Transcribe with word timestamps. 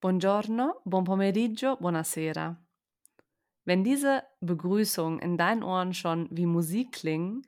Buongiorno, 0.00 0.80
buon 0.84 1.02
pomeriggio, 1.02 1.76
buonasera. 1.76 2.56
Wenn 3.64 3.82
diese 3.82 4.22
Begrüßungen 4.40 5.18
in 5.18 5.36
deinen 5.36 5.64
Ohren 5.64 5.92
schon 5.92 6.28
wie 6.30 6.46
Musik 6.46 6.92
klingen 6.92 7.42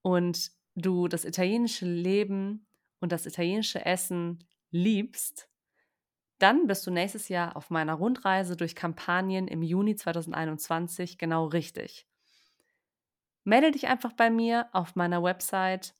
und 0.00 0.50
du 0.74 1.08
das 1.08 1.26
italienische 1.26 1.84
Leben 1.84 2.66
und 3.00 3.12
das 3.12 3.26
italienische 3.26 3.84
Essen 3.84 4.42
liebst, 4.70 5.48
dann 6.38 6.66
bist 6.66 6.86
du 6.86 6.90
nächstes 6.90 7.28
Jahr 7.28 7.54
auf 7.54 7.68
meiner 7.68 7.94
Rundreise 7.94 8.56
durch 8.56 8.74
Kampanien 8.74 9.46
im 9.46 9.62
Juni 9.62 9.94
2021 9.94 11.18
genau 11.18 11.46
richtig. 11.46 12.06
Melde 13.44 13.72
dich 13.72 13.88
einfach 13.88 14.14
bei 14.14 14.30
mir 14.30 14.68
auf 14.72 14.96
meiner 14.96 15.22
Website, 15.22 15.94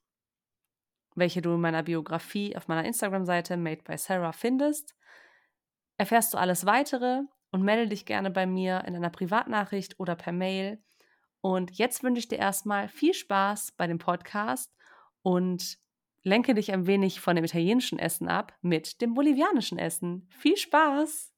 welche 1.14 1.42
du 1.42 1.54
in 1.54 1.60
meiner 1.60 1.82
Biografie 1.82 2.56
auf 2.56 2.68
meiner 2.68 2.86
Instagram-Seite 2.86 3.58
Made 3.58 3.82
by 3.82 3.98
Sarah 3.98 4.32
findest. 4.32 4.96
Erfährst 5.96 6.34
du 6.34 6.38
alles 6.38 6.66
weitere 6.66 7.22
und 7.50 7.62
melde 7.62 7.88
dich 7.88 8.06
gerne 8.06 8.30
bei 8.30 8.46
mir 8.46 8.84
in 8.86 8.96
einer 8.96 9.10
Privatnachricht 9.10 9.98
oder 10.00 10.16
per 10.16 10.32
Mail. 10.32 10.82
Und 11.40 11.72
jetzt 11.72 12.02
wünsche 12.02 12.20
ich 12.20 12.28
dir 12.28 12.38
erstmal 12.38 12.88
viel 12.88 13.14
Spaß 13.14 13.72
bei 13.76 13.86
dem 13.86 13.98
Podcast 13.98 14.74
und 15.22 15.78
lenke 16.22 16.54
dich 16.54 16.72
ein 16.72 16.86
wenig 16.86 17.20
von 17.20 17.36
dem 17.36 17.44
italienischen 17.44 17.98
Essen 17.98 18.28
ab 18.28 18.56
mit 18.62 19.00
dem 19.02 19.14
bolivianischen 19.14 19.78
Essen. 19.78 20.26
Viel 20.30 20.56
Spaß! 20.56 21.33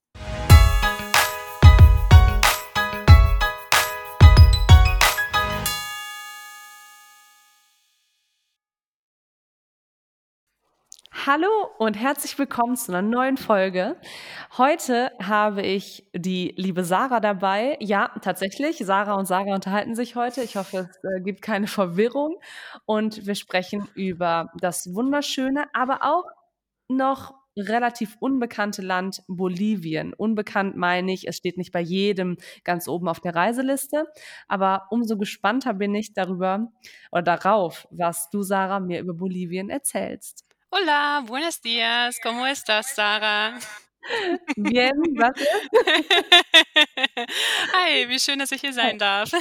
Hallo 11.27 11.49
und 11.79 11.95
herzlich 11.95 12.39
willkommen 12.39 12.77
zu 12.77 12.93
einer 12.93 13.03
neuen 13.03 13.37
Folge. 13.37 13.97
Heute 14.59 15.11
habe 15.21 15.61
ich 15.63 16.09
die 16.15 16.55
liebe 16.57 16.85
Sarah 16.85 17.19
dabei. 17.19 17.77
Ja, 17.81 18.13
tatsächlich, 18.23 18.79
Sarah 18.79 19.15
und 19.15 19.27
Sarah 19.27 19.53
unterhalten 19.53 19.97
sich 19.97 20.15
heute. 20.15 20.43
Ich 20.43 20.55
hoffe, 20.55 20.89
es 20.89 21.03
äh, 21.03 21.21
gibt 21.25 21.43
keine 21.43 21.67
Verwirrung. 21.67 22.39
Und 22.85 23.27
wir 23.27 23.35
sprechen 23.35 23.89
über 23.97 24.53
das 24.61 24.95
wunderschöne, 24.95 25.65
aber 25.73 26.05
auch 26.05 26.27
noch 26.87 27.35
relativ 27.59 28.17
unbekannte 28.21 28.83
Land 28.83 29.25
Bolivien. 29.27 30.15
Unbekannt 30.15 30.77
meine 30.77 31.13
ich, 31.13 31.27
es 31.27 31.39
steht 31.39 31.59
nicht 31.59 31.73
bei 31.73 31.81
jedem 31.81 32.37
ganz 32.63 32.87
oben 32.87 33.09
auf 33.09 33.19
der 33.19 33.35
Reiseliste, 33.35 34.05
aber 34.47 34.87
umso 34.91 35.17
gespannter 35.17 35.75
bin 35.75 35.93
ich 35.97 36.15
darüber 36.15 36.69
oder 37.11 37.23
darauf, 37.23 37.89
was 37.91 38.31
du, 38.31 38.43
Sarah, 38.43 38.79
mir 38.79 39.01
über 39.01 39.15
Bolivien 39.15 39.71
erzählst. 39.71 40.47
Hola, 40.71 41.23
buenos 41.27 41.61
días. 41.61 42.19
¿Cómo 42.23 42.45
estás, 42.45 42.95
Sarah? 42.95 43.59
Bien, 44.57 44.93
was 45.17 45.33
ist? 45.41 45.71
Hi, 47.73 48.09
wie 48.09 48.19
schön, 48.19 48.39
dass 48.41 48.51
ich 48.51 48.61
hier 48.61 48.73
sein 48.73 48.99
darf. 48.99 49.31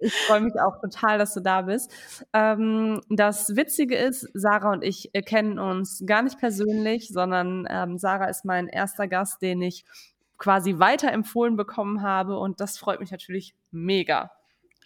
Ich 0.00 0.12
freue 0.12 0.42
mich 0.42 0.60
auch 0.60 0.78
total, 0.82 1.16
dass 1.16 1.32
du 1.32 1.40
da 1.40 1.62
bist. 1.62 1.90
Ähm, 2.34 3.00
das 3.08 3.56
Witzige 3.56 3.96
ist, 3.96 4.28
Sarah 4.34 4.72
und 4.72 4.84
ich 4.84 5.10
kennen 5.24 5.58
uns 5.58 6.02
gar 6.04 6.20
nicht 6.20 6.38
persönlich, 6.38 7.08
sondern 7.08 7.66
ähm, 7.70 7.96
Sarah 7.96 8.26
ist 8.26 8.44
mein 8.44 8.68
erster 8.68 9.08
Gast, 9.08 9.40
den 9.40 9.62
ich 9.62 9.86
quasi 10.36 10.78
weiterempfohlen 10.78 11.56
bekommen 11.56 12.02
habe 12.02 12.36
und 12.36 12.60
das 12.60 12.76
freut 12.76 13.00
mich 13.00 13.12
natürlich 13.12 13.54
mega. 13.70 14.30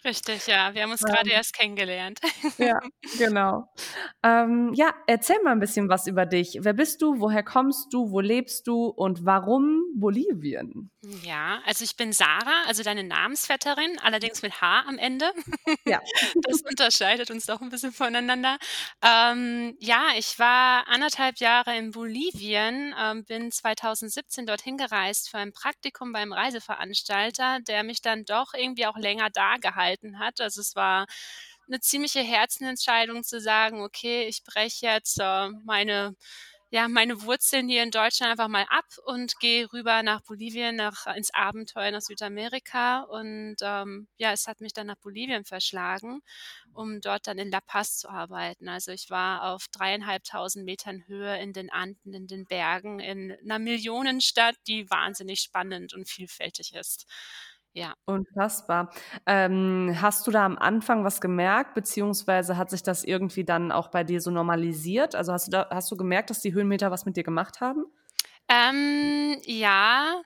Richtig, 0.05 0.47
ja. 0.47 0.73
Wir 0.73 0.83
haben 0.83 0.91
uns 0.91 1.01
gerade 1.03 1.29
Ähm, 1.29 1.35
erst 1.35 1.53
kennengelernt. 1.53 2.19
ja, 2.57 2.79
genau. 3.17 3.69
Ähm, 4.23 4.71
ja, 4.73 4.93
erzähl 5.07 5.41
mal 5.43 5.51
ein 5.51 5.59
bisschen 5.59 5.89
was 5.89 6.07
über 6.07 6.25
dich. 6.25 6.57
Wer 6.61 6.71
bist 6.73 7.01
du? 7.01 7.19
Woher 7.19 7.43
kommst 7.43 7.91
du? 7.93 8.09
Wo 8.09 8.21
lebst 8.21 8.67
du? 8.67 8.85
Und 8.87 9.25
warum 9.25 9.83
Bolivien? 9.95 10.89
Ja, 11.23 11.61
also 11.65 11.83
ich 11.83 11.95
bin 11.97 12.13
Sarah, 12.13 12.63
also 12.67 12.83
deine 12.83 13.03
Namensvetterin, 13.03 13.99
allerdings 13.99 14.41
mit 14.41 14.61
H 14.61 14.83
am 14.87 14.97
Ende. 14.97 15.31
Ja. 15.85 15.99
Das 16.47 16.61
unterscheidet 16.61 17.29
uns 17.31 17.45
doch 17.45 17.61
ein 17.61 17.69
bisschen 17.69 17.91
voneinander. 17.91 18.57
Ähm, 19.03 19.75
ja, 19.79 20.07
ich 20.17 20.39
war 20.39 20.87
anderthalb 20.87 21.37
Jahre 21.39 21.77
in 21.77 21.91
Bolivien, 21.91 22.93
ähm, 22.99 23.23
bin 23.25 23.51
2017 23.51 24.45
dorthin 24.45 24.77
gereist 24.77 25.29
für 25.29 25.37
ein 25.37 25.51
Praktikum 25.51 26.11
beim 26.13 26.31
Reiseveranstalter, 26.33 27.59
der 27.67 27.83
mich 27.83 28.01
dann 28.01 28.25
doch 28.25 28.53
irgendwie 28.53 28.85
auch 28.85 28.97
länger 28.97 29.29
da 29.29 29.55
gehalten 29.57 29.88
hat. 30.19 30.41
Also 30.41 30.61
es 30.61 30.75
war 30.75 31.05
eine 31.67 31.79
ziemliche 31.79 32.21
Herzensentscheidung 32.21 33.23
zu 33.23 33.39
sagen, 33.39 33.81
okay, 33.81 34.27
ich 34.27 34.43
breche 34.43 34.87
jetzt 34.87 35.19
äh, 35.19 35.49
meine 35.63 36.15
ja, 36.71 36.87
meine 36.87 37.23
Wurzeln 37.23 37.67
hier 37.67 37.81
in 37.81 37.89
Deutschland 37.89 38.31
einfach 38.31 38.47
mal 38.47 38.65
ab 38.69 38.85
und 39.05 39.39
gehe 39.39 39.71
rüber 39.73 40.03
nach 40.03 40.21
Bolivien, 40.21 40.75
nach, 40.75 41.07
ins 41.15 41.33
Abenteuer 41.33 41.89
nach 41.89 42.01
Südamerika. 42.01 43.01
Und 43.01 43.55
ähm, 43.61 44.07
ja, 44.17 44.31
es 44.33 44.45
hat 44.47 44.61
mich 44.61 44.73
dann 44.73 44.85
nach 44.87 44.97
Bolivien 44.97 45.45
verschlagen, 45.45 46.21
um 46.73 47.01
dort 47.01 47.25
dann 47.25 47.39
in 47.39 47.49
La 47.49 47.61
Paz 47.61 47.97
zu 47.97 48.09
arbeiten. 48.09 48.69
Also 48.69 48.91
ich 48.91 49.09
war 49.09 49.45
auf 49.51 49.67
dreieinhalbtausend 49.71 50.63
Metern 50.63 51.07
Höhe 51.07 51.39
in 51.41 51.53
den 51.53 51.71
Anden, 51.71 52.13
in 52.13 52.27
den 52.27 52.45
Bergen, 52.45 52.99
in 52.99 53.35
einer 53.43 53.57
Millionenstadt, 53.57 54.55
die 54.67 54.87
wahnsinnig 54.91 55.39
spannend 55.39 55.95
und 55.95 56.07
vielfältig 56.07 56.75
ist. 56.75 57.07
Ja. 57.75 57.93
Unfassbar. 58.05 58.89
Ähm, 59.27 59.95
hast 60.01 60.25
du 60.25 60.31
da 60.31 60.43
am 60.45 60.57
Anfang 60.57 61.03
was 61.03 61.21
gemerkt, 61.21 61.75
beziehungsweise 61.75 62.57
hat 62.57 62.71
sich 62.71 62.81
das 62.81 63.03
irgendwie 63.03 63.43
dann 63.43 63.71
auch 63.71 63.89
bei 63.89 64.03
dir 64.03 64.19
so 64.21 64.31
normalisiert? 64.31 65.13
Also 65.15 65.31
hast 65.31 65.47
du 65.47 65.51
da, 65.51 65.67
hast 65.69 65.91
du 65.91 65.95
gemerkt, 65.95 66.31
dass 66.31 66.41
die 66.41 66.53
Höhenmeter 66.53 66.89
was 66.89 67.05
mit 67.05 67.15
dir 67.17 67.23
gemacht 67.23 67.61
haben? 67.61 67.85
Ähm, 68.49 69.37
ja, 69.45 70.21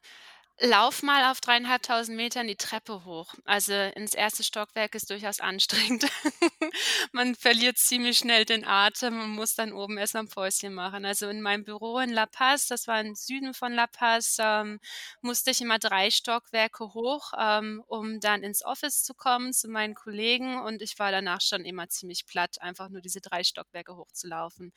Lauf 0.66 1.04
mal 1.04 1.30
auf 1.30 1.42
3.500 1.42 2.16
Metern 2.16 2.48
die 2.48 2.56
Treppe 2.56 3.04
hoch. 3.04 3.34
Also, 3.44 3.74
ins 3.74 4.14
erste 4.14 4.46
Stockwerk 4.46 4.96
ist 4.96 5.10
durchaus 5.10 5.42
anstrengend. 5.42 6.06
Man 7.12 7.36
verliert 7.36 7.78
ziemlich 7.78 8.18
schnell 8.20 8.46
den 8.46 8.64
Atem 8.66 9.20
und 9.22 9.32
muss 9.32 9.56
dann 9.56 9.74
oben 9.74 9.98
erst 9.98 10.14
mal 10.14 10.22
'n 10.22 10.30
Päuschen 10.30 10.74
machen. 10.74 11.04
Also, 11.04 11.28
in 11.28 11.42
meinem 11.42 11.66
Büro 11.66 12.00
in 12.00 12.12
La 12.14 12.28
Paz, 12.28 12.68
das 12.68 12.88
war 12.88 13.02
im 13.02 13.14
Süden 13.14 13.54
von 13.54 13.74
La 13.74 13.88
Paz, 13.88 14.38
ähm, 14.40 14.80
musste 15.22 15.52
ich 15.52 15.60
immer 15.60 15.80
3 15.80 16.10
Stockwerke 16.10 16.94
hoch, 16.94 17.34
ähm, 17.38 17.84
um 17.88 18.22
dann 18.22 18.42
ins 18.42 18.64
Office 18.64 19.04
zu 19.04 19.14
kommen 19.14 19.52
zu 19.52 19.68
meinen 19.68 19.96
Kollegen 19.96 20.62
und 20.62 20.82
ich 20.82 20.98
war 20.98 21.12
danach 21.12 21.42
schon 21.42 21.66
immer 21.66 21.90
ziemlich 21.90 22.26
platt, 22.26 22.62
einfach 22.62 22.88
nur 22.88 23.02
diese 23.02 23.20
3 23.20 23.44
Stockwerke 23.44 23.98
hochzulaufen. 23.98 24.72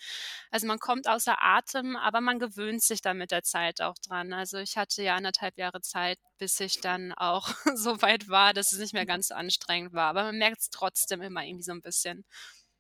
Also, 0.51 0.67
man 0.67 0.79
kommt 0.81 1.09
außer 1.09 1.37
Atem, 1.43 1.97
aber 1.97 2.21
man 2.21 2.39
gewöhnt 2.41 2.83
sich 2.83 3.01
dann 3.03 3.19
mit 3.19 3.31
der 3.31 3.43
Zeit 3.45 3.81
auch 3.81 3.95
dran. 3.99 4.33
Also, 4.33 4.59
ich 4.59 4.77
hatte 4.77 5.03
ja 5.03 5.15
anderthalb 5.17 5.57
Jahre 5.59 5.76
Zeit, 5.81 6.19
bis 6.39 6.59
ich 6.61 6.81
dann 6.81 7.13
auch 7.13 7.49
so 7.75 8.01
weit 8.03 8.29
war, 8.29 8.53
dass 8.53 8.73
es 8.73 8.79
nicht 8.79 8.95
mehr 8.95 9.07
ganz 9.07 9.29
so 9.29 9.35
anstrengend 9.35 9.93
war. 9.93 10.09
Aber 10.09 10.25
man 10.25 10.39
merkt 10.39 10.61
es 10.61 10.71
trotzdem 10.71 11.23
immer 11.23 11.45
irgendwie 11.45 11.65
so 11.65 11.73
ein 11.73 11.83
bisschen. 11.83 12.25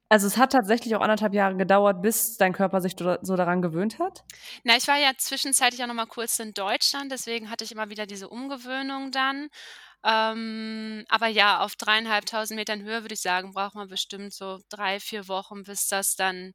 Also 0.08 0.28
es 0.28 0.36
hat 0.36 0.52
tatsächlich 0.52 0.94
auch 0.94 1.00
anderthalb 1.00 1.34
Jahre 1.34 1.56
gedauert, 1.56 2.00
bis 2.00 2.36
dein 2.36 2.52
Körper 2.52 2.80
sich 2.80 2.94
so 2.96 3.36
daran 3.36 3.60
gewöhnt 3.60 3.98
hat? 3.98 4.22
Na, 4.62 4.76
ich 4.76 4.86
war 4.86 4.96
ja 4.96 5.10
zwischenzeitlich 5.18 5.82
auch 5.82 5.88
noch 5.88 5.94
mal 5.94 6.06
kurz 6.06 6.38
in 6.38 6.54
Deutschland, 6.54 7.10
deswegen 7.10 7.50
hatte 7.50 7.64
ich 7.64 7.72
immer 7.72 7.90
wieder 7.90 8.06
diese 8.06 8.28
Umgewöhnung 8.28 9.10
dann. 9.10 9.48
Ähm, 10.04 11.04
aber 11.08 11.26
ja, 11.26 11.60
auf 11.60 11.72
3.500 11.72 12.54
Metern 12.54 12.82
Höhe 12.82 13.02
würde 13.02 13.14
ich 13.14 13.20
sagen, 13.20 13.52
braucht 13.52 13.74
man 13.74 13.88
bestimmt 13.88 14.32
so 14.32 14.60
3, 14.68 15.00
4 15.00 15.26
Wochen, 15.26 15.64
bis 15.64 15.88
das 15.88 16.14
dann 16.14 16.52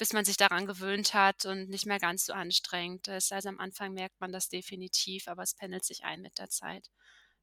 bis 0.00 0.14
man 0.14 0.26
sich 0.26 0.38
daran 0.38 0.66
gewöhnt 0.66 1.14
hat 1.14 1.46
und 1.46 1.70
nicht 1.70 1.86
mehr 1.86 2.00
ganz 2.00 2.26
so 2.26 2.34
anstrengend 2.34 3.08
ist. 3.08 3.32
Also, 3.32 3.50
am 3.50 3.60
Anfang 3.60 3.94
merkt 3.94 4.20
man 4.20 4.32
das 4.32 4.50
definitiv, 4.50 5.28
aber 5.28 5.44
es 5.44 5.54
pendelt 5.54 5.84
sich 5.86 6.04
ein 6.04 6.22
mit 6.22 6.38
der 6.40 6.50
Zeit. 6.50 6.88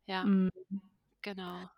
Ja, 0.08 0.30
Mhm. 0.30 0.52
genau. 1.22 1.70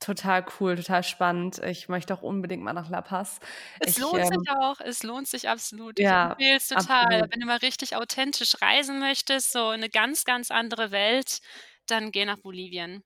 Total 0.00 0.44
cool, 0.60 0.74
total 0.76 1.02
spannend. 1.04 1.58
Ich 1.60 1.88
möchte 1.88 2.12
auch 2.14 2.22
unbedingt 2.22 2.62
mal 2.64 2.72
nach 2.72 2.88
La 2.90 3.02
Paz. 3.02 3.38
Es 3.78 3.96
Ich, 3.96 3.96
lohnt 3.96 4.24
ähm, 4.24 4.26
sich 4.26 4.48
auch, 4.50 4.80
es 4.80 5.02
lohnt 5.02 5.28
sich 5.28 5.48
absolut. 5.48 5.98
Ich 5.98 6.08
ja, 6.08 6.36
empfehle 6.38 6.56
es 6.56 6.68
total. 6.68 7.06
absolut. 7.06 7.30
Wenn 7.30 7.40
du 7.40 7.46
mal 7.46 7.56
richtig 7.58 7.96
authentisch 7.96 8.60
reisen 8.62 8.98
möchtest, 9.00 9.52
so 9.52 9.72
in 9.72 9.80
'ne 9.80 9.88
ganz, 9.90 10.24
ganz 10.24 10.50
andere 10.50 10.90
Welt, 10.92 11.40
dann 11.86 12.12
geh 12.12 12.24
nach 12.24 12.38
Bolivien. 12.38 13.02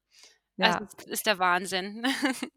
Also, 0.60 0.78
Ja. 0.78 0.88
es 0.98 1.06
ist 1.06 1.26
der 1.26 1.38
Wahnsinn. 1.38 2.04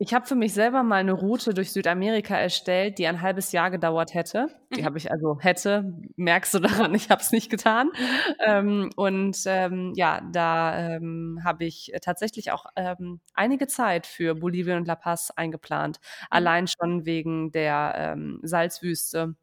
Ich 0.00 0.12
habe 0.12 0.26
für 0.26 0.34
mich 0.34 0.52
selber 0.52 0.82
mal 0.82 0.96
eine 0.96 1.12
Route 1.12 1.54
durch 1.54 1.70
Südamerika 1.72 2.36
erstellt, 2.36 2.98
die 2.98 3.06
ein 3.06 3.20
halbes 3.22 3.52
Jahr 3.52 3.70
gedauert 3.70 4.12
hätte. 4.12 4.48
Die 4.74 4.84
Mhm. 4.84 4.84
habe 4.84 4.98
ich 4.98 5.12
also 5.12 5.38
hätte, 5.40 5.94
merkst 6.16 6.52
du 6.54 6.58
daran, 6.58 6.92
ich 6.96 7.10
habe 7.10 7.22
es 7.22 7.30
nicht 7.30 7.48
getan. 7.48 7.90
Mhm. 7.98 8.24
Ähm, 8.44 8.90
und, 8.96 9.38
ähm, 9.46 9.92
ja, 9.94 10.20
da, 10.32 10.96
ähm, 10.96 11.38
habe 11.44 11.64
ich 11.64 11.92
tatsächlich 12.02 12.50
auch, 12.50 12.66
ähm, 12.74 13.20
einige 13.34 13.68
Zeit 13.68 14.06
für 14.08 14.34
Bolivien 14.34 14.78
und 14.78 14.88
La 14.88 14.96
Paz 14.96 15.30
eingeplant. 15.30 16.00
Mhm. 16.32 16.54
Allein 16.54 16.66
schon 16.66 17.06
wegen 17.06 17.52
der, 17.52 17.94
ähm, 17.96 18.40
Salzwüste, 18.42 19.36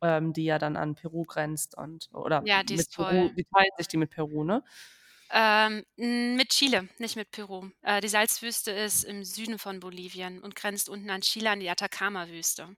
ähm, 0.00 0.32
die 0.32 0.44
ja 0.44 0.58
dann 0.58 0.76
an 0.76 0.94
Peru 0.94 1.24
grenzt 1.24 1.76
und 1.76 2.08
oder 2.14 2.46
Ja, 2.46 2.62
die 2.62 2.74
mit 2.74 2.86
ist 2.86 2.92
Peru 2.92 3.28
die 3.36 3.44
teilt 3.54 3.76
sich 3.76 3.88
die 3.88 3.98
mit 3.98 4.10
Peru, 4.10 4.42
ne? 4.44 4.62
Ähm, 5.30 5.84
hm, 5.98 6.36
mit 6.36 6.50
Chile, 6.50 6.88
nicht 6.98 7.16
mit 7.16 7.30
Peru. 7.30 7.70
Äh, 7.82 8.00
die 8.00 8.08
Salzwüste 8.08 8.70
ist 8.72 9.04
im 9.04 9.24
Süden 9.24 9.58
von 9.58 9.80
Bolivien 9.80 10.40
und 10.42 10.54
grenzt 10.56 10.88
unten 10.88 11.10
an 11.10 11.20
Chile 11.20 11.50
an 11.50 11.60
die 11.60 11.68
Atacama-Wüste. 11.70 12.76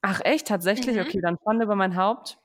Ach 0.00 0.20
echt, 0.24 0.46
tatsächlich? 0.48 0.98
Mhm. 0.98 1.02
Okay, 1.02 1.20
dann 1.20 1.36
Schande 1.44 1.64
über 1.66 1.76
mein 1.76 1.96
Haupt. 1.96 2.38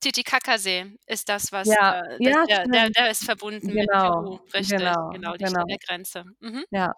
Titicacasee 0.00 0.96
ist 1.06 1.28
das, 1.28 1.50
was, 1.52 1.76
Ja, 1.76 1.94
äh, 2.10 2.18
ja, 2.18 2.46
der 2.46 2.66
der 2.72 2.90
der 2.90 3.10
ist 3.10 3.24
verbunden 3.24 3.76
mit 3.76 3.96
Genau, 3.96 3.98
Peru, 3.98 4.38
richtig, 4.54 4.96
genau, 5.10 5.34
genau, 5.34 5.34
der 5.36 5.48
genau. 5.50 5.78
Grenze. 5.84 6.24
Mhm. 6.40 6.64
Ja, 6.70 6.94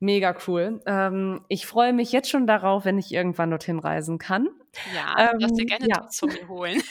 mega 0.00 0.36
cool. 0.48 0.80
Ähm, 0.86 1.44
ich 1.48 1.66
freue 1.66 1.92
mich 1.94 2.12
jetzt 2.12 2.30
schon 2.30 2.46
darauf, 2.46 2.84
wenn 2.86 2.98
ich 2.98 3.12
irgendwann 3.12 3.50
dorthin 3.50 3.78
reisen 3.80 4.18
kann. 4.18 4.48
Ja, 4.84 5.22
du 5.28 5.36
darfst 5.38 5.58
dir 5.58 5.64
Ähm, 5.64 5.76
gerne 5.78 5.86
ja. 5.86 6.14
Von 6.18 6.30
mir 6.32 6.48
holen. 6.48 6.82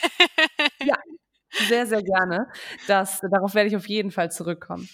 Ja, 0.83 0.95
sehr, 1.68 1.86
sehr 1.88 2.01
gerne. 2.03 2.48
Das 2.88 3.19
darauf 3.21 3.53
werde 3.56 3.69
ich 3.69 3.75
auf 3.75 3.88
jeden 3.88 4.12
Fall 4.12 4.31
zurückkommen. 4.31 4.88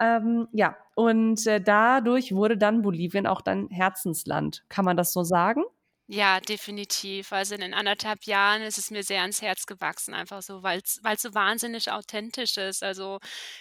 Ähm, 0.00 0.48
ja, 0.52 0.76
und, 0.94 1.46
äh, 1.46 1.60
dadurch 1.60 2.32
wurde 2.34 2.56
dann 2.58 2.82
Bolivien 2.82 3.26
auch 3.26 3.40
dein 3.42 3.68
Herzensland. 3.68 4.64
Kann 4.68 4.84
man 4.84 4.96
das 4.96 5.12
so 5.12 5.22
sagen? 5.22 5.62
Ja, 6.10 6.40
definitiv. 6.40 7.32
Also, 7.32 7.54
in 7.54 7.60
den 7.60 7.74
1,5 7.74 8.24
Jahren 8.24 8.62
ist 8.62 8.78
es 8.78 8.90
mir 8.90 9.02
sehr 9.02 9.20
ans 9.20 9.42
Herz 9.42 9.66
gewachsen, 9.66 10.14
einfach 10.14 10.40
so, 10.40 10.62
weil's 10.62 11.00
weil's 11.02 11.20
so 11.20 11.34
wahnsinnig 11.34 11.90
authentisch 11.92 12.56
ist. 12.56 12.82
Also, 12.82 13.18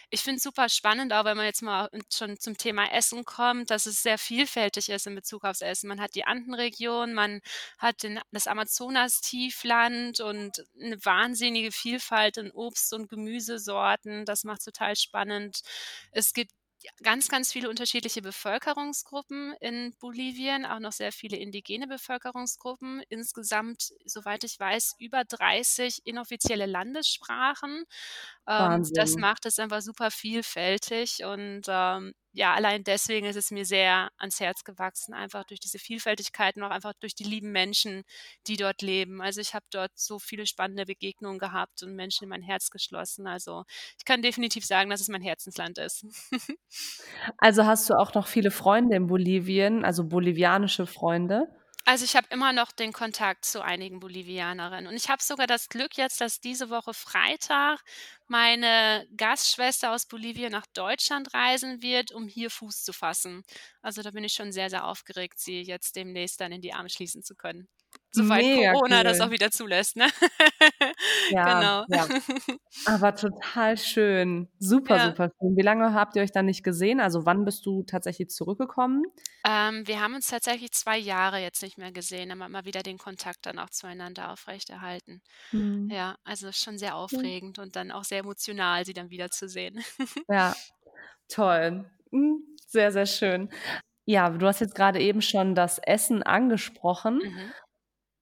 ich 0.09 0.21
finde 0.21 0.37
es 0.37 0.43
super 0.43 0.69
spannend, 0.69 1.11
auch 1.11 1.25
wenn 1.25 1.35
man 1.35 1.45
jetzt 1.45 1.61
mal 1.61 1.89
schon 2.09 2.39
zum 2.39 2.55
Thema 2.57 2.89
Essen 2.93 3.25
kommt, 3.25 3.69
dass 3.69 3.85
es 3.85 4.01
sehr 4.01 4.17
vielfältig 4.17 4.87
ist 4.87 5.07
in 5.07 5.15
Bezug 5.15 5.43
aufs 5.43 5.59
Essen. 5.59 5.89
Man 5.89 5.99
hat 5.99 6.15
die 6.15 6.23
Andenregion, 6.23 7.13
man 7.13 7.41
hat 7.79 8.01
den 8.03 8.17
das 8.31 8.47
Amazonastiefland 8.47 10.21
und 10.21 10.63
'ne 10.75 11.03
wahnsinnige 11.03 11.73
Vielfalt 11.73 12.37
in 12.37 12.49
Obst 12.51 12.93
und 12.93 13.09
Gemüsesorten. 13.09 14.23
Das 14.23 14.45
macht's 14.45 14.63
total 14.63 14.95
spannend. 14.95 15.59
Es 16.13 16.31
gibt 16.31 16.51
ganz, 17.03 17.27
ganz 17.29 17.51
viele 17.53 17.69
unterschiedliche 17.69 18.21
Bevölkerungsgruppen 18.21 19.53
in 19.61 19.95
Bolivien, 19.99 20.65
auch 20.65 20.79
noch 20.79 20.91
sehr 20.93 21.11
viele 21.11 21.37
indigene 21.37 21.87
Bevölkerungsgruppen. 21.87 23.03
Insgesamt, 23.09 23.89
soweit 24.05 24.43
ich 24.43 24.59
weiß, 24.59 24.95
über 24.99 25.23
30 25.25 26.01
inoffizielle 26.05 26.65
Landessprachen. 26.65 27.85
Ähm, 28.47 28.89
das 28.93 29.15
macht 29.17 29.45
es 29.45 29.59
einfach 29.59 29.81
super 29.81 30.11
vielfältig 30.11 31.23
und, 31.25 31.63
ähm, 31.67 32.13
ja, 32.37 32.53
allein 32.53 32.83
deswegen 32.83 33.25
ist 33.25 33.35
es 33.35 33.49
mir 33.49 33.65
sehr 33.65 34.11
ans 34.19 34.39
Herz 34.39 34.63
gewachsen, 34.63 35.15
einfach 35.15 35.43
durch 35.45 35.59
diese 35.59 35.79
Vielfältigkeit 35.79 36.55
und 36.55 36.61
auch 36.61 36.69
einfach 36.69 36.93
durch 36.99 37.15
die 37.15 37.23
lieben 37.23 37.51
Menschen, 37.51 38.03
die 38.45 38.57
dort 38.57 38.83
leben. 38.83 39.23
Also, 39.23 39.41
ich 39.41 39.55
habe 39.55 39.65
dort 39.71 39.91
so 39.95 40.19
viele 40.19 40.45
spannende 40.45 40.85
Begegnungen 40.85 41.39
gehabt 41.39 41.81
und 41.81 41.95
Menschen 41.95 42.25
in 42.25 42.29
mein 42.29 42.43
Herz 42.43 42.69
geschlossen. 42.69 43.25
Also, 43.25 43.63
ich 43.97 44.05
kann 44.05 44.21
definitiv 44.21 44.65
sagen, 44.65 44.91
dass 44.91 45.01
es 45.01 45.07
mein 45.07 45.23
Herzensland 45.23 45.79
ist. 45.79 46.05
Also, 47.39 47.65
hast 47.65 47.89
du 47.89 47.95
auch 47.95 48.13
noch 48.13 48.27
viele 48.27 48.51
Freunde 48.51 48.95
in 48.95 49.07
Bolivien, 49.07 49.83
also 49.83 50.03
bolivianische 50.03 50.85
Freunde? 50.85 51.47
Also, 51.89 52.03
ich 52.03 52.15
habe 52.17 52.27
immer 52.31 52.51
noch 52.51 52.73
den 52.73 52.91
Kontakt 52.91 53.45
zu 53.45 53.61
einigen 53.63 53.99
Bolivianerinnen 54.01 54.87
und 54.87 54.95
ich 54.97 55.07
habe 55.09 55.23
sogar 55.23 55.47
das 55.47 55.69
Glück 55.69 55.95
jetzt, 55.95 56.19
dass 56.19 56.41
diese 56.41 56.69
Woche 56.69 56.93
Freitag 56.93 57.79
meine 58.27 59.07
Gastschwester 59.15 59.93
aus 59.93 60.05
Bolivien 60.05 60.51
nach 60.51 60.65
Deutschland 60.73 61.33
reisen 61.33 61.81
wird, 61.81 62.11
um 62.11 62.27
hier 62.27 62.49
Fuß 62.51 62.83
zu 62.83 62.91
fassen. 62.91 63.43
Also, 63.81 64.01
da 64.01 64.11
bin 64.11 64.25
ich 64.25 64.33
schon 64.33 64.51
sehr, 64.51 64.69
sehr 64.69 64.83
aufgeregt, 64.85 65.39
sie 65.39 65.61
jetzt 65.61 65.95
demnächst 65.95 66.41
dann 66.41 66.51
in 66.51 66.61
die 66.61 66.73
Arme 66.73 66.89
schließen 66.89 67.23
zu 67.23 67.35
können. 67.35 67.69
Soweit 68.13 68.45
Mega 68.45 68.71
Corona 68.71 69.03
das 69.03 69.19
auch 69.19 69.29
cool. 69.29 69.31
wieder 69.31 69.51
zulässt, 69.51 69.95
ne? 69.95 70.07
Ja, 71.29 71.43
Genau. 71.43 71.87
ja. 71.87 72.09
Aber 72.85 73.15
total 73.15 73.77
schön. 73.77 74.49
Super, 74.59 74.99
Ja. 74.99 75.01
super 75.01 75.29
schön. 75.39 75.57
Wie 75.57 75.61
lange 75.61 75.93
habt 75.93 76.15
ihr 76.15 76.21
euch 76.23 76.31
dann 76.31 76.45
nicht 76.47 76.63
gesehen? 76.63 76.99
Also, 77.01 77.25
wann 77.25 77.45
bist 77.45 77.65
du 77.65 77.83
tatsächlich 77.83 78.29
zurückgekommen? 78.29 79.03
Ähm, 79.45 79.87
wir 79.87 80.01
haben 80.01 80.15
uns 80.15 80.27
tatsächlich 80.27 80.71
2 80.71 80.97
Jahre 80.97 81.39
jetzt 81.39 81.61
nicht 81.61 81.77
mehr 81.77 81.91
gesehen, 81.91 82.31
aber 82.31 82.45
immer 82.45 82.65
wieder 82.65 82.83
den 82.83 82.97
Kontakt 82.97 83.45
dann 83.45 83.59
auch 83.59 83.69
zueinander 83.69 84.31
aufrechterhalten. 84.31 85.21
Mhm. 85.53 85.91
Ja, 85.91 86.17
also, 86.23 86.47
ist 86.49 86.63
schon 86.63 86.77
sehr 86.77 86.95
Hm. 87.11 87.27
aufregend 87.27 87.59
und 87.59 87.75
dann 87.75 87.91
auch 87.91 88.03
sehr 88.05 88.19
emotional, 88.19 88.85
sie 88.85 88.93
dann 88.93 89.09
wiederzusehen. 89.11 89.83
Ja, 90.29 90.57
toll. 91.29 91.85
Mhm, 92.11 92.43
sehr, 92.67 92.91
sehr 92.91 93.05
schön. 93.07 93.49
Ja, 94.05 94.29
du 94.31 94.47
hast 94.47 94.61
jetzt 94.61 94.75
grade 94.75 94.99
eben 95.01 95.21
schon 95.21 95.55
das 95.55 95.79
Essen 95.79 96.23
angesprochen. 96.23 97.21
Mhm. 97.21 97.53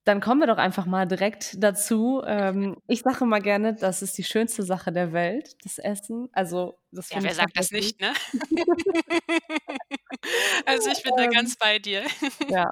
Dann 0.08 0.22
kommen 0.22 0.40
wir 0.40 0.46
doch 0.48 0.60
einfach 0.60 0.86
mal 0.86 1.08
direkt 1.08 1.56
dazu. 1.64 2.22
Ähm, 2.28 2.78
ich 2.88 3.02
sage 3.02 3.24
immer 3.26 3.40
gerne, 3.42 3.74
das 3.74 4.04
ist 4.04 4.16
die 4.20 4.24
schönste 4.24 4.62
Sache 4.62 4.92
der 4.92 5.14
Welt, 5.14 5.56
das 5.66 5.80
Essen. 5.80 6.30
Also, 6.32 6.78
das 6.92 7.12
Ja, 7.12 7.24
wer 7.24 7.36
sagt 7.36 7.58
das 7.58 7.72
nicht, 7.72 8.00
ne? 8.02 8.14
Also, 10.66 10.90
ich 10.90 11.04
bin 11.04 11.16
da 11.16 11.28
Ähm, 11.28 11.30
ganz 11.32 11.56
bei 11.58 11.80
dir. 11.80 12.06
ja. 12.48 12.72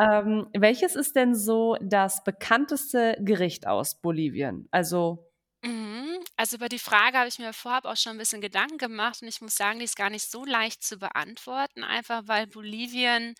Ähm, 0.00 0.48
welches 0.54 0.96
ist 0.96 1.14
denn 1.16 1.34
so 1.36 1.76
das 1.82 2.24
bekannteste 2.24 3.18
Gericht 3.22 3.66
aus 3.66 4.00
Bolivien? 4.00 4.66
Also 4.72 5.28
Mhm. 5.64 6.20
Also, 6.36 6.56
über 6.56 6.68
die 6.68 6.78
Frage 6.78 7.18
habe 7.18 7.28
ich 7.28 7.38
mir 7.40 7.52
vorab 7.52 7.84
auch 7.84 7.96
schon 7.96 8.12
'n 8.14 8.18
bisschen 8.18 8.40
Gedanken 8.40 8.78
gemacht 8.78 9.22
und 9.22 9.28
ich 9.28 9.40
muss 9.40 9.56
sagen, 9.56 9.78
die 9.80 9.84
ist 9.86 9.96
gar 9.96 10.08
nicht 10.10 10.30
so 10.30 10.44
leicht 10.44 10.84
zu 10.84 10.98
beantworten, 10.98 11.82
einfach 11.82 12.22
weil 12.26 12.46
Bolivien 12.46 13.34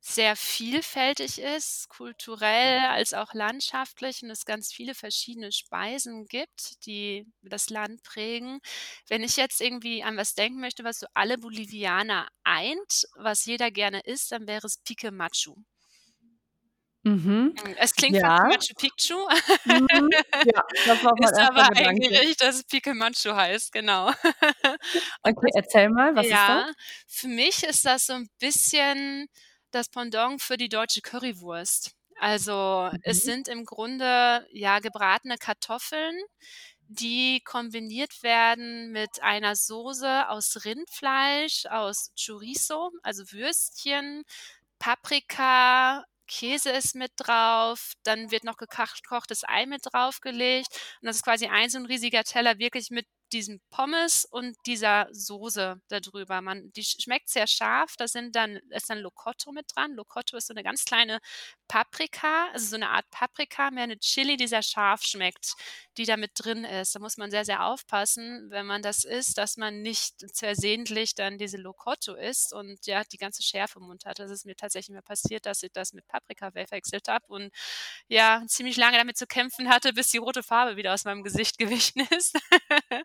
sehr 0.00 0.34
vielfältig 0.36 1.38
ist, 1.40 1.88
kulturell 1.90 2.80
als 2.86 3.12
auch 3.14 3.34
landschaftlich 3.34 4.22
und 4.22 4.30
es 4.30 4.44
ganz 4.46 4.72
viele 4.72 4.94
verschiedene 4.94 5.52
Speisen 5.52 6.26
gibt, 6.26 6.86
die 6.86 7.26
das 7.42 7.68
Land 7.70 8.02
prägen. 8.02 8.60
Wenn 9.08 9.22
ich 9.22 9.36
jetzt 9.36 9.60
irgendwie 9.60 10.02
an 10.02 10.16
was 10.16 10.34
denken 10.34 10.60
möchte, 10.60 10.84
was 10.84 11.00
so 11.00 11.06
alle 11.14 11.38
Bolivianer 11.38 12.28
eint, 12.44 13.06
was 13.14 13.44
jeder 13.44 13.70
gerne 13.70 14.00
isst, 14.00 14.32
dann 14.32 14.46
wäre 14.48 14.66
es 14.66 14.78
Pique 14.78 15.10
Machu. 15.12 15.56
Mhm, 17.04 17.54
Hm, 17.56 17.74
es 17.78 17.94
klingt 17.94 18.18
fast 18.18 18.36
ja. 18.38 18.48
Machu 18.48 18.74
Picchu, 18.78 19.16
Mhm, 19.64 20.10
ja, 20.42 20.62
das 20.84 20.98
war 21.02 21.14
mein 21.18 21.32
ist 21.32 21.38
aber 21.38 21.68
ein 21.74 21.94
Gedanke. 21.94 22.20
Gericht, 22.20 22.40
das 22.42 22.64
Pique 22.64 22.94
Machu 22.94 23.34
heißt, 23.34 23.72
genau. 23.72 24.10
Okay, 25.24 25.50
erzähl 25.54 25.88
mal, 25.90 26.14
was 26.14 26.30
ist 26.30 26.46
das? 26.48 26.62
ja, 26.62 26.72
für 27.06 27.28
mich 27.28 27.62
ist 27.64 27.84
das 27.84 28.06
so 28.06 28.14
'n 28.14 28.28
bisschen 28.38 29.28
das 29.74 29.88
Pendant 29.88 30.42
für 30.42 30.56
die 30.56 30.68
deutsche 30.68 31.00
Currywurst. 31.02 31.92
Also, 32.16 32.90
es 33.02 33.24
Mhm. 33.24 33.24
sind 33.24 33.48
im 33.48 33.64
Grunde, 33.64 34.46
ja, 34.52 34.78
gebratene 34.80 35.38
Kartoffeln, 35.38 36.18
die 36.88 37.40
kombiniert 37.44 38.22
werden 38.22 38.90
mit 38.92 39.22
einer 39.22 39.56
Soße 39.56 40.28
aus 40.28 40.64
Rindfleisch, 40.64 41.66
aus 41.66 42.12
Chorizo, 42.20 42.90
also 43.02 43.24
Würstchen, 43.32 44.24
Paprika, 44.78 46.04
Käse 46.28 46.70
ist 46.70 46.94
mit 46.96 47.12
drauf, 47.16 47.94
dann 48.04 48.30
wird 48.30 48.44
noch 48.44 48.56
gekochtes 48.56 49.42
Ei 49.48 49.66
mit 49.66 49.82
draufgelegt 49.92 50.68
und 51.02 51.06
das 51.06 51.16
ist 51.16 51.24
quasi 51.24 51.46
ein 51.48 51.70
so 51.70 51.78
'n 51.78 51.86
riesiger 51.86 52.24
Teller 52.24 52.58
wirklich 52.58 52.90
mit 52.90 53.06
diesen 53.32 53.60
Pommes 53.70 54.24
und 54.26 54.56
dieser 54.66 55.08
Soße 55.12 55.80
da 55.88 56.00
drüber. 56.00 56.40
Man 56.42 56.72
die 56.72 56.84
sch 56.84 57.02
schmeckt 57.02 57.28
sehr 57.30 57.46
scharf, 57.46 57.96
da 57.96 58.08
sind 58.08 58.36
dann 58.36 58.56
ist 58.70 58.90
dann 58.90 58.98
Locoto 59.00 59.52
mit 59.52 59.66
dran. 59.74 59.92
Locoto 59.94 60.36
ist 60.36 60.48
so 60.48 60.54
'ne 60.54 60.62
ganz 60.62 60.84
kleine 60.84 61.20
Paprika, 61.68 62.48
also, 62.52 62.66
so 62.66 62.76
'ne 62.78 62.90
Art 62.90 63.08
Paprika, 63.10 63.70
mehr 63.70 63.86
'ne 63.86 63.98
Chili, 63.98 64.36
die 64.36 64.46
sehr 64.48 64.62
scharf 64.62 65.02
schmeckt, 65.04 65.54
die 65.98 66.04
da 66.06 66.16
mit 66.16 66.32
drin 66.36 66.64
ist. 66.64 66.94
Da 66.94 67.00
muss 67.00 67.16
man 67.16 67.30
sehr, 67.30 67.44
sehr 67.44 67.64
aufpassen, 67.66 68.46
wenn 68.50 68.66
man 68.66 68.82
das 68.82 69.04
isst, 69.04 69.38
dass 69.38 69.56
man 69.56 69.82
nicht 69.82 70.14
versehentlich 70.34 71.14
dann 71.14 71.38
diese 71.38 71.56
Locoto 71.58 72.14
isst 72.14 72.52
und, 72.52 72.86
ja, 72.86 73.04
die 73.04 73.16
ganze 73.18 73.42
Schärfe 73.42 73.78
im 73.80 73.86
Mund 73.86 74.04
hat. 74.06 74.18
Das 74.18 74.30
ist 74.30 74.46
mir 74.46 74.56
tatsächlich 74.56 74.94
mal 74.94 75.02
passiert, 75.02 75.46
dass 75.46 75.62
ich 75.62 75.72
das 75.72 75.92
mit 75.92 76.06
Paprika 76.08 76.50
verwechselt 76.52 77.08
habe 77.08 77.26
und, 77.28 77.50
ja, 78.08 78.42
ziemlich 78.48 78.76
lange 78.76 78.98
damit 78.98 79.16
zu 79.18 79.26
kämpfen 79.26 79.68
hatte, 79.70 79.92
bis 79.92 80.10
die 80.10 80.18
rote 80.18 80.42
Farbe 80.42 80.76
wieder 80.76 80.94
aus 80.94 81.04
meinem 81.04 81.22
Gesicht 81.24 81.58
gewichen 81.92 82.06
ist. 82.16 82.36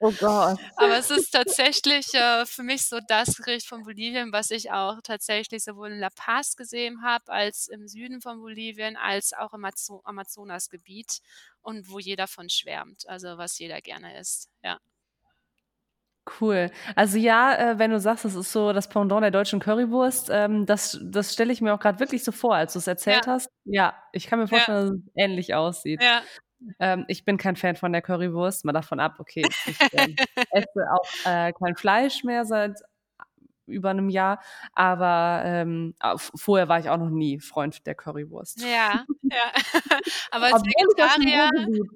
Oh 0.02 0.12
Gott. 0.18 0.60
Aber 0.76 0.98
es 0.98 1.10
ist 1.12 1.32
tatsächlich, 1.32 2.14
äh, 2.14 2.46
für 2.46 2.64
mich 2.64 2.84
so 2.88 3.00
das 3.08 3.38
Gericht 3.38 3.68
von 3.68 3.84
Bolivien, 3.84 4.32
was 4.34 4.52
ich 4.52 4.72
auch 4.72 5.02
tatsächlich 5.04 5.64
sowohl 5.64 5.92
in 5.92 6.00
La 6.00 6.10
Paz 6.16 6.56
gesehen 6.56 7.02
habe 7.04 7.32
als 7.32 7.68
im 7.68 7.88
Süden 7.88 8.22
von 8.22 8.40
Bolivien, 8.42 8.98
als 8.98 9.34
auch 9.34 9.54
im 9.54 9.66
Azo 9.66 10.02
Amazonasgebiet 10.06 11.20
und 11.62 11.90
wo 11.90 12.00
jeder 12.00 12.28
von 12.28 12.50
schwärmt, 12.50 13.08
also, 13.08 13.38
was 13.38 13.60
jeder 13.60 13.82
gerne 13.82 14.18
isst, 14.20 14.50
ja. 14.64 14.80
Cool. 16.40 16.72
Also, 16.96 17.18
ja, 17.20 17.54
äh, 17.74 17.80
wenn 17.80 17.92
du 17.92 18.00
sagst, 18.00 18.26
das 18.26 18.34
ist 18.36 18.52
so 18.52 18.74
das 18.74 18.90
Pendant 18.90 19.22
der 19.24 19.30
deutschen 19.30 19.60
Currywurst, 19.60 20.30
ähm, 20.32 20.66
das 20.66 21.00
das 21.04 21.32
stelle 21.34 21.54
ich 21.54 21.62
mir 21.62 21.72
auch 21.74 21.80
grad 21.80 22.00
wirklich 22.00 22.24
so 22.24 22.32
vor, 22.32 22.56
als 22.56 22.74
du's 22.74 22.88
erzählt 22.88 23.28
Ja. 23.28 23.28
hast. 23.28 23.48
Ja, 23.64 23.94
ich 24.12 24.26
kann 24.26 24.40
mir 24.40 24.48
Ja. 24.52 24.68
vorstellen, 24.68 24.88
dass 24.88 24.96
es 24.98 25.12
ähnlich 25.16 25.54
aussieht. 25.54 26.02
Ja. 26.02 26.26
Ähm, 26.80 27.06
ich 27.08 27.26
bin 27.26 27.38
kein 27.38 27.56
Fan 27.56 27.76
von 27.76 27.92
der 27.94 28.02
Currywurst, 28.02 28.66
mal 28.66 28.74
davon 28.74 29.00
ab, 29.00 29.16
okay, 29.20 29.56
ich, 29.66 29.88
ähm, 29.94 30.20
esse 30.52 30.86
auch, 30.94 31.14
äh, 31.24 31.54
kein 31.54 31.76
Fleisch 31.76 32.24
mehr 32.24 32.46
seit 32.46 32.80
über 33.68 33.94
'nem 33.94 34.10
Jahr, 34.10 34.42
aber, 34.74 35.44
ähm, 35.46 35.96
vorher 36.36 36.70
war 36.70 36.80
ich 36.80 36.90
auch 36.90 36.98
noch 37.00 37.10
nie 37.12 37.40
Freund 37.40 37.86
der 37.88 37.96
Currywurst. 37.96 38.68
Ja, 38.68 39.06
ja. 39.32 39.52
Aber 40.32 40.46
als 40.48 40.62
ich 40.64 40.64
Vegetarier 40.64 41.50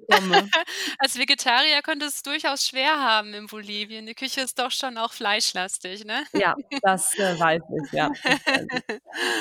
als 0.98 1.18
Vegetarier 1.18 1.82
könnte 1.82 2.06
es 2.06 2.22
durchaus 2.22 2.66
schwer 2.66 2.98
haben 3.00 3.32
in 3.34 3.46
Bolivien. 3.46 4.06
Die 4.06 4.14
Küche 4.14 4.42
ist 4.42 4.58
doch 4.58 4.70
schon 4.70 4.98
auch 4.98 5.12
fleischlastig, 5.12 6.04
ne? 6.04 6.24
Ja, 6.34 6.54
das, 6.82 7.18
äh, 7.18 7.38
weiß 7.38 7.62
ich, 7.84 7.92
ja, 7.92 8.10
ich. 8.24 8.40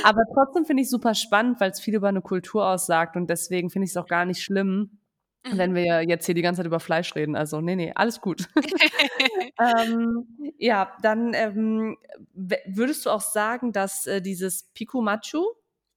Aber 0.01 0.23
trotzdem 0.33 0.65
finde 0.65 0.81
ich's 0.83 0.91
super 0.91 1.15
spannend, 1.15 1.59
weil's 1.59 1.79
viel 1.81 1.95
über 1.95 2.11
'ne 2.11 2.21
Kultur 2.21 2.67
aussagt 2.67 3.15
und 3.17 3.29
deswegen 3.29 3.69
finde 3.69 3.85
ich's 3.87 3.97
auch 3.97 4.07
gar 4.07 4.25
nicht 4.25 4.43
schlimm. 4.43 4.98
Wenn 5.57 5.75
wir 5.75 6.03
jetzt 6.03 6.25
hier 6.25 6.35
die 6.35 6.41
ganze 6.41 6.59
Zeit 6.59 6.67
über 6.67 6.79
Fleisch 6.79 7.15
reden. 7.15 7.35
Also, 7.35 7.61
nee, 7.61 7.75
nee, 7.75 7.91
alles 7.95 8.21
gut. 8.21 8.47
ähm, 9.59 10.27
ja, 10.57 10.95
dann 11.01 11.33
ähm, 11.33 11.97
würdest 12.33 13.05
du 13.05 13.09
auch 13.09 13.21
sagen, 13.21 13.71
dass 13.71 14.07
äh, 14.07 14.21
dieses 14.21 14.63
Pico 14.73 15.01
Machu, 15.01 15.45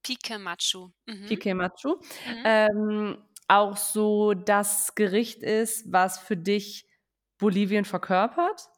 Pike 0.03 0.39
Machu, 0.39 0.91
mhm. 1.07 1.27
Pike 1.27 1.55
Machu, 1.55 1.97
mhm. 1.97 2.43
ähm, 2.45 3.19
auch 3.49 3.77
so 3.77 4.35
das 4.35 4.95
Gericht 4.95 5.43
ist, 5.43 5.93
was 5.93 6.19
für 6.19 6.37
dich 6.37 6.87
Bolivien 7.39 7.85
verkörpert? 7.85 8.69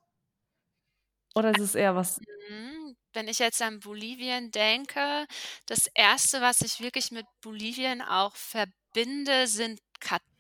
Oder 1.35 1.50
ist 1.50 1.61
es 1.61 1.75
eher 1.75 1.95
was? 1.97 2.21
Mhm. 2.49 2.97
Wenn 3.12 3.28
ich 3.28 3.38
jetzt 3.38 3.62
an 3.62 3.78
Bolivien 3.81 4.50
denke, 4.50 5.26
das 5.66 5.88
erste, 5.95 6.40
was 6.40 6.62
ich 6.62 6.81
wirklich 6.81 7.12
mit 7.12 7.26
Bolivien 7.40 8.02
auch 8.02 8.35
verbinde, 8.35 9.47
sind 9.47 9.81
Kartoffeln. 10.00 10.33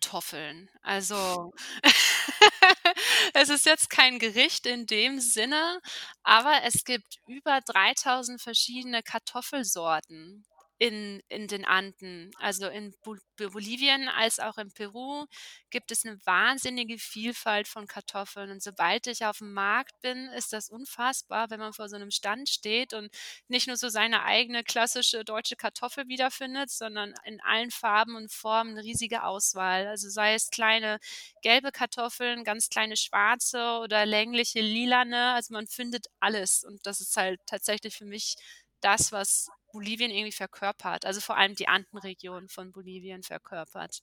Also 0.82 1.52
es 3.34 3.48
ist 3.48 3.66
jetzt 3.66 3.90
kein 3.90 4.18
Gericht 4.18 4.66
in 4.66 4.86
dem 4.86 5.20
Sinne, 5.20 5.80
aber 6.22 6.62
es 6.64 6.84
gibt 6.84 7.18
über 7.26 7.60
3000 7.66 8.40
verschiedene 8.40 9.02
Kartoffelsorten 9.02 10.44
in, 10.78 11.22
in 11.28 11.46
den 11.46 11.64
Anden, 11.64 12.32
also 12.38 12.66
in 12.66 12.94
Bolivien 13.36 14.08
als 14.08 14.40
auch 14.40 14.58
in 14.58 14.72
Peru, 14.72 15.26
gibt 15.70 15.92
es 15.92 16.04
eine 16.04 16.18
wahnsinnige 16.26 16.98
Vielfalt 16.98 17.68
von 17.68 17.86
Kartoffeln. 17.86 18.50
Und 18.50 18.62
sobald 18.62 19.06
ich 19.06 19.24
auf 19.24 19.38
dem 19.38 19.52
Markt 19.52 20.00
bin, 20.00 20.28
ist 20.36 20.52
das 20.52 20.68
unfassbar, 20.68 21.50
wenn 21.50 21.60
man 21.60 21.72
vor 21.72 21.88
so 21.88 21.96
einem 21.96 22.10
Stand 22.10 22.48
steht 22.48 22.92
und 22.92 23.08
nicht 23.48 23.68
nur 23.68 23.76
so 23.76 23.88
seine 23.88 24.24
eigene 24.24 24.64
klassische 24.64 25.24
deutsche 25.24 25.56
Kartoffel 25.56 26.08
wiederfindet, 26.08 26.70
sondern 26.70 27.14
in 27.24 27.40
allen 27.40 27.70
Farben 27.70 28.16
und 28.16 28.32
Formen 28.32 28.72
eine 28.72 28.82
riesige 28.84 29.22
Auswahl. 29.24 29.86
Also 29.86 30.08
sei 30.10 30.34
es 30.34 30.50
kleine 30.50 30.98
gelbe 31.42 31.70
Kartoffeln, 31.72 32.44
ganz 32.44 32.68
kleine 32.68 32.96
schwarze 32.96 33.78
oder 33.80 34.06
längliche 34.06 34.60
lilane. 34.60 35.32
Also 35.34 35.54
man 35.54 35.66
findet 35.68 36.06
alles. 36.20 36.64
Und 36.64 36.84
das 36.86 37.00
ist 37.00 37.16
halt 37.16 37.40
tatsächlich 37.46 37.96
für 37.96 38.06
mich 38.06 38.34
das, 38.80 39.12
was 39.12 39.48
Bolivien 39.74 40.10
irgendwie 40.10 40.32
verkörpert. 40.32 41.04
Also 41.04 41.20
vor 41.20 41.36
allem 41.36 41.56
die 41.56 41.68
Andenregion 41.68 42.48
von 42.48 42.70
Bolivien 42.70 43.22
verkörpert. 43.22 44.02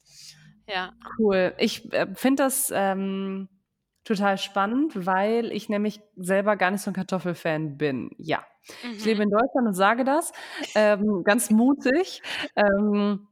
Ja. 0.68 0.94
Cool. 1.18 1.54
Ich 1.58 1.92
äh, 1.94 2.08
finde 2.13 2.44
das 2.44 2.72
ähm, 2.75 3.48
total 4.04 4.38
spannend, 4.38 5.06
weil 5.06 5.51
ich 5.51 5.70
nämlich 5.70 6.01
selber 6.18 6.58
gar 6.58 6.72
nicht 6.72 6.82
so 6.82 6.92
ein 6.92 6.94
Kartoffelfan 6.94 7.78
bin. 7.78 8.12
Ja. 8.18 8.46
Mhm. 8.84 8.92
Ich 8.98 9.06
lebe 9.06 9.24
in 9.24 9.30
Deutschland 9.30 9.68
und 9.68 9.74
sage 9.74 10.04
das. 10.04 10.34
Ähm, 10.75 11.24
ganz 11.24 11.50
mutig. 11.50 12.22
Ähm, 12.56 13.28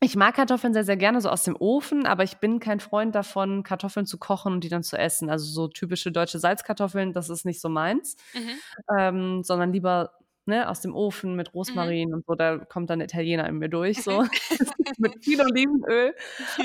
ich 0.00 0.16
mag 0.16 0.34
Kartoffeln 0.34 0.74
sehr, 0.74 0.84
sehr 0.84 0.96
gerne 0.96 1.20
so 1.20 1.30
aus 1.30 1.44
dem 1.44 1.56
Ofen, 1.56 2.06
aber 2.06 2.24
ich 2.24 2.38
bin 2.38 2.58
kein 2.60 2.80
Freund 2.80 3.14
davon, 3.14 3.62
Kartoffeln 3.62 4.04
zu 4.04 4.18
kochen 4.18 4.52
und 4.52 4.64
die 4.64 4.68
dann 4.68 4.82
zu 4.82 4.98
essen. 4.98 5.30
Also 5.30 5.46
so 5.46 5.68
typische 5.68 6.10
deutsche 6.10 6.40
Salzkartoffeln, 6.40 7.12
das 7.12 7.30
ist 7.30 7.46
nicht 7.46 7.60
so 7.60 7.68
meins, 7.68 8.16
mhm. 8.34 8.98
ähm, 8.98 9.44
sondern 9.44 9.72
lieber 9.72 10.10
ne, 10.46 10.68
aus 10.68 10.80
dem 10.80 10.94
Ofen 10.94 11.34
mit 11.36 11.48
mhm. 11.48 11.58
Rosmarin 11.58 12.08
mhm. 12.08 12.14
und 12.14 12.26
so, 12.26 12.34
da 12.34 12.58
kommt 12.58 12.90
dann 12.90 13.00
Italiener 13.00 13.48
in 13.48 13.58
mir 13.58 13.68
durch, 13.68 14.02
so 14.02 14.24
mit 14.98 15.24
viel 15.24 15.40
Olivenöl. 15.40 16.14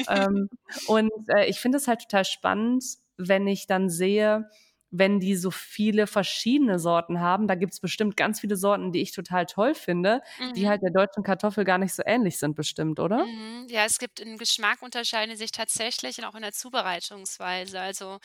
ähm, 0.09 0.49
und 0.87 1.11
äh, 1.27 1.45
ich 1.45 1.59
finde 1.59 1.77
es 1.77 1.87
halt 1.87 2.01
total 2.01 2.25
spannend, 2.25 2.83
wenn 3.17 3.47
ich 3.47 3.67
dann 3.67 3.89
sehe, 3.89 4.49
wenn 4.91 5.19
die 5.19 5.35
so 5.35 5.51
viele 5.51 6.07
verschiedene 6.07 6.79
Sorten 6.79 7.19
haben. 7.19 7.47
Da 7.47 7.55
gibt 7.55 7.73
es 7.73 7.79
bestimmt 7.79 8.17
ganz 8.17 8.39
viele 8.39 8.55
Sorten, 8.55 8.91
die 8.91 9.01
ich 9.01 9.11
total 9.11 9.45
toll 9.45 9.75
finde, 9.75 10.21
mhm. 10.39 10.53
die 10.53 10.67
halt 10.67 10.81
der 10.81 10.91
deutschen 10.91 11.23
Kartoffel 11.23 11.63
gar 11.63 11.77
nicht 11.77 11.93
so 11.93 12.01
ähnlich 12.05 12.39
sind, 12.39 12.55
bestimmt, 12.55 12.99
oder? 12.99 13.25
Mhm. 13.25 13.67
Ja, 13.69 13.85
es 13.85 13.99
gibt 13.99 14.19
im 14.19 14.37
Geschmack 14.37 14.81
unterscheiden 14.81 15.35
sich 15.37 15.51
tatsächlich 15.51 16.17
und 16.17 16.25
auch 16.25 16.35
in 16.35 16.41
der 16.41 16.53
Zubereitungsweise. 16.53 17.79
Also, 17.79 18.19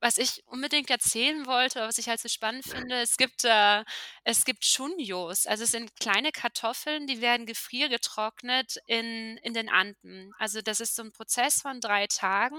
was 0.00 0.18
ich 0.18 0.42
unbedingt 0.46 0.90
erzählen 0.90 1.46
wollte, 1.46 1.80
was 1.80 1.98
ich 1.98 2.08
halt 2.08 2.20
so 2.20 2.28
spannend 2.28 2.64
finde, 2.64 2.96
es 2.96 3.16
gibt, 3.16 3.44
äh, 3.44 3.82
es 4.24 4.44
gibt 4.44 4.64
Chunios. 4.64 5.46
Also, 5.46 5.64
es 5.64 5.70
sind 5.70 5.98
kleine 6.00 6.32
Kartoffeln, 6.32 7.06
die 7.06 7.22
werden 7.22 7.46
gefriergetrocknet 7.46 8.76
in, 8.86 9.38
in 9.38 9.54
den 9.54 9.70
Anden. 9.70 10.32
Also, 10.38 10.60
das 10.60 10.80
ist 10.80 10.96
so 10.96 11.02
ein 11.02 11.12
Prozess 11.12 11.62
von 11.62 11.80
drei 11.80 12.06
Tagen, 12.06 12.58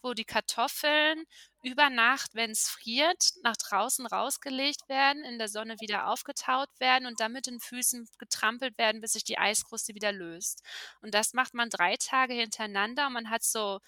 wo 0.00 0.14
die 0.14 0.24
Kartoffeln 0.24 1.24
über 1.64 1.90
Nacht, 1.90 2.34
wenn 2.34 2.50
es 2.50 2.68
friert, 2.68 3.32
nach 3.42 3.56
draußen 3.56 4.06
rausgelegt 4.06 4.88
werden, 4.88 5.24
in 5.24 5.38
der 5.38 5.48
Sonne 5.48 5.76
wieder 5.80 6.08
aufgetaut 6.08 6.68
werden 6.78 7.06
und 7.06 7.20
dann 7.20 7.32
mit 7.32 7.46
den 7.46 7.60
Füßen 7.60 8.08
getrampelt 8.18 8.78
werden, 8.78 9.00
bis 9.00 9.14
sich 9.14 9.24
die 9.24 9.38
Eiskruste 9.38 9.94
wieder 9.94 10.12
löst. 10.12 10.62
Und 11.00 11.14
das 11.14 11.32
macht 11.34 11.54
man 11.54 11.70
drei 11.70 11.96
Tage 11.96 12.34
hintereinander 12.34 13.06
und 13.06 13.14
man 13.14 13.30
hat 13.30 13.42
so 13.42 13.80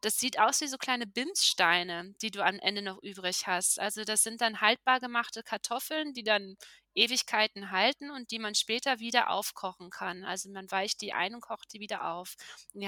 das 0.00 0.18
sieht 0.18 0.38
aus 0.38 0.60
wie 0.60 0.68
so 0.68 0.78
kleine 0.78 1.06
Bimssteine, 1.06 2.14
die 2.22 2.30
du 2.30 2.44
am 2.44 2.58
Ende 2.60 2.82
noch 2.82 3.02
übrig 3.02 3.46
hast. 3.46 3.80
Also 3.80 4.04
das 4.04 4.22
sind 4.22 4.40
dann 4.40 4.60
haltbar 4.60 5.00
gemachte 5.00 5.42
Kartoffeln, 5.42 6.12
die 6.14 6.22
dann 6.22 6.56
Ewigkeiten 6.94 7.70
halten 7.70 8.10
und 8.10 8.30
die 8.30 8.38
man 8.38 8.54
später 8.54 9.00
wieder 9.00 9.30
aufkochen 9.30 9.90
kann. 9.90 10.24
Also 10.24 10.50
man 10.50 10.70
weicht 10.70 11.00
die 11.00 11.12
ein 11.12 11.34
und 11.34 11.40
kocht 11.40 11.72
die 11.72 11.80
wieder 11.80 12.08
auf. 12.12 12.34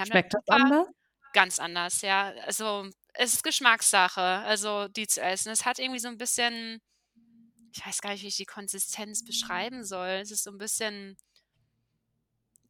Schmeckt 0.07 0.35
das 0.35 0.49
anders? 0.49 0.87
Ganz 1.33 1.59
anders, 1.59 2.03
ja. 2.03 2.33
Also 2.45 2.89
es 3.15 3.35
ist 3.35 3.45
Geschmackssache, 3.45 4.21
also 4.21 4.89
die 4.89 5.07
zu 5.07 5.21
essen. 5.23 5.51
Es 5.51 5.65
hat 5.65 5.79
irgendwie 5.79 6.01
so 6.01 6.09
ein 6.09 6.19
bisschen 6.19 6.81
ich 7.75 7.87
weiß 7.87 8.01
gar 8.03 8.11
nicht, 8.13 8.23
wie 8.23 8.29
ich 8.29 8.37
die 8.37 8.47
Konsistenz 8.47 9.23
beschreiben 9.25 9.85
soll. 9.85 10.09
Es 10.23 10.31
ist 10.33 10.45
so 10.45 10.51
ein 10.51 10.59
bisschen 10.59 11.17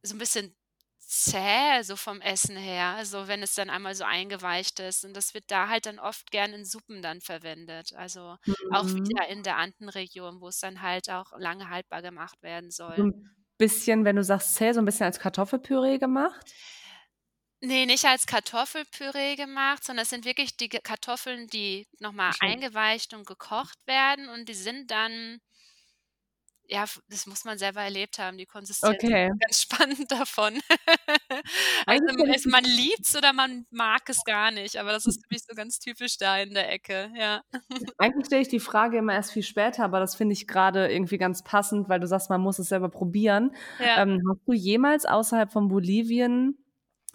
so 0.03 0.15
ein 0.15 0.19
bisschen 0.19 0.55
zäh, 0.99 1.81
so 1.83 1.95
vom 1.95 2.21
Essen 2.21 2.55
her, 2.57 2.87
also 2.95 3.27
wenn 3.27 3.43
es 3.43 3.55
dann 3.55 3.69
einmal 3.69 3.95
so 3.95 4.03
eingeweicht 4.05 4.79
ist. 4.79 5.03
Und 5.05 5.13
das 5.15 5.33
wird 5.33 5.45
da 5.51 5.67
halt 5.69 5.85
dann 5.85 5.99
oft 5.99 6.31
gern 6.31 6.53
in 6.53 6.65
Suppen 6.65 7.01
dann 7.01 7.21
verwendet. 7.21 7.93
Also 7.93 8.37
auch 8.69 8.87
Mhm. 8.87 8.95
wieder 8.95 9.27
in 9.29 9.43
der 9.43 9.57
Andenregion, 9.57 10.39
wo 10.41 10.47
es 10.49 10.59
dann 10.59 10.81
halt 10.81 11.09
auch 11.09 11.31
lange 11.37 11.69
haltbar 11.69 12.01
gemacht 12.01 12.41
werden 12.43 12.71
So 12.87 13.01
soll. 13.01 13.05
'n 13.05 13.13
bisschen, 13.57 14.05
wenn 14.05 14.15
du 14.15 14.23
sagst 14.23 14.55
zäh, 14.55 14.73
so 14.73 14.79
ein 14.79 14.85
bisschen 14.85 15.05
als 15.05 15.19
Kartoffelpüree 15.19 15.97
gemacht? 15.99 16.55
Ne, 17.63 17.85
nicht 17.85 18.05
als 18.05 18.25
Kartoffelpüree 18.25 19.35
gemacht, 19.35 19.83
sondern 19.83 20.03
es 20.03 20.09
sind 20.09 20.25
wirklich 20.25 20.57
die 20.57 20.67
Kartoffeln, 20.69 21.47
die 21.47 21.87
nochmal 21.99 22.33
eingeweicht 22.39 23.13
und 23.13 23.27
gekocht 23.27 23.77
werden 23.85 24.29
und 24.29 24.49
die 24.49 24.55
sind 24.55 24.89
dann 24.89 25.39
ja, 26.71 26.85
das 27.09 27.27
muss 27.27 27.43
man 27.43 27.57
selber 27.57 27.81
erlebt 27.81 28.17
haben, 28.17 28.37
die 28.37 28.45
Konsistenz 28.45 28.95
Okay. 29.03 29.27
ist 29.27 29.39
ganz 29.39 29.61
spannend 29.61 30.11
davon. 30.11 30.59
Also, 31.87 32.05
es 32.33 32.45
man 32.45 32.63
liebt's 32.63 33.15
oder 33.15 33.33
man 33.33 33.65
mag 33.71 34.01
es 34.07 34.23
gar 34.23 34.51
nicht, 34.51 34.77
aber 34.77 34.91
das 34.91 35.05
ist 35.05 35.21
für 35.23 35.33
mich 35.33 35.41
so 35.43 35.55
ganz 35.55 35.79
typisch 35.79 36.17
da 36.17 36.37
in 36.37 36.53
der 36.53 36.71
Ecke, 36.71 37.11
ja. 37.15 37.41
Eigentlich 37.97 38.27
stelle 38.27 38.41
ich 38.43 38.47
die 38.47 38.59
Frage 38.59 38.97
immer 38.97 39.13
erst 39.13 39.31
viel 39.31 39.43
später, 39.43 39.83
aber 39.83 39.99
das 39.99 40.15
finde 40.15 40.33
ich 40.33 40.47
gerade 40.47 40.91
irgendwie 40.91 41.17
ganz 41.17 41.43
passend, 41.43 41.89
weil 41.89 41.99
du 41.99 42.07
sagst, 42.07 42.29
man 42.29 42.41
muss 42.41 42.59
es 42.59 42.69
selber 42.69 42.89
probieren. 42.89 43.55
Ja. 43.79 44.03
Ähm, 44.03 44.21
hast 44.29 44.47
du 44.47 44.53
jemals 44.53 45.05
außerhalb 45.05 45.51
von 45.51 45.67
Bolivien 45.67 46.60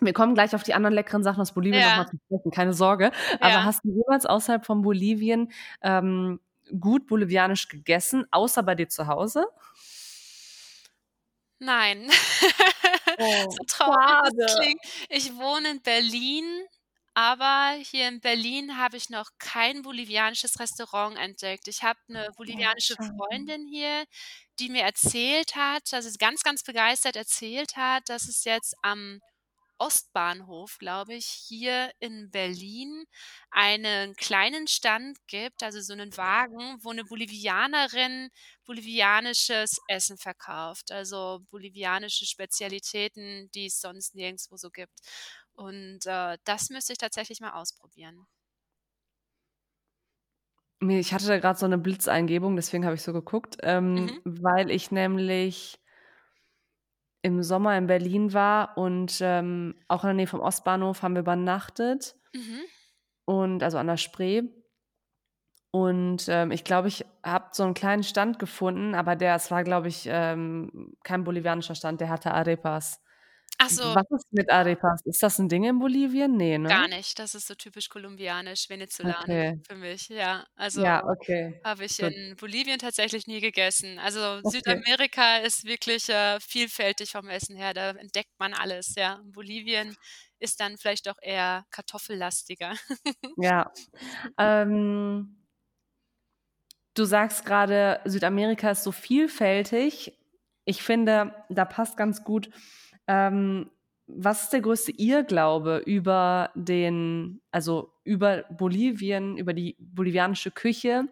wir 0.01 0.13
kommen 0.13 0.35
gleich 0.35 0.55
auf 0.55 0.63
die 0.63 0.75
anderen 0.75 0.95
leckeren 0.95 1.23
Sachen 1.23 1.41
aus 1.41 1.53
Bolivien 1.55 1.83
Ja. 1.83 1.85
nochmal 1.85 2.07
zu 2.07 2.17
sprechen, 2.27 2.51
keine 2.51 2.73
Sorge. 2.75 3.11
Aber 3.41 3.63
Ja. 3.63 3.65
hast 3.65 3.85
du 3.85 3.91
jemals 3.91 4.27
außerhalb 4.27 4.67
von 4.67 4.83
Bolivien 4.83 5.51
ähm, 5.83 6.41
gut 6.81 7.07
bolivianisch 7.07 7.69
gegessen, 7.69 8.27
außer 8.31 8.63
bei 8.63 8.75
dir 8.75 8.89
zu 8.89 9.07
Hause? 9.07 9.47
Nein. 11.61 12.11
Oh, 13.19 13.57
So 13.59 13.65
traurig 13.67 13.97
das 13.97 14.33
klingt. 14.47 14.81
Ich 15.09 15.35
wohne 15.37 15.71
in 15.71 15.83
Berlin, 15.83 16.45
aber 17.15 17.77
hier 17.83 18.09
in 18.09 18.21
Berlin 18.21 18.77
habe 18.79 18.97
ich 18.99 19.09
noch 19.11 19.31
kein 19.39 19.83
bolivianisches 19.83 20.61
Restaurant 20.61 21.17
entdeckt. 21.19 21.69
Ich 21.69 21.83
habe 21.83 21.99
'ne 22.09 22.29
Oh, 22.35 22.37
bolivianische. 22.37 22.97
Freundin 22.99 23.67
hier, 23.67 24.05
die 24.59 24.69
mir 24.69 24.83
erzählt 24.83 25.57
hat 25.57 25.93
also 25.95 26.09
sie 26.11 26.19
ganz, 26.19 26.43
ganz 26.43 26.63
begeistert 26.63 27.17
erzählt 27.17 27.77
hat, 27.77 28.09
dass 28.11 28.29
es 28.29 28.45
jetzt 28.45 28.75
am 28.83 29.21
Ostbahnhof, 29.79 30.79
glaube 30.79 31.15
ich, 31.15 31.27
hier 31.27 31.91
in 32.01 32.31
Berlin 32.31 33.05
einen 33.51 34.15
kleinen 34.17 34.69
Stand 34.69 35.19
gibt, 35.29 35.63
also 35.63 35.81
so 35.81 35.95
'nen 35.95 36.17
Wagen, 36.17 36.79
wo 36.83 36.93
'ne 36.93 37.05
Bolivianerin 37.05 38.31
bolivianisches 38.67 39.79
Essen 39.89 40.19
verkauft, 40.19 40.93
also 40.93 41.41
bolivianische 41.51 42.27
Spezialitäten, 42.27 43.51
die 43.55 43.67
es 43.67 43.81
sonst 43.81 44.15
nirgendswo 44.15 44.57
so 44.57 44.71
gibt. 44.71 45.01
Und, 45.55 46.07
äh, 46.07 46.39
das 46.45 46.71
müsste 46.71 46.93
ich 46.93 46.99
tatsächlich 46.99 47.41
mal 47.41 47.53
ausprobieren. 47.53 48.27
Ich 50.83 51.15
hatte 51.15 51.27
da 51.27 51.39
grad 51.39 51.59
so 51.59 51.67
'ne 51.67 51.79
Blitzeingebung, 51.79 52.55
deswegen 52.55 52.85
habe 52.85 52.95
ich 52.97 53.03
so 53.03 53.13
geguckt, 53.15 53.57
ähm, 53.63 54.11
Mhm. 54.11 54.21
weil 54.25 54.71
ich 54.71 54.91
nämlich 54.91 55.81
im 57.27 57.43
Sommer 57.43 57.77
in 57.77 57.89
Berlin 57.89 58.33
war 58.33 58.79
und, 58.79 59.19
ähm, 59.21 59.75
auch 59.89 60.05
in 60.05 60.09
der 60.09 60.15
Nähe 60.15 60.27
vom 60.29 60.41
Ostbahnhof 60.41 61.03
haben 61.03 61.15
wir 61.15 61.21
übernachtet. 61.23 62.15
Mhm. 62.35 62.67
Und 63.29 63.63
also 63.63 63.77
an 63.79 63.89
der 63.89 63.97
Spree. 63.97 64.43
Und, 65.75 66.27
ähm, 66.29 66.51
ich 66.53 66.65
glaube, 66.65 66.89
ich 66.89 67.05
habe 67.25 67.47
so 67.53 67.65
'n 67.65 67.75
kleinen 67.75 68.03
Stand 68.03 68.39
gefunden, 68.39 68.95
aber 68.95 69.17
der 69.17 69.35
es 69.35 69.51
war, 69.51 69.65
glaube 69.65 69.89
ich, 69.89 70.07
ähm, 70.11 70.95
kein 71.05 71.25
bolivianischer 71.25 71.75
Stand, 71.75 72.01
der 72.01 72.09
hatte 72.09 72.33
Arepas. 72.33 73.01
Ach 73.69 73.71
so. 73.71 73.97
Was 73.97 74.05
ist 74.11 74.33
mit 74.33 74.51
Arepas? 74.51 75.03
Ist 75.07 75.23
das 75.23 75.39
'n 75.39 75.49
Ding 75.49 75.65
in 75.65 75.79
Bolivien? 75.79 76.37
Ne, 76.37 76.59
Gar 76.69 76.89
nicht. 76.89 77.19
Das 77.21 77.35
ist 77.37 77.47
so 77.47 77.55
typisch 77.55 77.89
kolumbianisch, 77.89 78.69
venezolanisch 78.69 79.05
Okay. 79.05 79.61
für 79.63 79.77
mich, 79.77 80.09
ja. 80.09 80.45
Also, 80.57 80.83
Ja, 80.83 81.03
okay, 81.09 81.55
habe 81.65 81.85
ich 81.87 82.01
gut. 82.01 82.15
in 82.15 82.37
Bolivien 82.37 82.79
tatsächlich 82.81 83.27
nie 83.27 83.41
gegessen. 83.41 83.99
Also, 84.01 84.43
Okay. 84.45 84.83
Südamerika 84.83 85.39
ist 85.39 85.65
wirklich, 85.67 86.09
äh, 86.09 86.41
vielfältig 86.41 87.13
vom 87.13 87.29
Essen 87.29 87.57
her, 87.57 87.75
da 87.75 87.91
entdeckt 87.91 88.33
man 88.39 88.55
alles, 88.55 88.95
ja. 88.97 89.21
Bolivien 89.27 89.97
ist 90.41 90.61
dann 90.61 90.79
vielleicht 90.79 91.07
doch 91.07 91.19
eher 91.23 91.67
kartoffellastiger. 91.71 92.75
Ja. 93.37 93.71
Ähm 94.39 95.37
Du 96.97 97.05
sagst 97.05 97.45
grade, 97.45 98.01
Südamerika 98.07 98.71
ist 98.71 98.83
so 98.83 98.91
vielfältig. 98.91 100.19
Ich 100.65 100.83
finde, 100.83 101.35
da 101.51 101.67
passt 101.67 101.99
ganz 101.99 102.25
gut 102.25 102.49
ähm, 103.09 103.71
was 104.07 104.45
ist 104.45 104.53
der 104.53 104.61
größte 104.61 104.93
Irrglaube 104.93 105.79
über 105.85 106.51
den 106.55 107.41
also, 107.51 107.93
über 108.05 108.45
Bolivien, 108.51 109.37
über 109.39 109.53
die 109.55 109.77
bolivianische 109.81 110.51
Küche, 110.53 111.09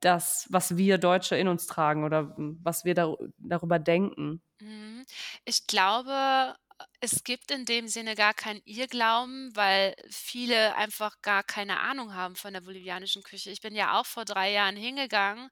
das, 0.00 0.46
was 0.50 0.76
wir 0.76 0.98
Deutsche 0.98 1.36
in 1.36 1.48
uns 1.48 1.66
tragen 1.66 2.04
oder, 2.04 2.34
was 2.38 2.84
wir 2.84 2.94
darü 2.94 3.16
darüber 3.38 3.78
denken? 3.78 4.42
Mhm. 4.60 5.04
Ich 5.44 5.66
glaube, 5.66 6.56
es 7.00 7.24
gibt 7.24 7.50
in 7.50 7.64
dem 7.64 7.88
Sinne 7.88 8.14
gar 8.14 8.34
keinen 8.34 8.60
Irrglauben, 8.64 9.54
weil 9.54 9.94
viele 10.10 10.74
einfach 10.76 11.20
gar 11.22 11.42
keine 11.44 11.80
Ahnung 11.80 12.14
haben 12.14 12.36
von 12.36 12.52
der 12.52 12.60
bolivianischen 12.60 13.22
Küche. 13.22 13.50
Ich 13.50 13.60
bin 13.60 13.74
ja 13.74 13.98
auch 14.00 14.06
vor 14.06 14.24
3 14.24 14.50
Jahren 14.52 14.76
hingegangen 14.76 15.50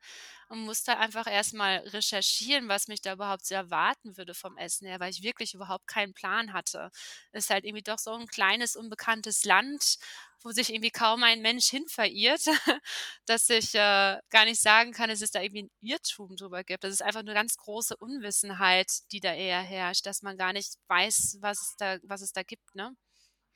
und 0.48 0.60
musste 0.62 0.98
einfach 0.98 1.26
erst 1.26 1.54
mal 1.54 1.78
recherchieren, 1.78 2.68
was 2.68 2.88
mich 2.88 3.00
da 3.02 3.12
überhaupt 3.14 3.46
so 3.46 3.54
erwarten 3.54 4.16
würde 4.16 4.34
vom 4.34 4.56
Essen 4.58 4.86
her, 4.86 5.00
weil 5.00 5.10
ich 5.10 5.22
wirklich 5.22 5.54
überhaupt 5.54 5.86
keinen 5.88 6.14
Plan 6.14 6.52
hatte. 6.52 6.90
Ist 7.32 7.50
halt 7.50 7.64
irgendwie 7.64 7.82
doch 7.82 7.98
so 7.98 8.12
'n 8.14 8.26
kleines, 8.28 8.76
unbekanntes 8.76 9.44
Land, 9.44 9.96
wo 10.42 10.50
sich 10.52 10.70
irgendwie 10.72 10.90
kaum 10.90 11.24
ein 11.24 11.42
Mensch 11.42 11.66
hin 11.70 11.86
verirrt, 11.88 12.46
dass 13.26 13.48
ich, 13.50 13.74
äh, 13.74 14.18
gar 14.30 14.44
nicht 14.44 14.60
sagen 14.62 14.92
kann, 14.92 15.08
dass 15.10 15.22
es 15.22 15.30
da 15.32 15.40
irgendwie 15.42 15.62
'n 15.64 15.70
Irrtum 15.80 16.36
drüber 16.36 16.64
gibt. 16.64 16.84
Das 16.84 16.92
ist 16.92 17.02
einfach 17.02 17.22
'ne 17.22 17.34
ganz 17.34 17.56
große 17.56 17.96
Unwissenheit, 17.96 18.90
die 19.12 19.20
da 19.20 19.34
eher 19.34 19.60
herrscht, 19.62 20.06
dass 20.06 20.22
man 20.22 20.36
gar 20.38 20.52
nicht 20.52 20.76
weiß, 20.88 21.38
was 21.40 21.60
es 21.62 21.76
da 21.76 21.98
was 22.04 22.20
es 22.22 22.32
da 22.32 22.42
gibt, 22.44 22.74
ne? 22.74 22.92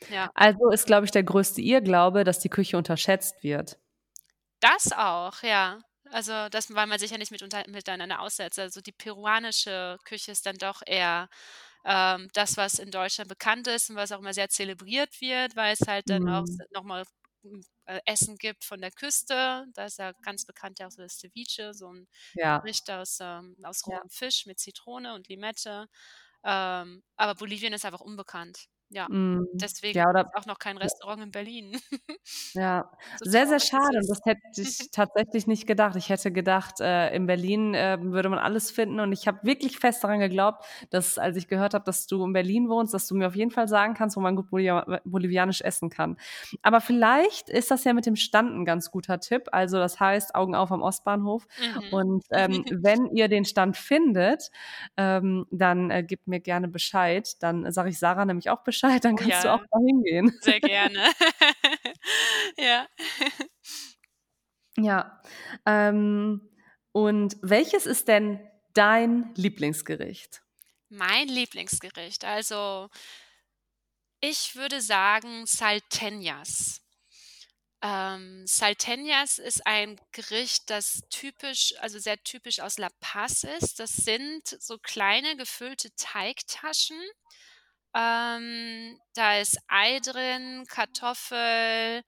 Ja. 0.08 0.30
Also, 0.36 0.70
ist, 0.70 0.86
glaube 0.86 1.04
ich, 1.06 1.10
der 1.10 1.22
größte 1.24 1.60
Irrglaube, 1.60 2.24
dass 2.24 2.38
die 2.40 2.48
Küche 2.48 2.76
unterschätzt 2.78 3.42
wird. 3.42 3.80
Das 4.62 4.92
auch, 4.92 5.42
ja. 5.42 5.80
Also, 6.12 6.48
das 6.48 6.74
weil 6.74 6.86
man 6.88 6.98
sich 6.98 7.10
ja 7.12 7.18
nicht 7.18 7.30
mit 7.30 7.42
unter 7.42 7.64
miteinander 7.68 8.20
aussetzt. 8.20 8.58
Also, 8.58 8.80
die 8.80 8.92
peruanische 8.92 9.96
Küche 10.04 10.32
ist 10.32 10.44
dann 10.46 10.56
doch 10.56 10.82
eher, 10.84 11.28
ähm, 11.84 12.28
das, 12.34 12.56
was 12.56 12.78
in 12.80 12.90
Deutschland 12.90 13.28
bekannt 13.28 13.66
ist 13.68 13.90
und 13.90 13.96
was 13.96 14.10
auch 14.12 14.18
immer 14.20 14.34
sehr 14.34 14.48
zelebriert 14.48 15.20
wird, 15.20 15.56
weil's 15.56 15.80
halt 15.86 16.10
dann 16.10 16.28
auch 16.28 16.44
Mhm. 16.44 16.62
noch 16.72 16.82
mal, 16.84 17.04
hm, 17.42 17.62
äh, 17.86 18.00
Essen 18.06 18.36
gibt 18.38 18.64
von 18.64 18.80
der 18.80 18.90
Küste. 18.92 19.66
Da 19.74 19.86
ist 19.86 19.98
ja 19.98 20.12
ganz 20.22 20.44
bekannt 20.44 20.78
ja 20.80 20.88
auch 20.88 20.90
so 20.92 21.02
das 21.02 21.18
Ceviche, 21.18 21.74
so 21.74 21.88
'n 21.88 22.08
Ja. 22.34 22.62
Gericht 22.62 22.90
aus, 22.90 23.18
ähm 23.20 23.56
aus 23.62 23.86
Ja. 23.86 24.00
rohem 24.00 24.10
Fisch 24.10 24.46
mit 24.46 24.58
Zitrone 24.60 25.14
und 25.14 25.28
Limette. 25.28 25.86
Ähm, 26.44 27.02
aber 27.16 27.34
Bolivien 27.36 27.72
ist 27.74 27.84
einfach 27.86 28.00
unbekannt. 28.00 28.66
Ja, 28.90 29.08
Mhm. 29.08 29.46
deswegen 29.60 29.94
Ja, 29.94 30.08
oder 30.10 30.32
auch 30.32 30.46
noch 30.46 30.58
kein. 30.58 30.76
Restaurant 30.78 31.22
in 31.22 31.30
Berlin. 31.30 31.80
Ja, 32.54 32.90
sehr, 33.22 33.46
sehr 33.46 33.60
schade 33.60 33.98
und 33.98 34.08
das 34.10 34.18
hätte 34.24 34.40
ich 34.56 34.90
tatsächlich 34.90 35.46
nicht 35.46 35.68
gedacht. 35.68 35.94
Ich 35.94 36.08
hätte 36.08 36.32
gedacht, 36.32 36.80
äh, 36.80 37.14
in 37.14 37.26
Berlin, 37.28 37.74
ähm, 37.76 38.10
würde 38.10 38.28
man 38.28 38.40
alles 38.40 38.72
finden 38.72 38.98
und 38.98 39.12
ich 39.12 39.28
habe 39.28 39.38
wirklich 39.44 39.78
fest 39.78 40.02
daran 40.02 40.18
geglaubt, 40.18 40.64
dass 40.90 41.16
als 41.16 41.36
ich 41.36 41.46
gehört 41.46 41.74
habe, 41.74 41.84
dass 41.84 42.08
du 42.08 42.24
in 42.24 42.32
Berlin 42.32 42.68
wohnst, 42.68 42.92
dass 42.92 43.06
du 43.06 43.14
mir 43.14 43.28
auf 43.28 43.36
jeden 43.36 43.52
Fall 43.52 43.68
sagen 43.68 43.94
kannst, 43.94 44.16
wo 44.16 44.20
man 44.20 44.34
gut 44.34 44.50
bolivia 44.50 44.82
äh, 44.88 45.00
bolivianisch 45.04 45.60
essen 45.60 45.90
kann. 45.90 46.16
Aber 46.62 46.80
vielleicht 46.80 47.48
ist 47.48 47.70
das 47.70 47.84
ja 47.84 47.92
mit 47.94 48.04
dem 48.04 48.16
Stand 48.16 48.50
'n 48.50 48.64
ganz 48.64 48.90
guter 48.90 49.20
Tipp. 49.20 49.44
Also, 49.52 49.78
das 49.78 50.00
heißt, 50.00 50.34
Augen 50.34 50.56
auf 50.56 50.72
am 50.72 50.82
Ostbahnhof 50.82 51.46
Mhm. 51.56 51.90
und, 51.90 52.24
ähm, 52.32 52.64
wenn 52.82 53.06
ihr 53.14 53.28
den 53.28 53.44
Stand 53.44 53.76
findet, 53.76 54.50
ähm, 54.96 55.46
dann, 55.52 55.90
äh, 55.92 56.02
gib 56.02 56.26
mir 56.26 56.40
gerne 56.40 56.66
Bescheid. 56.66 57.28
Dann 57.40 57.70
sage 57.70 57.90
ich 57.90 57.98
Sarah 58.00 58.24
nämlich 58.24 58.50
auch 58.50 58.64
Bescheid, 58.64 58.79
dann 59.00 59.14
Oh 59.14 59.16
kannst 59.16 59.44
du 59.44 59.52
auch 59.52 59.60
ja, 59.60 59.66
da 59.70 59.78
hingehen. 59.86 60.38
sehr 60.40 60.60
gerne. 60.60 61.10
Ja. 62.58 62.88
Ja. 64.76 65.20
Ähm, 65.66 66.48
und 66.92 67.36
welches 67.42 67.86
ist 67.86 68.08
denn 68.08 68.40
dein 68.74 69.32
Lieblingsgericht? 69.36 70.42
Mein 70.92 71.28
Lieblingsgericht, 71.28 72.24
also 72.24 72.88
ich 74.22 74.54
würde 74.56 74.80
sagen 74.80 75.44
Salteñas. 75.46 76.80
Ähm, 77.82 78.44
Salteñas 78.46 79.38
ist 79.40 79.66
ein 79.66 79.98
Gericht, 80.12 80.68
das 80.68 81.00
typisch 81.10 81.74
also, 81.80 81.98
sehr 81.98 82.22
typisch 82.22 82.60
aus 82.60 82.76
La 82.78 82.90
Paz 83.00 83.44
ist. 83.44 83.80
Das 83.80 83.92
sind 83.96 84.46
so 84.60 84.78
kleine 84.78 85.36
gefüllte 85.36 85.94
Teigtaschen. 85.96 87.00
Ähm, 87.94 88.98
da 89.14 89.38
ist 89.40 89.58
Ei 89.68 89.98
drin, 90.00 90.64
Kartoffel, 90.68 92.02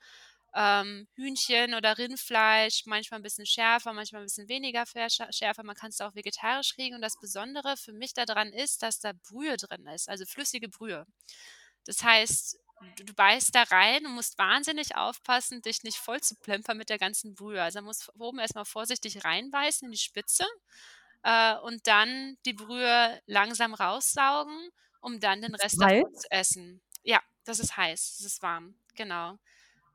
ähm, 0.54 1.08
Hühnchen 1.16 1.74
oder 1.74 1.98
Rindfleisch, 1.98 2.84
manchmal 2.86 3.20
'n 3.20 3.22
bisschen 3.24 3.46
schärfer, 3.46 3.92
manchmal 3.94 4.22
'n 4.22 4.26
bisschen 4.26 4.48
weniger 4.48 4.84
schärfer. 4.86 5.64
Man 5.64 5.76
kann's 5.76 6.00
auch 6.00 6.14
vegetarisch 6.14 6.74
kriegen 6.74 6.94
und 6.96 7.02
das 7.02 7.18
Besondere 7.20 7.76
für 7.76 7.92
mich 7.92 8.14
da 8.14 8.26
dran 8.26 8.52
ist, 8.52 8.82
dass 8.82 9.00
da 9.00 9.12
Brühe 9.28 9.56
drin 9.56 9.86
ist, 9.88 10.08
also, 10.08 10.24
flüssige 10.26 10.68
Brühe. 10.68 11.06
Das 11.86 12.02
heißt, 12.04 12.58
du 12.98 13.04
du 13.04 13.14
beißt 13.14 13.54
da 13.54 13.62
rein 13.64 14.06
und 14.06 14.14
musst 14.14 14.38
wahnsinnig 14.38 14.96
aufpassen, 14.96 15.62
dich 15.62 15.82
nicht 15.84 15.98
vollzuplempern 15.98 16.76
mit 16.78 16.90
der 16.90 16.98
ganzen 16.98 17.34
Brühe. 17.34 17.62
Also, 17.62 17.82
musst 17.82 18.04
v 18.04 18.12
oben 18.18 18.38
erst 18.40 18.54
mal 18.56 18.64
vorsichtig 18.66 19.24
reinbeißen 19.24 19.86
in 19.86 19.92
die 19.92 19.98
Spitze, 19.98 20.44
äh, 21.24 21.56
und 21.58 21.86
dann 21.88 22.36
die 22.46 22.54
Brühe 22.54 23.20
langsam 23.26 23.74
raussaugen, 23.74 24.70
um 25.02 25.20
dann 25.20 25.42
den 25.42 25.54
Rest 25.54 25.80
davon 25.80 26.14
zu 26.14 26.30
essen. 26.30 26.80
Ja, 27.02 27.20
das 27.44 27.58
ist 27.58 27.76
heiß, 27.76 28.16
das 28.18 28.26
ist 28.26 28.42
warm, 28.42 28.74
genau. 28.96 29.36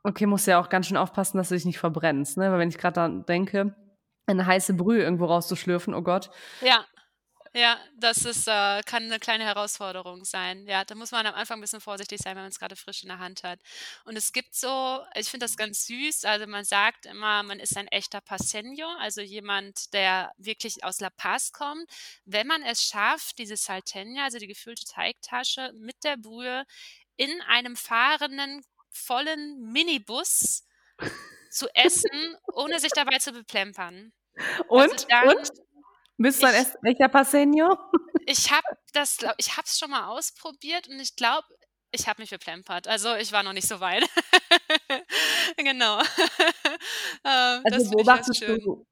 Okay, 0.04 0.26
musst 0.26 0.48
ja 0.48 0.60
auch 0.60 0.70
ganz 0.70 0.88
schön 0.88 0.98
aufpassen, 0.98 1.38
dass 1.38 1.50
du 1.50 1.56
dich 1.56 1.66
nicht 1.66 1.80
verbrennst, 1.80 2.38
ne? 2.38 2.52
Weil 2.52 2.60
wenn 2.60 2.70
ich 2.70 2.78
grad 2.78 2.98
daran 2.98 3.26
denke, 3.26 3.76
eine 4.28 4.46
heiße 4.46 4.74
Brühe 4.74 5.02
irgendwo 5.02 5.26
rauszuschlürfen, 5.26 5.94
oh 5.94 6.02
Gott. 6.02 6.30
Ja, 6.62 6.86
ja, 7.54 7.80
das 7.98 8.26
ist 8.26 8.48
äh, 8.48 8.82
kann 8.86 9.08
'ne 9.08 9.20
kleine 9.20 9.44
Herausforderung 9.46 10.26
sein. 10.26 10.66
Ja, 10.68 10.86
da 10.86 10.96
muss 10.96 11.12
man 11.12 11.26
am 11.26 11.36
Anfang 11.36 11.60
'n 11.60 11.62
bisschen 11.62 11.82
vorsichtig 11.82 12.20
sein, 12.22 12.36
wenn 12.36 12.44
man's 12.44 12.60
grade 12.60 12.76
frisch 12.76 13.04
in 13.04 13.10
der 13.10 13.20
Hand 13.20 13.44
hat. 13.44 13.60
Und 14.06 14.16
es 14.18 14.34
gibt 14.34 14.56
so 14.56 15.04
ich 15.16 15.30
finde 15.30 15.46
das 15.46 15.58
ganz 15.58 15.86
süß, 15.88 16.26
also, 16.26 16.48
man 16.48 16.64
sagt 16.66 17.06
immer, 17.06 17.44
man 17.44 17.60
ist 17.60 17.78
ein 17.78 17.88
echter 17.88 18.20
Paceño, 18.20 18.88
also, 19.00 19.22
jemand, 19.22 19.94
der 19.94 20.32
wirklich 20.38 20.84
aus 20.84 21.00
La 21.02 21.10
Paz 21.10 21.52
kommt, 21.52 21.90
wenn 22.26 22.48
man 22.48 22.64
es 22.64 22.84
schafft, 22.84 23.38
diese 23.40 23.56
Salteña, 23.56 24.24
also, 24.26 24.38
die 24.40 24.48
gefüllte 24.48 24.86
Teigtasche 24.86 25.72
mit 25.76 26.04
der 26.04 26.18
Brühe 26.18 26.66
in 27.18 27.42
einem 27.44 27.76
fahrenden, 27.76 28.64
vollen 28.92 29.60
Minibus 29.72 30.64
zu 31.50 31.68
essen, 31.76 32.38
ohne 32.52 32.80
sich 32.80 32.94
dabei 32.94 33.20
zu 33.20 33.32
beplempern. 33.34 34.14
Also, 34.74 34.96
Und? 34.96 35.08
dann 35.10 35.30
Und? 35.30 35.67
Bist 36.20 36.42
du 36.42 36.48
ein 36.48 36.56
echter 36.84 37.08
Paceño? 37.10 37.78
ich 38.26 38.52
habe 38.52 38.66
das 38.94 39.18
glau 39.18 39.32
ich 39.38 39.52
habe 39.58 39.64
es 39.66 39.78
schon 39.78 39.92
mal 39.92 40.08
ausprobiert 40.08 40.88
und 40.88 41.00
ich 41.00 41.16
glaube, 41.16 41.48
ich 41.92 42.08
habe 42.08 42.22
mich 42.22 42.30
beplempert. 42.32 42.88
Also, 42.88 43.16
ich 43.16 43.32
war 43.32 43.44
noch 43.44 43.54
nicht 43.54 43.68
so 43.68 43.80
weit. 43.80 44.04
Genau. 45.58 46.02
Ähm, 47.26 47.64
Also, 47.64 47.90
beobachtest 47.92 48.40
schön. 48.40 48.60
du 48.64 48.86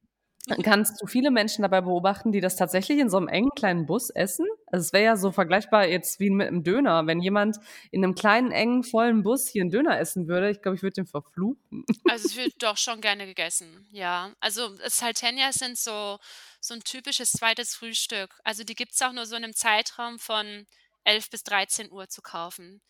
Mhm. 0.48 0.56
kannst 0.64 1.02
du 1.02 1.08
viele 1.08 1.32
Menschen 1.32 1.64
dabei 1.64 1.82
beobachten, 1.82 2.32
die 2.32 2.42
das 2.42 2.56
tatsächlich 2.56 3.00
in 3.00 3.10
so 3.10 3.20
'nem 3.20 3.28
engen 3.30 3.50
kleinen 3.56 3.86
Bus 3.88 4.10
essen? 4.12 4.46
Also, 4.68 4.84
es 4.86 4.94
wäre 4.94 5.04
ja 5.06 5.16
so 5.18 5.32
vergleichbar 5.32 5.88
jetzt 5.88 6.20
wie 6.20 6.30
mit 6.30 6.52
'nem 6.52 6.64
Döner. 6.64 7.08
Wenn 7.08 7.20
jemand 7.22 7.58
in 7.92 8.02
'nem 8.02 8.16
kleinen, 8.16 8.52
engen, 8.52 8.84
vollen 8.84 9.24
Bus 9.24 9.48
hier 9.48 9.64
'n 9.64 9.70
Döner 9.72 10.00
essen 10.00 10.28
würde, 10.28 10.50
ich 10.52 10.62
glaube, 10.62 10.76
ich 10.78 10.84
würde 10.84 10.94
den 10.96 11.08
verfluchen. 11.08 11.86
Also, 12.08 12.24
es 12.26 12.36
wird 12.36 12.54
doch 12.62 12.78
schon 12.78 13.02
gerne 13.02 13.26
gegessen, 13.26 13.88
ja. 13.92 14.32
Also, 14.40 14.68
Salteñas 14.86 15.54
sind 15.58 15.78
so 15.78 16.20
so 16.62 16.76
'n 16.76 16.84
typisches 16.84 17.32
2. 17.32 17.74
Frühstück. 17.74 18.40
Also, 18.44 18.64
die 18.64 18.76
gibt's 18.76 19.02
auch 19.02 19.12
nur 19.12 19.26
so 19.26 19.36
in 19.36 19.42
'nem 19.42 19.56
Zeitraum 19.56 20.20
von 20.20 20.68
11 21.04 21.30
bis 21.32 21.44
13:00 21.44 22.08
zu 22.08 22.22
kaufen. 22.22 22.82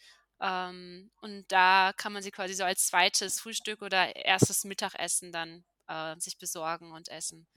Ähm, 0.42 1.12
und 1.22 1.46
da 1.50 1.94
kann 1.96 2.12
man 2.12 2.24
sie 2.24 2.32
quasi 2.32 2.54
so 2.56 2.66
als 2.66 2.88
2. 2.88 3.40
Frühstück 3.40 3.82
oder 3.82 4.14
1. 4.18 4.68
Mittagessen 4.68 5.32
dann, 5.32 5.64
äh, 5.88 6.16
sich 6.20 6.38
besorgen 6.38 6.92
und 6.92 7.10
essen. 7.10 7.48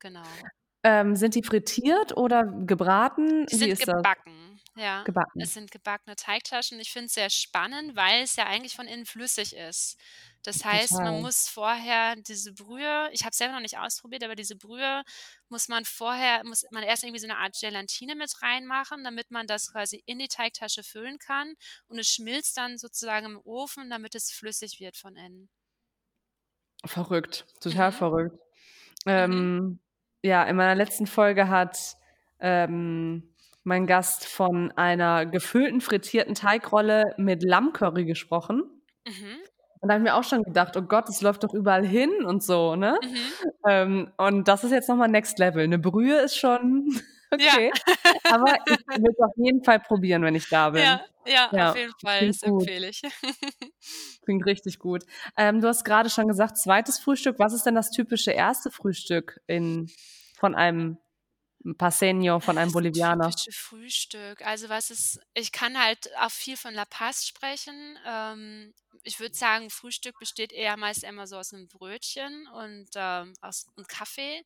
Genau. 0.00 0.48
Ähm, 0.84 1.16
sind 1.16 1.34
die 1.34 1.42
frittiert 1.42 2.16
oder 2.16 2.44
gebraten? 2.44 3.46
Die 3.50 3.56
sind 3.56 3.70
ist 3.70 3.88
das? 3.88 4.04
gebacken, 4.04 4.60
ja. 4.76 5.08
Es 5.38 5.52
Gebacken. 5.52 5.52
sind 5.52 5.70
gebackene 5.70 6.16
Teigtaschen. 6.16 6.80
Ich 6.80 6.90
finde 6.92 7.06
es 7.06 7.14
sehr 7.14 7.28
spannend, 7.30 7.94
weil 7.94 8.22
es 8.22 8.36
ja 8.36 8.46
eigentlich 8.46 8.74
von 8.74 8.86
innen 8.88 9.04
flüssig 9.04 9.54
ist. 9.54 9.98
Das 10.42 10.64
heißt, 10.64 11.02
man 11.02 11.14
Total. 11.14 11.20
muss 11.20 11.48
vorher 11.48 12.16
diese 12.16 12.52
Brühe 12.54 13.10
ich 13.12 13.22
habe 13.22 13.30
es 13.32 13.36
selber 13.38 13.54
noch 13.54 13.60
nicht 13.60 13.78
ausprobiert, 13.78 14.24
aber 14.24 14.34
diese 14.34 14.56
Brühe 14.56 15.02
muss 15.48 15.68
man 15.68 15.84
vorher 15.84 16.42
muss 16.44 16.64
man 16.70 16.82
erst 16.84 17.02
irgendwie 17.04 17.18
so 17.20 17.26
'ne 17.26 17.36
Art 17.36 17.56
Gelatine 17.60 18.14
mit 18.14 18.32
reinmachen, 18.42 19.04
damit 19.04 19.30
man 19.30 19.46
das 19.46 19.70
quasi 19.72 20.02
in 20.06 20.18
die 20.18 20.28
Teigtasche 20.28 20.82
füllen 20.82 21.18
kann 21.18 21.54
und 21.88 21.98
es 21.98 22.08
schmilzt 22.08 22.56
dann 22.56 22.78
sozusagen 22.78 23.26
im 23.26 23.40
Ofen, 23.44 23.90
damit 23.90 24.14
es 24.14 24.30
flüssig 24.32 24.80
wird 24.80 24.96
von 24.96 25.16
innen. 25.16 25.48
Verrückt, 26.84 27.46
total 27.60 27.90
Mhm. 27.90 27.92
verrückt. 27.92 28.36
Ähm, 29.06 29.80
ja, 30.22 30.44
in 30.44 30.56
meiner 30.56 30.74
letzten 30.74 31.06
Folge 31.06 31.48
hat, 31.48 31.78
ähm, 32.40 33.30
mein 33.64 33.86
Gast 33.86 34.26
von 34.26 34.72
einer 34.72 35.26
gefüllten 35.26 35.80
frittierten 35.80 36.34
Teigrolle 36.34 37.14
mit 37.18 37.42
Lammcurry 37.44 38.04
gesprochen. 38.06 38.64
Mhm. 39.06 39.46
Und 39.82 39.88
da 39.88 39.94
habe 39.94 40.04
ich 40.04 40.10
mir 40.10 40.16
auch 40.16 40.24
schon 40.24 40.42
gedacht: 40.44 40.76
„Oh 40.76 40.82
Gott, 40.82 41.08
das 41.08 41.22
läuft 41.22 41.44
doch 41.44 41.54
überall 41.54 41.86
hin 41.86 42.24
und 42.24 42.42
so“, 42.42 42.76
ne? 42.76 42.98
Mhm. 43.02 43.36
Ähm, 43.68 44.12
und 44.18 44.48
das 44.48 44.64
ist 44.64 44.72
jetzt 44.72 44.88
noch 44.88 44.96
mal 44.96 45.08
Next 45.08 45.38
Level. 45.38 45.66
'Ne 45.68 45.78
Brühe 45.78 46.18
ist 46.20 46.36
schon 46.38 47.00
Ja. 47.38 47.60
okay, 47.60 47.72
aber 48.28 48.56
ich 48.68 48.78
würde 48.94 49.12
es 49.12 49.20
auf 49.24 49.32
jeden 49.36 49.64
Fall 49.64 49.80
probieren, 49.80 50.22
wenn 50.22 50.34
ich 50.36 50.48
da 50.48 50.70
bin. 50.70 51.00
Ja, 51.00 51.04
ja, 51.26 51.52
auf 51.56 51.74
Ja, 51.74 51.74
jeden 51.74 51.92
Fall, 52.00 52.26
das 52.28 52.42
gut. 52.42 52.70
empfehle 52.70 52.88
ich. 52.90 53.02
Klingt 54.26 54.44
richtig 54.44 54.80
gut. 54.80 55.04
Ähm, 55.36 55.60
du 55.60 55.68
hast 55.68 55.84
grade 55.84 56.10
schon 56.10 56.26
gesagt, 56.26 56.58
2. 56.58 56.98
Frühstück. 56.98 57.38
Was 57.38 57.52
ist 57.52 57.64
denn 57.64 57.76
das 57.76 57.92
typische 57.92 58.32
1. 58.32 58.72
Frühstück 58.72 59.40
in 59.46 59.88
von 60.36 60.56
einem 60.56 60.98
Paceño, 61.64 62.40
von 62.40 62.58
einem 62.58 62.72
Das 62.72 62.72
Bolivianer? 62.72 63.36
typische 63.36 63.52
Frühstück. 63.52 64.42
Also, 64.46 64.68
was 64.68 64.90
ist 64.90 65.20
ich 65.34 65.52
kann 65.52 65.82
halt 65.82 66.10
auch 66.18 66.30
viel 66.30 66.56
von 66.56 66.74
La 66.74 66.84
Paz 66.84 67.26
sprechen. 67.26 67.98
Ähm, 68.06 68.74
ich 69.02 69.20
würde 69.20 69.34
sagen, 69.36 69.70
Frühstück 69.70 70.18
besteht 70.18 70.52
eher 70.52 70.76
meist 70.76 71.04
immer 71.04 71.26
so 71.26 71.36
aus 71.36 71.52
'nem 71.52 71.68
Brötchen 71.68 72.46
und, 72.48 72.88
ähm, 72.96 73.34
aus 73.40 73.66
und 73.76 73.88
Kaffee. 73.88 74.44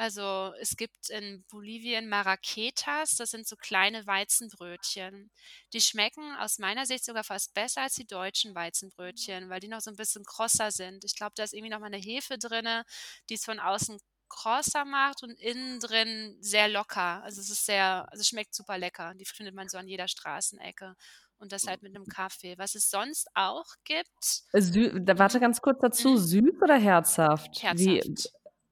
Also, 0.00 0.54
es 0.60 0.76
gibt 0.76 1.10
in 1.10 1.44
Bolivien 1.50 2.08
Marraquetas, 2.08 3.16
das 3.16 3.32
sind 3.32 3.48
so 3.48 3.56
kleine 3.56 4.06
Weizenbrötchen. 4.06 5.32
Die 5.72 5.80
schmecken 5.80 6.36
aus 6.36 6.58
meiner 6.60 6.86
Sicht 6.86 7.04
sogar 7.04 7.24
fast 7.24 7.52
besser 7.52 7.82
als 7.82 7.94
die 7.94 8.06
deutschen 8.06 8.54
Weizenbrötchen, 8.54 9.50
weil 9.50 9.58
die 9.58 9.66
noch 9.66 9.80
so 9.80 9.90
'n 9.90 9.96
bisschen 9.96 10.24
krosser 10.24 10.70
sind. 10.70 11.04
Ich 11.04 11.16
glaube, 11.16 11.32
da 11.34 11.42
ist 11.42 11.52
irgendwie 11.52 11.70
noch 11.72 11.80
mal 11.80 11.90
'ne 11.90 11.96
Hefe 11.98 12.38
drinne, 12.38 12.84
die 13.28 13.34
es 13.34 13.44
von 13.44 13.58
außen 13.58 13.98
krosser 14.28 14.84
macht 14.84 15.24
und 15.24 15.32
innen 15.40 15.80
drin 15.80 16.36
sehr 16.40 16.68
locker. 16.68 17.24
Also, 17.24 17.40
es 17.40 17.50
ist 17.50 17.66
sehr 17.66 18.06
also, 18.08 18.20
es 18.20 18.28
schmeckt 18.28 18.54
super 18.54 18.78
lecker. 18.78 19.14
Die 19.16 19.24
findet 19.24 19.56
man 19.56 19.68
so 19.68 19.78
an 19.78 19.88
jeder 19.88 20.06
Straßenecke 20.06 20.94
und 21.38 21.50
das 21.50 21.66
halt 21.66 21.82
mit 21.82 21.92
'nem 21.92 22.06
Kaffee. 22.06 22.56
Was 22.56 22.76
es 22.76 22.88
sonst 22.88 23.26
auch 23.34 23.66
gibt 23.82 24.42
Sü 24.56 24.90
warte 25.18 25.40
mhm, 25.40 25.40
ganz 25.40 25.60
kurz 25.60 25.78
dazu, 25.80 26.16
mhm. 26.16 26.16
süß 26.16 26.62
oder 26.62 26.76
herzhaft? 26.78 27.66
Wie 27.68 28.00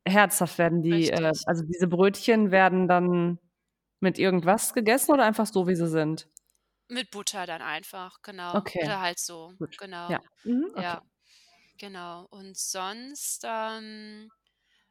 Herzhaft. 0.07 0.59
werden 0.59 0.83
die, 0.83 1.11
äh 1.11 1.33
also, 1.47 1.65
diese 1.65 1.89
Brötchen 1.89 2.51
werden 2.51 2.89
dann 2.89 3.39
mit 4.01 4.19
irgendwas 4.19 4.75
gegessen 4.75 5.13
oder 5.13 5.25
einfach 5.25 5.47
so, 5.47 5.67
wie 5.69 5.77
sie 5.77 5.89
sind? 5.89 6.29
Mit 6.91 7.11
Butter 7.11 7.47
dann 7.47 7.63
einfach, 7.63 8.23
genau. 8.23 8.55
Okay, 8.55 8.81
Oder 8.81 9.01
halt 9.01 9.19
so, 9.19 9.53
gut. 9.59 9.77
Ja. 10.09 10.19
genau. 10.19 10.23
Mhm, 10.45 10.67
okay. 10.77 10.97
Ja, 10.97 11.03
genau. 11.79 12.27
Und 12.31 12.59
sonst, 12.59 13.43
ähm, 13.45 14.31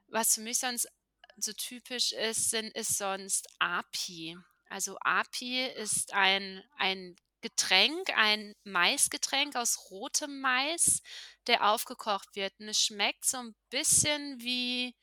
was 0.07 0.35
für 0.35 0.41
mich 0.41 0.59
sonst 0.59 0.89
so 1.37 1.53
typisch 1.53 2.13
ist, 2.13 2.51
sind 2.51 2.75
ist 2.75 2.97
sonst 2.97 3.47
Api. 3.59 4.37
Also, 4.69 4.97
Api 5.01 5.65
ist 5.67 6.13
ein 6.13 6.63
ein 6.77 7.15
Getränk, 7.41 8.09
ein 8.17 8.55
Maisgetränk 8.65 9.55
aus 9.57 9.91
rotem 9.91 10.41
Mais, 10.41 11.01
der 11.47 11.71
aufgekocht 11.71 12.35
wird. 12.35 12.53
Und 12.59 12.69
es 12.69 12.79
schmeckt 12.81 13.25
so 13.25 13.37
'n 13.39 13.55
bisschen 13.71 14.41
wie 14.41 14.95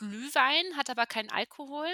Glühwein, 0.00 0.76
hat 0.78 0.88
aber 0.88 1.04
keinen 1.06 1.30
Alkohol. 1.30 1.86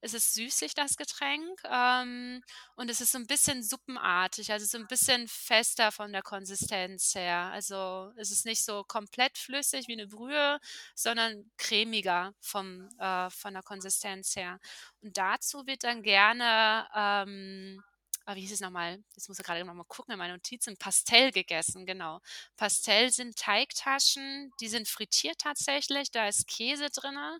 Es 0.00 0.12
ist 0.12 0.34
süßlich, 0.34 0.74
das 0.74 0.96
Getränk, 0.96 1.58
ähm, 1.70 2.42
und 2.76 2.90
es 2.90 3.00
ist 3.00 3.12
so 3.12 3.18
'n 3.18 3.26
bisschen 3.28 3.62
suppenartig, 3.62 4.50
also, 4.52 4.66
so 4.66 4.76
'n 4.78 4.86
bisschen 4.88 5.28
fester 5.28 5.92
von 5.92 6.12
der 6.12 6.22
Konsistenz 6.22 7.14
her. 7.14 7.50
Also, 7.52 8.12
es 8.16 8.30
ist 8.32 8.44
nicht 8.44 8.64
so 8.64 8.82
komplett 8.84 9.38
flüssig 9.38 9.86
wie 9.88 9.96
'ne 9.96 10.08
Brühe, 10.08 10.58
sondern 10.96 11.50
cremiger 11.58 12.34
vom 12.40 12.88
äh, 12.98 13.30
von 13.30 13.54
der 13.54 13.62
Konsistenz 13.62 14.34
her. 14.36 14.58
Und 15.00 15.16
dazu 15.16 15.64
wird 15.66 15.84
dann 15.84 16.02
gerne, 16.02 16.88
ähm 16.94 17.84
ah, 18.26 18.36
wie 18.36 18.40
hieß 18.42 18.52
es 18.52 18.60
noch 18.60 18.70
mal? 18.70 19.02
Jetzt 19.16 19.28
muss 19.28 19.38
ich 19.38 19.44
grade 19.46 19.64
noch 19.64 19.74
mal 19.74 19.84
gucken 19.84 20.12
in 20.12 20.18
meine 20.18 20.34
Notizen. 20.34 20.76
Pastel 20.78 21.30
gegessen, 21.32 21.86
genau. 21.86 22.20
Pastel 22.56 23.10
sind 23.12 23.36
Teigtaschen, 23.36 24.52
die 24.60 24.68
sind 24.68 24.88
frittiert 24.88 25.38
tatsächlich, 25.40 26.10
da 26.10 26.28
ist 26.28 26.46
Käse 26.48 26.88
drinnen 26.90 27.38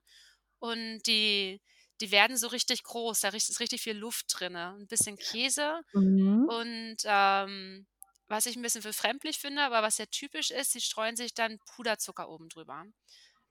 und 0.60 1.02
die 1.06 1.60
die 2.00 2.10
werden 2.12 2.36
so 2.36 2.48
richtig 2.48 2.82
groß, 2.84 3.20
da 3.20 3.28
ist 3.30 3.60
richtig 3.60 3.82
viel 3.82 3.96
Luft 3.96 4.26
drinnen, 4.38 4.82
'n 4.82 4.88
bisschen 4.88 5.18
Käse 5.18 5.82
Mhm. 5.94 6.54
und, 6.58 6.98
ähm, 7.06 7.86
was 8.28 8.46
ich 8.46 8.56
'n 8.56 8.62
bisschen 8.62 8.82
befremdlich 8.82 9.38
finde, 9.38 9.62
aber 9.64 9.82
was 9.82 9.96
sehr 9.96 10.10
typisch 10.10 10.50
ist, 10.52 10.72
sie 10.72 10.80
streuen 10.82 11.16
sich 11.16 11.34
dann 11.34 11.58
Puderzucker 11.76 12.28
oben 12.30 12.48
drüber. 12.50 12.86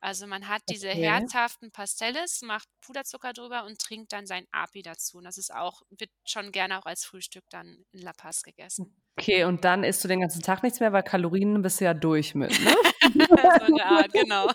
Also, 0.04 0.28
man 0.28 0.50
hat 0.50 0.62
diese 0.70 0.90
Okay. 0.90 1.02
herzhaften 1.02 1.72
Pasteles, 1.72 2.42
macht 2.42 2.68
Puderzucker 2.82 3.32
drüber 3.32 3.64
und 3.64 3.80
trinkt 3.80 4.12
dann 4.12 4.26
sein 4.26 4.46
Api 4.52 4.82
dazu. 4.82 5.20
Und 5.20 5.24
das 5.24 5.38
ist 5.38 5.54
auch 5.54 5.82
wird 5.92 6.10
schon 6.26 6.52
gerne 6.52 6.78
auch 6.78 6.86
als 6.86 7.06
Frühstück 7.06 7.46
dann 7.50 7.86
in 7.94 8.02
La 8.02 8.12
Paz 8.12 8.44
gegessen. 8.44 8.94
Okay, 9.18 9.46
und 9.46 9.64
dann 9.64 9.86
isst 9.86 10.04
du 10.04 10.10
den 10.10 10.20
ganzen 10.20 10.42
Tag 10.42 10.62
nichts 10.62 10.82
mehr, 10.82 10.92
weil 10.92 11.04
Kalorien 11.04 11.62
bist 11.62 11.80
du 11.80 11.86
ja 11.86 11.94
durch 11.94 12.36
mit, 12.36 12.52
ne? 12.52 12.76
So 13.60 13.66
in 13.66 13.76
der 13.76 13.86
Art, 13.86 14.12
genau. 14.12 14.48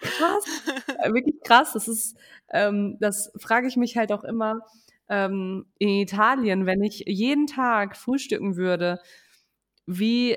Krass, 0.00 0.44
äh, 0.98 1.12
wirklich 1.14 1.40
krass. 1.44 1.72
Das 1.72 1.88
ist 1.88 2.18
ähm, 2.52 2.98
das 3.00 3.32
frage 3.38 3.68
ich 3.68 3.76
mich 3.76 3.96
halt 3.96 4.12
auch 4.12 4.24
immer, 4.24 4.60
ähm, 5.08 5.64
in 5.78 5.88
Italien, 5.88 6.66
wenn 6.66 6.82
ich 6.82 7.04
jeden 7.06 7.46
Tag 7.46 7.96
frühstücken 7.96 8.56
würde, 8.56 9.00
wie 9.86 10.36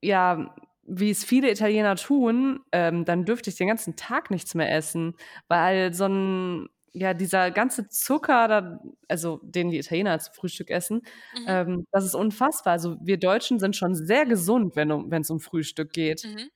ja, 0.00 0.54
wie 0.88 1.10
es 1.10 1.24
viele 1.24 1.50
Italiener 1.50 1.96
tun, 1.96 2.60
ähm, 2.72 3.04
dann 3.04 3.24
dürfte 3.24 3.50
ich 3.50 3.56
den 3.56 3.68
ganzen 3.68 3.96
Tag 3.96 4.30
nichts 4.30 4.54
mehr 4.54 4.74
essen, 4.74 5.14
weil 5.48 5.92
so 5.94 6.04
'n 6.06 6.68
ja, 6.94 7.14
dieser 7.14 7.50
ganze 7.52 7.88
Zucker 7.88 8.48
da 8.48 8.80
also, 9.08 9.40
den 9.44 9.70
die 9.70 9.78
Italiener 9.78 10.18
zum 10.20 10.34
Frühstück 10.34 10.70
essen, 10.70 11.02
Mhm. 11.32 11.58
ähm, 11.58 11.86
das 11.92 12.04
ist 12.06 12.14
unfassbar. 12.14 12.72
Also, 12.74 12.96
wir 13.02 13.18
Deutschen 13.18 13.58
sind 13.60 13.76
schon 13.76 13.94
sehr 13.94 14.24
gesund, 14.26 14.74
wenn 14.76 14.90
um 14.92 15.10
wenn's 15.10 15.30
um 15.30 15.38
Frühstück 15.40 15.92
geht. 15.92 16.24
Mhm. 16.24 16.50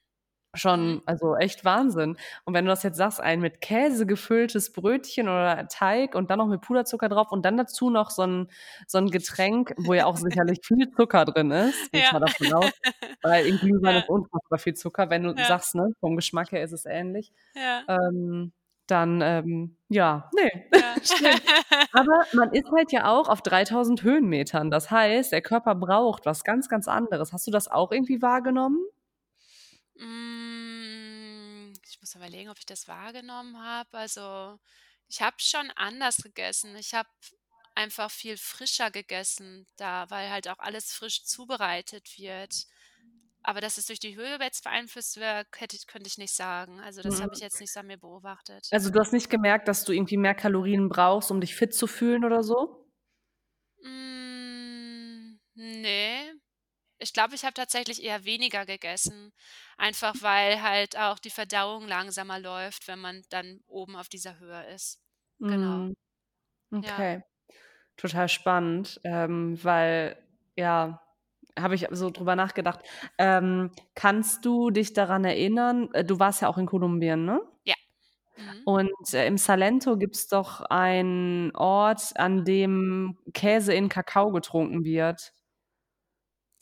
Mhm. 0.54 0.58
Schon 0.60 1.02
also, 1.06 1.34
echt 1.36 1.64
Wahnsinn. 1.64 2.16
Und 2.44 2.52
wenn 2.54 2.66
du 2.66 2.70
das 2.70 2.82
jetzt 2.82 2.98
sagst, 2.98 3.20
ein 3.20 3.40
mit 3.40 3.62
Käse 3.62 4.04
gefülltes 4.06 4.70
Brötchen 4.72 5.26
oder 5.28 5.66
Teig 5.68 6.14
und 6.14 6.30
dann 6.30 6.38
noch 6.38 6.46
mit 6.46 6.60
Puderzucker 6.60 7.08
drauf 7.08 7.32
und 7.32 7.44
dann 7.46 7.56
dazu 7.56 7.88
noch 7.88 8.10
so 8.10 8.22
'n 8.22 8.50
so 8.86 8.98
'n 8.98 9.10
Getränk, 9.10 9.72
wo 9.78 9.94
ja 9.94 10.04
auch 10.04 10.16
sicherlich 10.18 10.58
viel 10.62 10.90
Zucker 10.90 11.24
drin 11.24 11.50
ist, 11.52 11.88
ich 11.92 12.04
Ja. 12.04 12.12
mal 12.12 12.20
davon 12.20 12.52
aus, 12.52 12.70
weil 13.22 13.46
in 13.46 13.58
Glühwein 13.58 13.96
Ja. 13.96 13.96
ist 13.96 14.08
unfassbar 14.08 14.58
viel 14.58 14.74
Zucker, 14.74 15.08
wenn 15.08 15.22
du 15.22 15.34
Ja. 15.36 15.44
sagst, 15.44 15.74
ne, 15.74 15.94
vom 16.00 16.16
Geschmack 16.16 16.52
her 16.52 16.62
ist 16.62 16.72
es 16.72 16.84
ähnlich. 16.84 17.32
Ja. 17.54 17.84
Ähm, 17.88 18.52
dann, 18.88 19.20
ähm, 19.22 19.76
ja, 19.88 20.30
ne, 20.34 20.50
Ja. 20.72 20.98
Aber 21.92 22.26
man 22.32 22.52
ist 22.52 22.70
halt 22.76 22.92
ja 22.92 23.06
auch 23.12 23.28
auf 23.28 23.42
3.000 23.42 24.02
Höhenmetern. 24.04 24.70
Das 24.70 24.90
heißt, 24.90 25.32
der 25.32 25.42
Körper 25.42 25.74
braucht 25.76 26.26
was 26.26 26.44
ganz, 26.44 26.68
ganz 26.68 26.88
anderes. 26.88 27.32
Hast 27.32 27.46
du 27.48 27.50
das 27.52 27.68
auch 27.70 27.92
irgendwie 27.92 28.22
wahrgenommen? 28.22 28.78
Hm, 29.96 31.72
ich 31.88 32.00
muss 32.00 32.14
überlegen, 32.14 32.48
ob 32.50 32.59
ich 32.59 32.66
das 32.66 32.88
wahrgenommen 32.88 33.59
habe. 33.59 33.96
Also, 33.98 34.59
ich 35.09 35.20
habe 35.20 35.37
schon 35.38 35.70
anders 35.72 36.16
gegessen. 36.18 36.76
Ich 36.76 36.94
habe 36.94 37.09
einfach 37.74 38.11
viel 38.11 38.37
frischer 38.38 38.90
gegessen 38.90 39.66
da, 39.76 40.09
weil 40.11 40.31
halt 40.31 40.48
auch 40.48 40.59
alles 40.59 40.92
frisch 40.92 41.24
zubereitet 41.24 42.18
wird. 42.18 42.66
Aber 43.42 43.61
dass 43.61 43.78
es 43.78 43.87
durch 43.87 44.00
die 44.00 44.16
Höhe 44.16 44.38
jetzt 44.40 44.64
beeinflusst 44.64 45.16
hätte 45.18 45.76
ich 45.76 45.87
könnte 45.87 46.09
ich 46.09 46.18
nicht 46.18 46.35
sagen. 46.35 46.81
Also, 46.81 47.02
das 47.02 47.20
habe 47.20 47.35
ich 47.35 47.40
Mhm. 47.40 47.42
jetzt 47.42 47.61
nicht 47.61 47.72
so 47.72 47.81
an 47.81 47.87
mir 47.88 47.98
beobachtet. 47.98 48.72
Also, 48.72 48.90
du 48.90 48.98
hast 48.98 49.12
nicht 49.12 49.31
gemerkt, 49.31 49.68
dass 49.68 49.85
du 49.85 49.92
irgendwie 49.92 50.16
mehr 50.16 50.35
Kalorien 50.35 50.88
brauchst, 50.88 51.31
um 51.31 51.40
dich 51.40 51.55
fit 51.55 51.72
zu 51.74 51.87
fühlen 51.87 52.24
oder 52.24 52.42
so? 52.42 52.88
Hm, 53.85 55.38
ne. 55.57 56.41
Ich 57.02 57.12
glaube, 57.12 57.34
ich 57.34 57.44
habe 57.44 57.54
tatsächlich 57.54 58.02
eher 58.02 58.24
weniger 58.24 58.64
gegessen, 58.66 59.32
einfach 59.76 60.14
weil 60.20 60.62
halt 60.62 60.96
auch 60.96 61.18
die 61.18 61.30
Verdauung 61.30 61.86
langsamer 61.88 62.38
läuft, 62.38 62.88
wenn 62.88 63.00
man 63.00 63.22
dann 63.30 63.60
oben 63.66 63.96
auf 63.96 64.08
dieser 64.08 64.38
Höhe 64.38 64.64
ist. 64.74 65.00
Genau. 65.40 65.92
Ja. 66.80 66.80
Okay. 66.80 67.22
Total 67.96 68.28
spannend, 68.28 69.00
ähm, 69.04 69.58
weil 69.64 70.16
ja, 70.56 71.02
habe 71.58 71.74
ich 71.76 71.88
so 71.92 72.10
drüber 72.10 72.36
nachgedacht. 72.36 72.80
Ähm, 73.18 73.72
kannst 73.94 74.44
du 74.44 74.70
dich 74.70 74.94
daran 74.94 75.24
erinnern 75.24 75.90
äh, 75.94 76.04
du 76.04 76.18
warst 76.20 76.42
ja 76.42 76.48
auch 76.48 76.58
in 76.58 76.66
Kolumbien, 76.66 77.24
ne? 77.26 77.40
Ja. 77.64 77.74
Mhm. 78.36 78.66
Und, 78.66 79.12
äh, 79.14 79.26
im 79.26 79.38
Salento 79.38 79.96
gibt's 79.96 80.28
doch 80.28 80.60
einen 80.62 81.54
Ort, 81.56 82.12
an 82.16 82.44
dem 82.44 83.18
Käse 83.34 83.74
in 83.74 83.88
Kakao 83.88 84.30
getrunken 84.30 84.84
wird. 84.84 85.32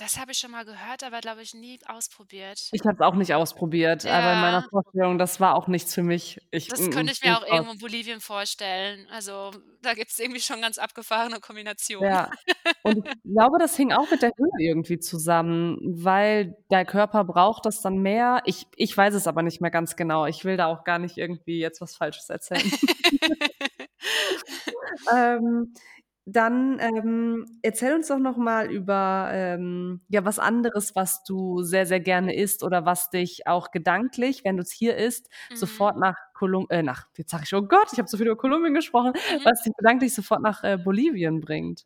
Das 0.01 0.19
habe 0.19 0.33
ich 0.33 0.39
schon 0.39 0.51
mal 0.51 0.65
gehört, 0.65 1.05
aber 1.05 1.21
glaube 1.21 1.43
ich 1.43 1.53
nie 1.53 1.79
ausprobiert. 1.87 2.71
Ich 2.73 2.81
habe 2.87 2.95
es 2.95 3.01
auch 3.03 3.15
nicht 3.17 3.35
ausprobiert, 3.35 4.07
aber 4.07 4.33
in 4.33 4.41
meiner 4.41 4.61
Ja. 4.63 4.67
Vorstellung, 4.71 5.19
das 5.19 5.41
war 5.41 5.55
auch 5.55 5.69
nichts 5.69 5.95
für 5.95 6.03
mich. 6.03 6.41
Ich 6.51 6.69
Das 6.69 6.81
mm, 6.81 6.91
könnte 6.91 7.13
mm, 7.13 7.17
ich 7.17 7.23
mir 7.23 7.33
auch 7.35 7.41
furchtbar. 7.41 7.57
irgendwo 7.59 7.73
in 7.75 7.79
Bolivien 7.81 8.21
vorstellen. 8.21 9.07
Also, 9.11 9.51
da 9.83 9.93
gibt's 9.93 10.19
irgendwie 10.19 10.41
schon 10.41 10.63
ganz 10.63 10.79
abgefahrene 10.79 11.39
Kombinationen. 11.41 12.11
Ja. 12.11 12.31
Und 12.83 13.07
ich 13.07 13.13
glaube, 13.25 13.59
das 13.59 13.77
hing 13.77 13.93
auch 13.93 14.11
mit 14.11 14.23
der 14.23 14.33
Höhe 14.39 14.49
irgendwie 14.59 14.99
zusammen, 15.01 15.77
weil 15.83 16.57
der 16.71 16.87
Körper 16.87 17.25
braucht 17.25 17.67
das 17.67 17.83
dann 17.83 17.99
mehr. 17.99 18.41
Ich 18.47 18.67
ich 18.77 18.97
weiß 18.97 19.13
es 19.13 19.27
aber 19.27 19.43
nicht 19.43 19.61
mehr 19.61 19.71
ganz 19.71 19.97
genau. 19.97 20.25
Ich 20.25 20.47
will 20.47 20.57
da 20.57 20.67
auch 20.67 20.85
gar 20.85 20.99
nicht 20.99 21.19
irgendwie 21.19 21.59
jetzt 21.61 21.83
was 21.83 21.95
Falsches 21.95 22.31
erzählen. 22.31 22.63
Ähm, 25.15 25.73
dann, 26.33 26.79
ähm, 26.81 27.59
erzähl 27.63 27.95
uns 27.95 28.09
doch 28.09 28.19
noch 28.19 28.37
mal 28.37 28.71
über, 28.71 29.31
ähm, 29.33 30.03
ja, 30.09 30.25
was 30.25 30.39
anderes, 30.39 30.95
was 30.97 31.25
du 31.25 31.63
sehr, 31.63 31.87
sehr 31.87 32.01
gerne 32.01 32.35
isst 32.35 32.63
oder 32.63 32.85
was 32.87 33.11
dich 33.11 33.47
auch 33.47 33.71
gedanklich, 33.71 34.45
wenn 34.45 34.57
du's 34.57 34.71
hier 34.73 34.97
isst, 34.97 35.29
Mhm. 35.51 35.91
sofort 35.93 35.97
nach 35.99 36.17
Kolum 36.35 36.67
äh, 36.71 36.83
nach 36.83 37.07
jetzt 37.17 37.31
sage 37.31 37.45
ich: 37.47 37.55
„Oh 37.55 37.63
Gott, 37.63 37.89
ich 37.93 37.99
habe 37.99 38.09
so 38.09 38.17
viel 38.19 38.27
über 38.27 38.37
Kolumbien 38.37 38.75
gesprochen“, 38.75 39.13
Mhm. 39.15 39.45
was 39.45 39.63
dich 39.63 39.73
gedanklich 39.77 40.15
sofort 40.15 40.43
nach, 40.43 40.63
äh, 40.65 40.79
Bolivien 40.79 41.41
bringt. 41.41 41.85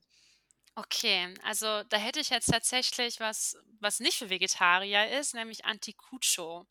Okay, 0.76 1.32
also 1.44 1.84
da 1.84 1.96
hätte 1.98 2.18
ich 2.20 2.30
jetzt 2.30 2.46
tatsächlich 2.50 3.20
was, 3.20 3.56
was 3.78 4.00
nicht 4.00 4.18
für 4.18 4.28
Vegetarier 4.28 5.08
ist, 5.20 5.32
nämlich 5.34 5.64
Anticucho. 5.64 6.66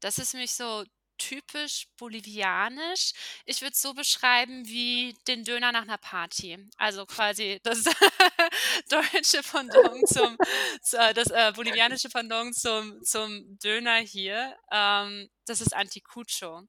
Das 0.00 0.18
ist 0.18 0.34
nämlich 0.34 0.52
so 0.52 0.84
typisch 1.18 1.86
bolivianisch. 1.98 3.12
Ich 3.44 3.60
würde 3.62 3.72
es 3.72 3.82
so 3.82 3.94
beschreiben 3.94 4.66
wie 4.66 5.16
den 5.28 5.44
Döner 5.44 5.72
nach 5.72 5.84
'ner 5.84 5.98
Party. 5.98 6.58
Also 6.78 7.06
quasi 7.06 7.60
das 7.62 7.84
deutsche 8.90 9.42
Pendant 9.42 10.08
zum 10.08 10.36
zu 10.82 10.96
äh, 10.98 11.14
das, 11.14 11.28
äh, 11.30 11.52
bolivianische 11.54 12.08
Pendant 12.08 12.54
zum 12.56 13.02
zum 13.04 13.58
Döner 13.58 13.96
hier. 13.98 14.56
Ähm, 14.72 15.28
das 15.46 15.60
ist 15.60 15.74
Anticucho. 15.74 16.62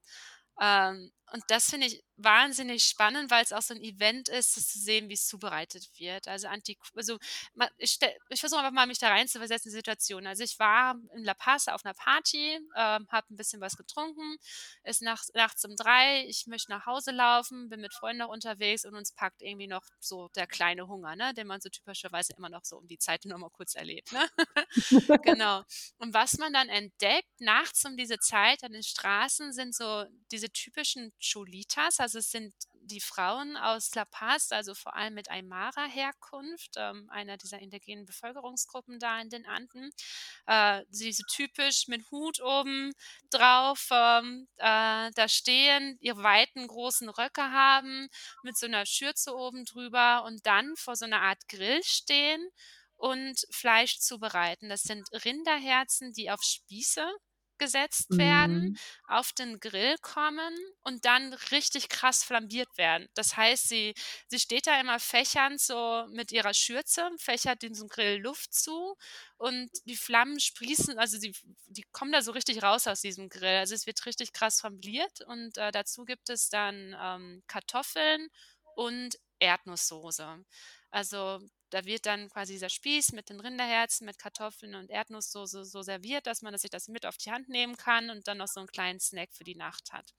Ähm, 0.62 1.12
und 1.34 1.44
das 1.50 1.70
finde 1.70 1.88
ich 1.88 2.04
wahnsinnig 2.18 2.84
spannend, 2.84 3.32
weil's 3.32 3.54
auch 3.54 3.62
so 3.62 3.74
'n 3.74 3.82
Event 3.82 4.30
ist, 4.30 4.58
das 4.58 4.68
zu 4.68 4.80
sehen, 4.80 5.10
wie's 5.10 5.28
zubereitet 5.28 5.90
wird. 5.98 6.28
Also 6.28 6.48
Antiq 6.48 6.78
also 6.96 7.18
ich 7.78 7.98
ich 8.30 8.40
versuche 8.42 8.60
einfach 8.62 8.72
mal, 8.74 8.88
mich 8.88 9.00
da 9.00 9.10
reinzuversetzen 9.10 9.70
in 9.70 9.74
die 9.74 9.78
Situation. 9.78 10.28
Also, 10.28 10.44
ich 10.44 10.60
war 10.60 10.96
in 11.16 11.24
La 11.24 11.34
Paz 11.34 11.68
auf 11.68 11.84
'ner 11.86 11.94
Party, 11.94 12.56
ähm, 12.76 13.08
habe 13.10 13.28
'n 13.34 13.38
bisschen 13.38 13.62
was 13.62 13.78
getrunken, 13.78 14.38
ist 14.84 15.02
nachts 15.02 15.32
nachts 15.34 15.64
um 15.66 15.76
3, 15.78 16.26
ich 16.28 16.48
möchte 16.48 16.72
nach 16.72 16.86
Hause 16.86 17.12
laufen, 17.12 17.70
bin 17.70 17.82
mit 17.82 17.94
Freunden 17.94 18.20
noch 18.20 18.30
unterwegs 18.30 18.86
und 18.86 18.96
uns 18.96 19.12
packt 19.14 19.42
irgendwie 19.42 19.68
noch 19.68 19.84
so 20.00 20.30
der 20.36 20.48
kleine 20.48 20.88
Hunger, 20.88 21.16
ne, 21.16 21.34
den 21.34 21.48
man 21.48 21.62
so 21.62 21.70
typischerweise 21.70 22.34
immer 22.38 22.50
noch 22.50 22.66
so 22.66 22.78
um 22.78 22.88
die 22.88 22.98
Zeit 23.00 23.26
noch 23.26 23.38
mal 23.38 23.50
kurz 23.52 23.76
erlebt, 23.76 24.12
ne? 24.12 24.28
Genau. 25.22 25.64
Und 26.00 26.14
was 26.14 26.38
man 26.38 26.54
dann 26.54 26.70
entdeckt 26.70 27.30
nachts 27.42 27.86
um 27.86 27.98
diese 27.98 28.20
Zeit 28.20 28.64
an 28.64 28.74
den 28.74 28.84
Straßen, 28.84 29.54
sind 29.54 29.76
so 29.76 30.06
diese 30.32 30.50
typischen 30.52 31.12
Cholitas. 31.20 32.00
Also, 32.00 32.20
es 32.20 32.32
sind 32.32 32.54
die 32.82 33.02
Frauen 33.02 33.58
aus 33.58 33.94
La 33.96 34.06
Paz, 34.06 34.52
also 34.52 34.74
vor 34.76 34.96
allem 34.96 35.14
mit 35.16 35.30
Aymara-Herkunft, 35.30 36.72
ähm, 36.78 37.08
einer 37.12 37.38
dieser 37.38 37.60
indigenen 37.60 38.06
Bevölkerungsgruppen 38.06 39.00
da 39.00 39.22
in 39.22 39.30
den 39.30 39.46
Anden. 39.46 39.92
Äh, 40.48 40.84
diese 40.90 41.24
typisch 41.32 41.88
mit 41.88 42.10
Hut 42.12 42.42
oben 42.42 42.94
drauf, 43.32 43.90
ähm, 43.92 44.48
äh, 44.58 45.12
da 45.14 45.28
stehen, 45.28 45.98
ihre 46.02 46.24
weiten, 46.24 46.68
großen 46.68 47.10
Röcke 47.10 47.52
haben, 47.52 48.08
mit 48.44 48.58
so 48.58 48.68
'ner 48.68 48.86
Schürze 48.88 49.36
oben 49.36 49.66
drüber 49.66 50.24
und 50.26 50.46
dann 50.48 50.76
vor 50.78 50.96
so 50.96 51.06
'ner 51.08 51.22
Art 51.22 51.48
Grill 51.50 51.82
stehen 51.84 52.50
und 52.98 53.46
Fleisch 53.52 54.00
zubereiten. 54.00 54.70
Das 54.70 54.82
sind 54.84 55.08
Rinderherzen, 55.26 56.14
die 56.14 56.32
auf 56.32 56.42
Spieße 56.44 57.08
gesetzt 57.60 58.18
werden, 58.18 58.70
Mhm. 58.70 58.80
auf 59.08 59.34
den 59.34 59.60
Grill 59.60 59.96
kommen 60.02 60.54
und 60.82 61.06
dann 61.06 61.34
richtig 61.52 61.90
krass 61.90 62.24
flambiert 62.24 62.70
werden. 62.78 63.08
Das 63.16 63.38
heißt, 63.38 63.68
sie 63.70 63.94
sie 64.28 64.40
steht 64.40 64.68
da 64.68 64.80
immer 64.80 65.00
fächernd 65.00 65.62
so 65.62 66.06
mit 66.12 66.32
ihrer 66.32 66.54
Schürze, 66.56 67.10
fächert 67.20 67.62
diesem 67.62 67.88
Grill 67.90 68.20
Luft 68.22 68.54
zu 68.54 68.96
und 69.38 69.70
die 69.86 69.96
Flammen 69.98 70.40
sprießen 70.40 70.98
also, 70.98 71.18
sie 71.20 71.30
f 71.32 71.42
die 71.68 71.84
kommen 71.92 72.12
da 72.12 72.22
so 72.22 72.32
richtig 72.32 72.64
raus 72.64 72.88
aus 72.88 73.02
diesem 73.02 73.30
Grill. 73.30 73.58
Also, 73.60 73.76
es 73.76 73.86
wird 73.86 74.06
richtig 74.06 74.34
krass 74.34 74.62
flambiert 74.62 75.22
und, 75.28 75.58
äh, 75.58 75.72
dazu 75.72 76.06
gibt 76.06 76.30
es 76.30 76.50
dann, 76.50 76.96
ähm, 77.00 77.44
Kartoffeln 77.48 78.30
und 78.76 79.18
Erdnusssoße. 79.40 80.44
Also, 80.92 81.40
da 81.70 81.86
wird 81.86 82.06
dann 82.06 82.30
quasi 82.30 82.54
dieser 82.54 82.70
Spieß 82.70 83.12
mit 83.14 83.30
den 83.30 83.40
Rinderherzen, 83.40 84.06
mit 84.06 84.18
Kartoffeln 84.20 84.76
und 84.76 84.90
Erdnusssoße 84.92 85.66
so 85.66 85.82
serviert, 85.82 86.28
dass 86.28 86.42
man 86.42 86.58
sich 86.58 86.70
das 86.72 86.88
mit 86.88 87.06
auf 87.06 87.18
die 87.18 87.32
Hand 87.32 87.50
nehmen 87.50 87.78
kann 87.78 88.10
und 88.10 88.28
dann 88.28 88.38
noch 88.40 88.48
so 88.48 88.60
'n 88.62 88.68
kleinen 88.68 89.00
Snack 89.00 89.30
für 89.34 89.44
die 89.44 89.56
Nacht 89.56 89.92
hat. 89.94 90.12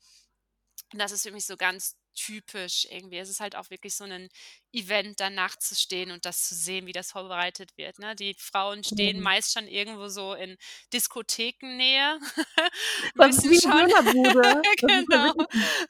Und 0.93 0.99
das 1.01 1.13
ist 1.13 1.23
für 1.23 1.33
mich 1.33 1.47
so 1.47 1.57
ganz 1.57 1.97
typisch 2.15 2.87
irgendwie. 2.91 3.19
Es 3.19 3.29
ist 3.31 3.41
halt 3.41 3.57
auch 3.57 3.71
wirklich 3.71 3.97
so 3.97 4.05
'nen 4.07 4.29
Event, 4.73 5.21
da 5.21 5.31
nachts 5.31 5.69
zu 5.71 5.75
stehen 5.77 6.11
und 6.13 6.25
das 6.27 6.49
zu 6.49 6.55
sehen, 6.55 6.87
wie 6.87 6.93
das 6.93 7.13
vorbereitet 7.13 7.77
wird, 7.77 7.99
ne? 7.99 8.15
Die 8.17 8.35
Frauen 8.39 8.85
stehen 8.85 9.21
Mhm. 9.21 9.23
meist 9.23 9.53
schon 9.55 9.69
irgendwo 9.69 10.09
so 10.09 10.35
in 10.35 10.57
Diskothekennähe, 10.93 12.19
wissen 13.17 13.51
wie 13.51 13.61
schon 13.61 13.75
Dönerbude. 13.77 14.67
Genau. 14.89 15.33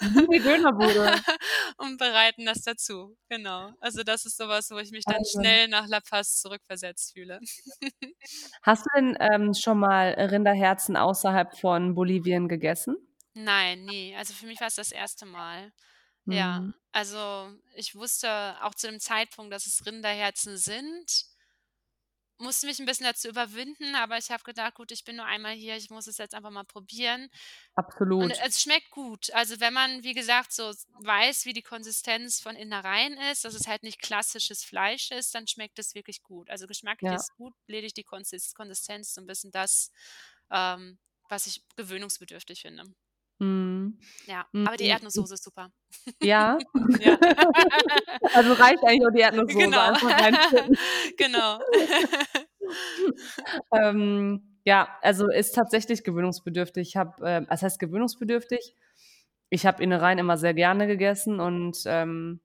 wie 0.00 0.26
'ne 0.26 0.40
Dönerbude. 0.42 1.24
Und 1.78 1.98
bereiten 1.98 2.46
das 2.46 2.62
dazu, 2.62 3.16
genau. 3.28 3.72
Also, 3.80 4.02
das 4.04 4.26
ist 4.26 4.36
so 4.38 4.48
was, 4.48 4.70
wo 4.70 4.78
ich 4.78 4.90
mich 4.92 5.06
dann 5.06 5.24
Wahnsinn. 5.24 5.24
schnell 5.24 5.68
nach 5.68 5.88
La 5.88 6.00
Paz 6.00 6.40
zurückversetzt 6.42 7.14
fühle. 7.14 7.40
Hast 8.62 8.84
du 8.86 8.90
denn, 8.94 9.16
ähm, 9.20 9.54
schon 9.54 9.78
mal 9.78 10.10
Rinderherzen 10.18 10.96
außerhalb 10.96 11.56
von 11.58 11.94
Bolivien 11.94 12.46
gegessen? 12.46 12.96
Nein, 13.36 13.84
nie. 13.84 14.14
Also, 14.16 14.34
für 14.34 14.46
mich 14.46 14.60
war's 14.60 14.74
das 14.74 14.90
1. 14.90 15.24
Mal. 15.24 15.72
Ja, 16.28 16.60
Mhm. 16.60 16.74
also, 16.92 17.52
ich 17.74 17.94
wusste 17.94 18.56
auch 18.62 18.74
zu 18.74 18.88
dem 18.88 19.00
Zeitpunkt, 19.00 19.52
dass 19.52 19.66
es 19.66 19.84
Rinderherzen 19.86 20.56
sind 20.58 21.24
musste 22.40 22.66
mich 22.66 22.80
'n 22.80 22.86
bisschen 22.86 23.04
dazu 23.04 23.28
überwinden, 23.28 23.94
aber 23.94 24.16
ich 24.16 24.30
habe 24.30 24.42
gedacht: 24.44 24.74
„Gut, 24.74 24.90
ich 24.92 25.04
bin 25.04 25.16
nur 25.16 25.26
einmal 25.26 25.52
hier, 25.54 25.76
ich 25.76 25.90
muss 25.90 26.06
es 26.06 26.16
jetzt 26.18 26.34
einfach 26.34 26.50
mal 26.50 26.64
probieren.“ 26.64 27.28
Und 28.16 28.32
Absolut. 28.34 28.40
es 28.44 28.62
schmeckt 28.62 28.90
gut. 28.90 29.30
Also, 29.32 29.60
wenn 29.60 29.74
man, 29.74 30.02
wie 30.04 30.14
gesagt, 30.14 30.52
so 30.52 30.72
weiß, 31.02 31.44
wie 31.46 31.52
die 31.54 31.62
Konsistenz 31.62 32.40
von 32.40 32.56
Innereien 32.56 33.14
ist, 33.32 33.44
dass 33.44 33.54
es 33.54 33.66
halt 33.68 33.82
nicht 33.82 34.00
klassisches 34.02 34.64
Fleisch 34.64 35.10
ist, 35.10 35.34
dann 35.34 35.46
schmeckt 35.48 35.78
es 35.78 35.94
wirklich 35.94 36.22
gut. 36.22 36.50
Also, 36.50 36.66
geschmacklich 36.66 37.12
Ja. 37.12 37.22
ist 37.22 37.34
gut, 37.36 37.54
lediglich 37.66 37.94
die 37.94 38.04
Konsis 38.04 38.54
Konsistenz 38.54 39.14
so 39.14 39.20
'n 39.22 39.26
bisschen 39.26 39.50
das, 39.52 39.90
ähm, 40.50 40.98
was 41.28 41.46
ich 41.46 41.62
gewöhnungsbedürftig 41.76 42.62
finde. 42.62 42.94
Mhm. 43.40 43.98
Ja, 44.26 44.46
Hm, 44.54 44.64
aber 44.64 44.76
die 44.76 44.84
ich 44.84 45.00
Erdnusssoße 45.14 45.34
ist 45.34 45.44
super. 45.44 45.70
Ja? 46.22 46.60
Ja. 46.98 47.18
Also, 48.34 48.52
reicht 48.54 48.78
eigentlich 48.84 49.06
auch 49.08 49.12
die 49.14 49.20
Erdnusssoße 49.20 49.72
Genau. 49.72 49.98
Genau. 51.18 51.60
Ähm, 53.72 54.42
ja, 54.64 54.88
also, 55.02 55.28
ist 55.30 55.54
tatsächlich 55.54 56.04
gewöhnungsbedürftig. 56.04 56.88
Ich 56.90 56.96
habe, 56.96 57.22
ähm 57.28 57.46
was 57.48 57.62
heißt 57.62 57.78
gewöhnungsbedürftig? 57.80 58.76
Ich 59.50 59.66
habe 59.66 59.82
Innereien 59.82 60.18
immer 60.18 60.36
sehr 60.38 60.54
gerne 60.54 60.86
gegessen 60.88 61.40
und, 61.40 61.78
ähm, 61.86 62.40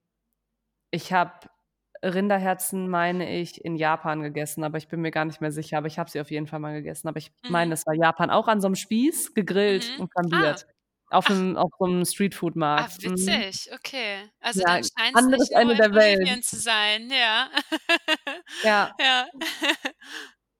ich 0.92 1.12
habe 1.14 1.32
Rinderherzen, 2.04 2.88
meine 2.90 3.40
ich, 3.40 3.64
in 3.64 3.76
Japan 3.76 4.22
gegessen, 4.22 4.64
aber 4.64 4.78
ich 4.78 4.88
bin 4.88 5.00
mir 5.02 5.10
gar 5.12 5.24
nicht 5.26 5.40
mehr 5.42 5.52
sicher, 5.52 5.78
aber 5.78 5.88
ich 5.88 5.98
habe 6.00 6.10
sie 6.10 6.20
auf 6.20 6.30
jeden 6.32 6.46
Fall 6.48 6.60
mal 6.60 6.74
gegessen. 6.74 7.08
Aber 7.08 7.18
ich 7.18 7.32
meine, 7.48 7.70
Mhm. 7.70 7.72
das 7.72 7.86
war 7.86 7.94
Japan, 7.94 8.30
auch 8.30 8.48
an 8.48 8.60
so 8.62 8.68
'nem 8.68 8.76
Spieß, 8.76 9.34
gegrillt 9.34 9.92
Mhm. 9.92 9.98
und 9.98 10.12
Ah. 10.30 10.60
Auf 11.10 11.28
Ach. 11.28 11.30
'nem 11.30 11.56
auf 11.56 11.70
so 11.78 11.86
'nem 11.86 12.04
Ah, 12.78 12.88
Streetfood-Markt. 12.88 12.98
Mhm. 13.04 13.44
witzig, 13.46 13.70
okay. 13.72 14.30
Also, 14.40 14.62
Ja, 14.64 14.66
dann 14.66 14.82
scheint's 14.84 15.26
anderes 15.26 15.50
nicht 15.50 15.50
Ende 15.50 15.74
in 15.74 15.76
der 15.76 15.94
Welt. 15.94 16.38
Zu 16.42 16.58
sein, 16.60 17.10
ja. 17.10 17.50
Ja. 18.62 18.90
Ja. 19.00 19.28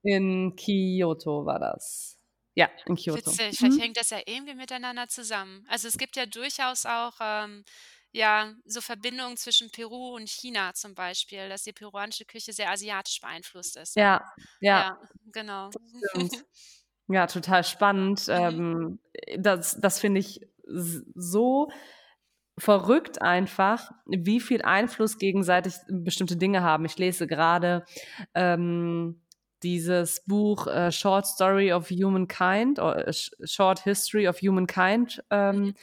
In 0.03 0.55
Kyoto 0.55 1.45
war 1.45 1.59
das. 1.59 2.19
Ja, 2.55 2.69
in 2.85 2.95
Kyoto. 2.95 3.39
Witzig, 3.39 3.57
vielleicht 3.57 3.77
Mhm. 3.77 3.79
hängt 3.79 3.95
das 3.97 4.09
ja 4.09 4.19
irgendwie 4.25 4.53
miteinander 4.53 5.07
zusammen. 5.07 5.65
Also, 5.69 5.87
es 5.87 5.97
gibt 5.97 6.15
ja 6.17 6.25
durchaus 6.25 6.85
auch, 6.85 7.13
ähm, 7.21 7.63
ja, 8.11 8.53
so 8.65 8.81
Verbindungen 8.81 9.37
zwischen 9.37 9.69
Peru 9.71 10.15
und 10.15 10.27
China 10.29 10.73
zum 10.73 10.93
Beispiel, 10.93 11.47
dass 11.49 11.63
die 11.63 11.71
peruanische 11.73 12.25
Küche 12.25 12.51
sehr 12.53 12.69
asiatisch 12.71 13.19
beeinflusst 13.21 13.77
ist, 13.77 13.95
ja. 13.95 14.05
Ja, 14.05 14.21
ja. 14.61 14.83
Ja, 14.83 14.97
genau. 15.25 15.75
Ja, 17.09 17.25
total 17.27 17.63
spannend. 17.63 18.25
Mhm. 18.33 18.59
Ähm, 18.59 18.99
äh, 19.13 19.39
das 19.39 19.79
das 19.79 19.99
finde 19.99 20.19
ich 20.19 20.41
so 20.65 21.69
verrückt 22.57 23.21
einfach, 23.21 23.91
wie 24.07 24.39
viel 24.41 24.61
Einfluss 24.63 25.17
gegenseitig 25.19 25.75
bestimmte 25.89 26.37
Dinge 26.37 26.63
haben. 26.63 26.85
Ich 26.85 26.97
lese 26.97 27.27
grade, 27.27 27.85
ähm, 28.35 29.21
dieses 29.63 30.23
Buch, 30.25 30.67
äh, 30.67 30.91
„Short 30.91 31.25
Story 31.27 31.73
of 31.73 31.89
Humankind“ 31.91 32.79
o 32.79 32.91
äh, 32.91 33.13
„Sh 33.13 33.31
Short 33.45 33.81
History 33.83 34.27
of 34.27 34.39
Humankind“, 34.41 35.23
Mhm. 35.51 35.63
ähm 35.63 35.75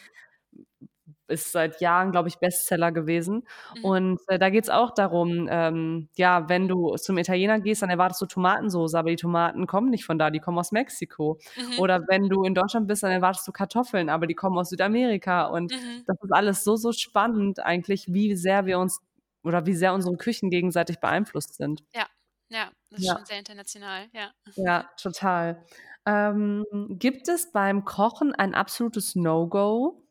ist 1.28 1.52
seit 1.52 1.80
Jahren, 1.80 2.12
glaube 2.12 2.28
ich, 2.28 2.38
Bestseller 2.38 2.92
gewesen. 2.92 3.46
Mhm. 3.74 3.84
Und, 3.84 4.20
äh, 4.28 4.38
da 4.38 4.50
geht's 4.50 4.68
auch 4.70 4.92
darum, 4.92 5.48
ähm, 5.50 6.08
ja, 6.16 6.48
wenn 6.48 6.68
du 6.68 6.94
zum 6.96 7.18
Italiener 7.18 7.60
gehst, 7.60 7.82
dann 7.82 7.90
erwartest 7.90 8.20
du 8.22 8.26
Tomatensoße, 8.26 8.98
aber 8.98 9.10
die 9.10 9.16
Tomaten 9.16 9.66
kommen 9.66 9.90
nicht 9.90 10.04
von 10.04 10.18
da, 10.18 10.30
die 10.30 10.40
kommen 10.40 10.58
aus 10.58 10.72
Mexiko. 10.72 11.38
Mhm. 11.56 11.78
Oder 11.78 12.00
wenn 12.08 12.28
du 12.28 12.44
in 12.44 12.54
Deutschland 12.54 12.86
bist, 12.88 13.02
dann 13.02 13.10
erwartest 13.12 13.46
du 13.48 13.52
Kartoffeln, 13.52 14.08
aber 14.08 14.26
die 14.26 14.34
kommen 14.34 14.58
aus 14.58 14.68
Südamerika. 14.70 15.46
Und 15.46 15.72
Mhm. 15.72 16.06
das 16.06 16.16
ist 16.22 16.32
alles 16.32 16.64
so, 16.64 16.76
so 16.76 16.92
spannend 16.92 17.60
eigentlich, 17.60 18.06
wie 18.12 18.34
sehr 18.36 18.66
wir 18.66 18.78
uns 18.78 19.00
oder 19.42 19.66
wie 19.66 19.74
sehr 19.74 19.94
unsere 19.94 20.16
Küchen 20.16 20.50
gegenseitig 20.50 21.00
beeinflusst 21.00 21.54
sind. 21.56 21.84
Ja, 21.94 22.06
ja, 22.50 22.70
das 22.90 23.02
ist 23.02 23.10
schon 23.10 23.24
Ja. 23.24 23.24
sehr 23.24 23.38
international, 23.38 24.08
ja. 24.12 24.32
Ja, 24.56 24.88
total. 25.00 25.64
Ähm, 26.06 26.64
gibt 26.90 27.28
es 27.28 27.50
beim 27.52 27.84
Kochen 27.84 28.34
ein 28.34 28.54
absolutes 28.54 29.16
No-Go? 29.16 30.03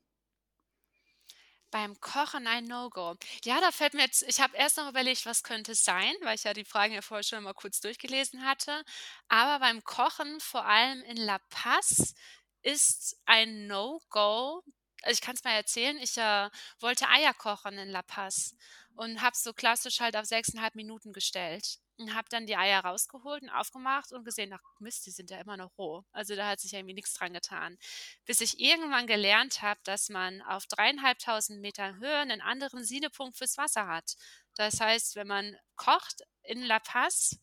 Beim 1.74 2.00
Kochen 2.00 2.46
ein 2.46 2.66
No-Go. 2.66 3.16
Ja, 3.46 3.60
da 3.60 3.72
fällt 3.72 3.96
mir 3.96 4.04
jetzt 4.04 4.22
ich 4.28 4.40
habe 4.40 4.56
erst 4.56 4.78
noch 4.78 4.88
überlegt, 4.90 5.26
was 5.26 5.42
könnte 5.42 5.72
es 5.72 5.84
sein, 5.84 6.14
weil 6.22 6.36
ich 6.36 6.44
ja 6.44 6.54
die 6.54 6.66
Fragen 6.66 6.94
ja 6.94 7.02
vorher 7.02 7.24
schon 7.24 7.44
mal 7.44 7.56
kurz 7.56 7.80
durchgelesen 7.80 8.46
hatte. 8.46 8.84
Aber 9.28 9.60
beim 9.60 9.84
Kochen, 9.84 10.40
vor 10.40 10.66
allem 10.66 11.02
in 11.02 11.18
La 11.18 11.40
Paz, 11.50 12.14
ist 12.62 13.18
ein 13.26 13.66
No-Go 13.66 14.64
also, 15.04 15.14
ich 15.16 15.22
kann's 15.22 15.44
mal 15.44 15.52
erzählen, 15.52 15.98
ich, 15.98 16.18
äh, 16.18 16.50
wollte 16.80 17.10
Eier 17.10 17.34
kochen 17.34 17.78
in 17.78 17.90
La 17.90 18.04
Paz 18.04 18.56
und 18.96 19.22
habe 19.22 19.36
so 19.36 19.54
klassisch 19.54 20.00
halt 20.00 20.16
auf 20.16 20.26
6,5 20.26 20.76
Minuten 20.76 21.12
gestellt 21.12 21.80
und 21.98 22.14
habe 22.16 22.28
dann 22.30 22.46
die 22.48 22.56
Eier 22.58 22.82
rausgeholt 22.84 23.44
und 23.44 23.50
aufgemacht 23.50 24.12
und 24.14 24.26
gesehen: 24.26 24.54
„Ach 24.54 24.62
Mist, 24.80 25.06
die 25.06 25.12
sind 25.12 25.30
ja 25.32 25.40
immer 25.40 25.58
noch 25.58 25.72
roh.“ 25.78 26.04
Also, 26.12 26.36
da 26.36 26.50
hat 26.50 26.60
sich 26.60 26.74
irgendwie 26.74 26.94
nix 26.96 27.14
dran 27.14 27.34
getan. 27.34 27.78
Bis 28.26 28.42
ich 28.42 28.60
irgendwann 28.60 29.08
gelernt 29.08 29.62
habe, 29.62 29.80
dass 29.84 30.10
man 30.10 30.42
auf 30.44 30.66
3.500 30.68 31.62
Meter 31.62 31.96
Höhe 31.98 32.26
'nen 32.26 32.42
anderen 32.42 32.84
Siedepunkt 32.84 33.38
fürs 33.38 33.58
Wasser 33.58 33.88
hat. 33.88 34.16
Das 34.56 34.80
heißt, 34.82 35.16
wenn 35.16 35.28
man 35.28 35.56
kocht 35.76 36.24
in 36.44 36.62
La 36.64 36.80
Paz, 36.80 37.40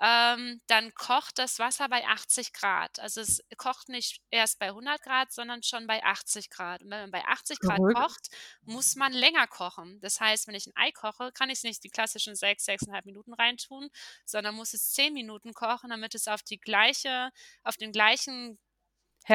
ähm, 0.00 0.60
dann 0.66 0.92
kocht 0.94 1.38
das 1.38 1.58
Wasser 1.58 1.88
bei 1.88 2.04
80 2.06 2.52
C. 2.52 2.98
Also, 3.00 3.20
es 3.20 3.40
kocht 3.56 3.88
nicht 3.88 4.20
erst 4.30 4.58
bei 4.58 4.72
100 4.72 5.02
C, 5.02 5.32
sondern 5.32 5.62
schon 5.62 5.86
bei 5.86 6.02
80 6.04 6.50
C. 6.50 6.82
Und 6.82 6.90
wenn 6.90 7.00
man 7.02 7.10
bei 7.10 7.24
80 7.26 7.60
C 7.62 7.80
Verrückt. 7.80 8.04
kocht, 8.04 8.28
muss 8.64 8.96
man 8.96 9.12
länger 9.12 9.46
kochen. 9.46 10.00
Das 10.00 10.20
heißt, 10.20 10.46
wenn 10.48 10.54
ich 10.54 10.66
'n 10.66 10.72
Ei 10.76 10.92
koche, 10.92 11.32
kann 11.32 11.50
ich's 11.50 11.62
nicht 11.64 11.84
die 11.84 11.90
klassischen 11.90 12.34
6, 12.36 12.64
6,5 12.64 13.04
Minuten 13.06 13.32
reintun, 13.34 13.88
sondern 14.24 14.54
muss 14.56 14.74
es 14.74 14.92
10 14.92 15.12
Minuten 15.14 15.54
kochen, 15.54 15.90
damit 15.90 16.14
es 16.14 16.28
auf 16.28 16.42
die 16.42 16.58
gleiche 16.60 17.30
auf 17.62 17.76
den 17.76 17.92
gleichen, 17.92 18.58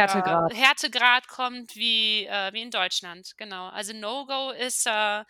äh, 0.04 0.36
Härtegrad. 0.44 0.54
Härtegrad 0.54 1.28
kommt 1.28 1.76
wie 1.76 2.26
äh, 2.28 2.54
wie 2.54 2.62
in 2.64 2.72
Deutschland, 2.72 3.34
genau. 3.38 3.70
Also, 3.70 3.94
No-Go 3.94 4.52
ist, 4.52 4.86
äh, 4.88 5.26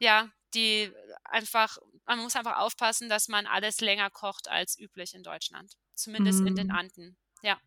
ja, 0.00 0.30
die 0.54 0.92
einfach 1.24 1.78
man 2.06 2.18
muss 2.20 2.36
einfach 2.36 2.58
aufpassen, 2.58 3.08
dass 3.08 3.28
man 3.28 3.46
alles 3.46 3.80
länger 3.80 4.10
kocht 4.10 4.48
als 4.48 4.78
üblich 4.78 5.14
in 5.14 5.22
Deutschland, 5.22 5.74
zumindest 5.94 6.40
in 6.44 6.54
den 6.54 6.68
Mhm. 6.68 6.70
Anden, 6.70 7.16
ja. 7.42 7.58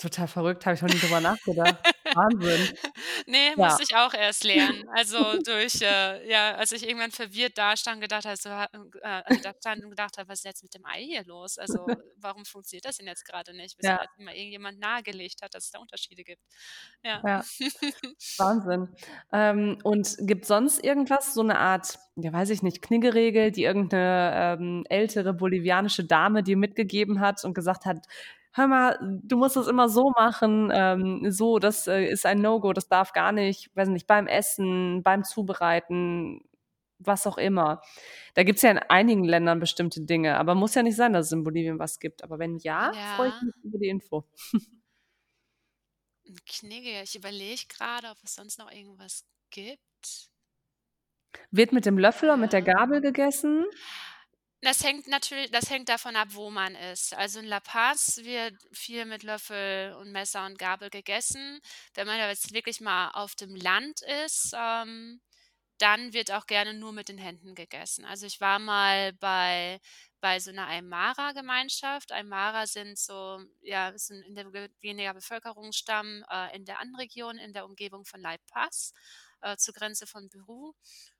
Total 0.00 0.28
verrückt, 0.28 0.64
habe 0.64 0.74
ich 0.76 0.82
noch 0.82 0.88
nie 0.88 1.00
drüber 1.00 1.20
nachgedacht. 1.20 1.84
Wahnsinn. 2.12 2.70
Ne, 3.28 3.56
Ja. 3.56 3.58
musste 3.58 3.82
ich 3.84 3.96
auch 3.96 4.14
erst 4.14 4.44
lernen. 4.44 4.86
Also, 4.94 5.38
durch 5.44 5.80
äh, 5.82 6.28
ja, 6.30 6.54
als 6.56 6.72
ich 6.72 6.84
irgendwann 6.86 7.12
verwirrt 7.12 7.58
dastand 7.58 7.96
und 7.96 8.02
gedacht 8.02 8.24
habe, 8.26 8.36
so 8.36 8.50
ha 8.50 8.68
äh, 9.02 9.08
also, 9.24 9.40
da 9.42 9.52
stand 9.60 9.84
und 9.84 9.90
gedacht 9.90 10.18
habe: 10.18 10.28
„Was 10.28 10.40
ist 10.40 10.44
jetzt 10.44 10.62
mit 10.64 10.74
dem 10.74 10.84
Ei 10.86 11.02
hier 11.04 11.24
los? 11.24 11.58
Also, 11.58 11.98
warum 12.16 12.44
funktioniert 12.46 12.86
das 12.86 12.98
denn 12.98 13.06
jetzt 13.08 13.24
grade 13.26 13.54
nicht?“ 13.54 13.76
Bis 13.78 13.92
mir 13.92 13.98
Ja. 13.98 14.00
das 14.00 14.08
mal 14.18 14.34
irgendjemand 14.34 14.78
nahegelegt 14.80 15.42
hat, 15.42 15.54
dass 15.54 15.66
es 15.66 15.70
da 15.72 15.78
Unterschiede 15.80 16.24
gibt. 16.24 16.42
Ja. 17.04 17.24
Ja. 17.24 17.46
Wahnsinn. 18.38 18.88
Ähm, 19.32 19.78
und 19.84 20.16
gibt's 20.20 20.48
sonst 20.48 20.84
irgendwas, 20.84 21.34
so 21.34 21.42
'ne 21.42 21.58
Art, 21.58 21.98
ja, 22.16 22.32
weiß 22.32 22.50
ich 22.50 22.62
nicht, 22.62 22.82
Kniggeregel, 22.82 23.52
die 23.52 23.64
irgend 23.64 23.92
'ne, 23.92 24.32
ähm, 24.60 24.84
ältere 24.90 25.34
bolivianische 25.34 26.04
Dame 26.04 26.42
dir 26.42 26.56
mitgegeben 26.56 27.20
hat 27.20 27.44
und 27.44 27.54
gesagt 27.54 27.86
hat: 27.86 28.06
„Hör 28.54 28.66
mal, 28.66 28.98
du 29.22 29.36
musst 29.36 29.56
das 29.56 29.66
immer 29.68 29.88
so 29.88 30.10
machen, 30.16 30.70
ähm, 30.74 31.30
so, 31.30 31.58
das, 31.58 31.86
äh, 31.86 32.04
ist 32.06 32.26
ein 32.26 32.40
No-Go, 32.40 32.72
das 32.72 32.88
darf 32.88 33.12
gar 33.12 33.30
nicht, 33.32 33.70
weiß 33.76 33.88
nicht, 33.88 34.06
beim 34.06 34.26
Essen, 34.26 35.02
beim 35.02 35.22
Zubereiten“, 35.24 36.40
was 36.98 37.26
auch 37.26 37.38
immer. 37.38 37.82
Da 38.34 38.42
gibt's 38.44 38.62
ja 38.62 38.70
in 38.72 38.78
einigen 38.78 39.24
Ländern 39.24 39.60
bestimmte 39.60 40.00
Dinge, 40.02 40.36
aber 40.38 40.54
muss 40.54 40.74
ja 40.74 40.82
nicht 40.82 40.96
sein, 40.96 41.12
dass 41.12 41.26
es 41.26 41.32
in 41.32 41.44
Bolivien 41.44 41.78
was 41.78 42.00
gibt. 42.00 42.24
Aber 42.24 42.38
wenn 42.38 42.58
ja, 42.58 42.92
freue 43.04 43.28
ich 43.30 43.34
Ja. 43.34 43.42
mich 43.42 43.54
über 43.64 43.78
die 43.78 43.88
Info. 43.88 44.24
Knigge, 46.46 47.02
ich 47.02 47.14
überlege 47.16 47.62
grade, 47.68 48.08
ob 48.10 48.18
es 48.24 48.34
sonst 48.34 48.58
noch 48.58 48.70
irgendwas 48.70 49.24
gibt. 49.50 50.28
Wird 51.52 51.72
mit 51.72 51.86
dem 51.86 51.96
Löffel 51.98 52.28
oder 52.28 52.36
mit 52.36 52.52
der 52.52 52.60
Ja. 52.60 52.74
Gabel 52.74 53.00
gegessen? 53.00 53.64
Das 54.62 54.82
hängt 54.82 55.06
natür 55.06 55.46
das 55.52 55.70
hängt 55.70 55.88
davon 55.88 56.16
ab, 56.16 56.28
wo 56.32 56.50
man 56.50 56.74
ist. 56.74 57.14
Also, 57.14 57.38
in 57.38 57.46
La 57.46 57.60
Paz 57.60 58.18
wird 58.24 58.54
viel 58.72 59.04
mit 59.04 59.22
Löffel 59.22 59.94
und 59.94 60.10
Messer 60.10 60.46
und 60.46 60.58
Gabel 60.58 60.90
gegessen. 60.90 61.60
Wenn 61.94 62.08
man 62.08 62.18
jetzt 62.18 62.52
wirklich 62.52 62.80
mal 62.80 63.10
auf 63.12 63.36
dem 63.36 63.54
Land 63.54 64.00
ist, 64.24 64.52
ähm, 64.56 65.20
dann 65.78 66.12
wird 66.12 66.32
auch 66.32 66.46
gerne 66.46 66.74
nur 66.74 66.92
mit 66.92 67.08
den 67.08 67.18
Händen 67.18 67.54
gegessen. 67.54 68.04
Also, 68.04 68.26
ich 68.26 68.40
war 68.40 68.58
mal 68.58 69.12
bei 69.14 69.80
bei 70.20 70.40
so 70.40 70.50
'ner 70.52 70.66
Aymara-Gemeinschaft. 70.68 72.10
Aymara 72.12 72.66
sind 72.66 72.98
so 72.98 73.40
ja, 73.62 73.90
ist 73.90 74.10
'n 74.10 74.22
indigeniger 74.22 75.14
Bevölkerungsstamm, 75.14 76.24
äh, 76.30 76.56
in 76.56 76.64
der 76.64 76.80
Andenregion 76.80 77.38
in 77.38 77.52
der 77.52 77.64
Umgebung 77.66 78.04
von 78.04 78.20
La 78.22 78.36
Paz, 78.52 78.92
äh, 79.42 79.56
zur 79.56 79.74
Grenze 79.74 80.06
von 80.08 80.28
Peru. 80.30 80.72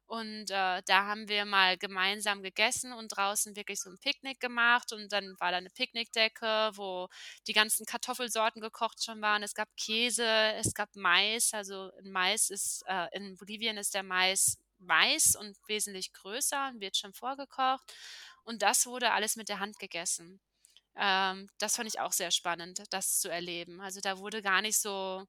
Und, 0.09 0.51
äh, 0.51 0.83
da 0.87 1.05
haben 1.07 1.29
wir 1.29 1.44
mal 1.44 1.77
gemeinsam 1.77 2.42
gegessen 2.42 2.92
und 2.94 3.09
draußen 3.09 3.55
wirklich 3.57 3.79
so 3.81 3.90
'n 3.90 3.99
Picknick 4.01 4.40
gemacht 4.40 4.90
und 4.94 5.12
dann 5.12 5.37
war 5.38 5.53
da 5.53 5.61
'ne 5.61 5.68
Picknickdecke, 5.71 6.71
wo 6.77 7.09
die 7.47 7.53
ganzen 7.53 7.85
Kartoffelsorten 7.85 8.62
gekocht 8.62 9.05
schon 9.05 9.21
waren. 9.21 9.42
Es 9.42 9.55
gab 9.55 9.68
Käse, 9.77 10.25
es 10.57 10.73
gab 10.75 10.88
Mais. 10.97 11.53
Also, 11.53 11.90
Mais 12.03 12.49
ist 12.49 12.83
äh, 12.87 13.09
in 13.12 13.37
Bolivien 13.37 13.77
ist 13.77 13.92
der 13.94 14.03
Mais 14.03 14.57
weiß 14.79 15.37
und 15.37 15.57
wesentlich 15.68 16.12
größer 16.14 16.68
und 16.73 16.81
wird 16.81 16.97
schon 16.97 17.12
vorgekocht. 17.12 17.92
Und 18.44 18.62
das 18.62 18.87
wurde 18.87 19.12
alles 19.12 19.37
mit 19.37 19.49
der 19.51 19.59
Hand 19.61 19.79
gegessen. 19.79 20.40
Ähm, 20.97 21.49
das 21.59 21.77
fand 21.77 21.88
ich 21.88 22.01
auch 22.01 22.12
sehr 22.12 22.31
spannend, 22.33 22.83
das 22.90 23.21
zu 23.21 23.29
erleben. 23.31 23.81
Also, 23.83 24.01
da 24.01 24.18
wurde 24.18 24.42
gar 24.42 24.62
nicht 24.62 24.79
so 24.81 25.25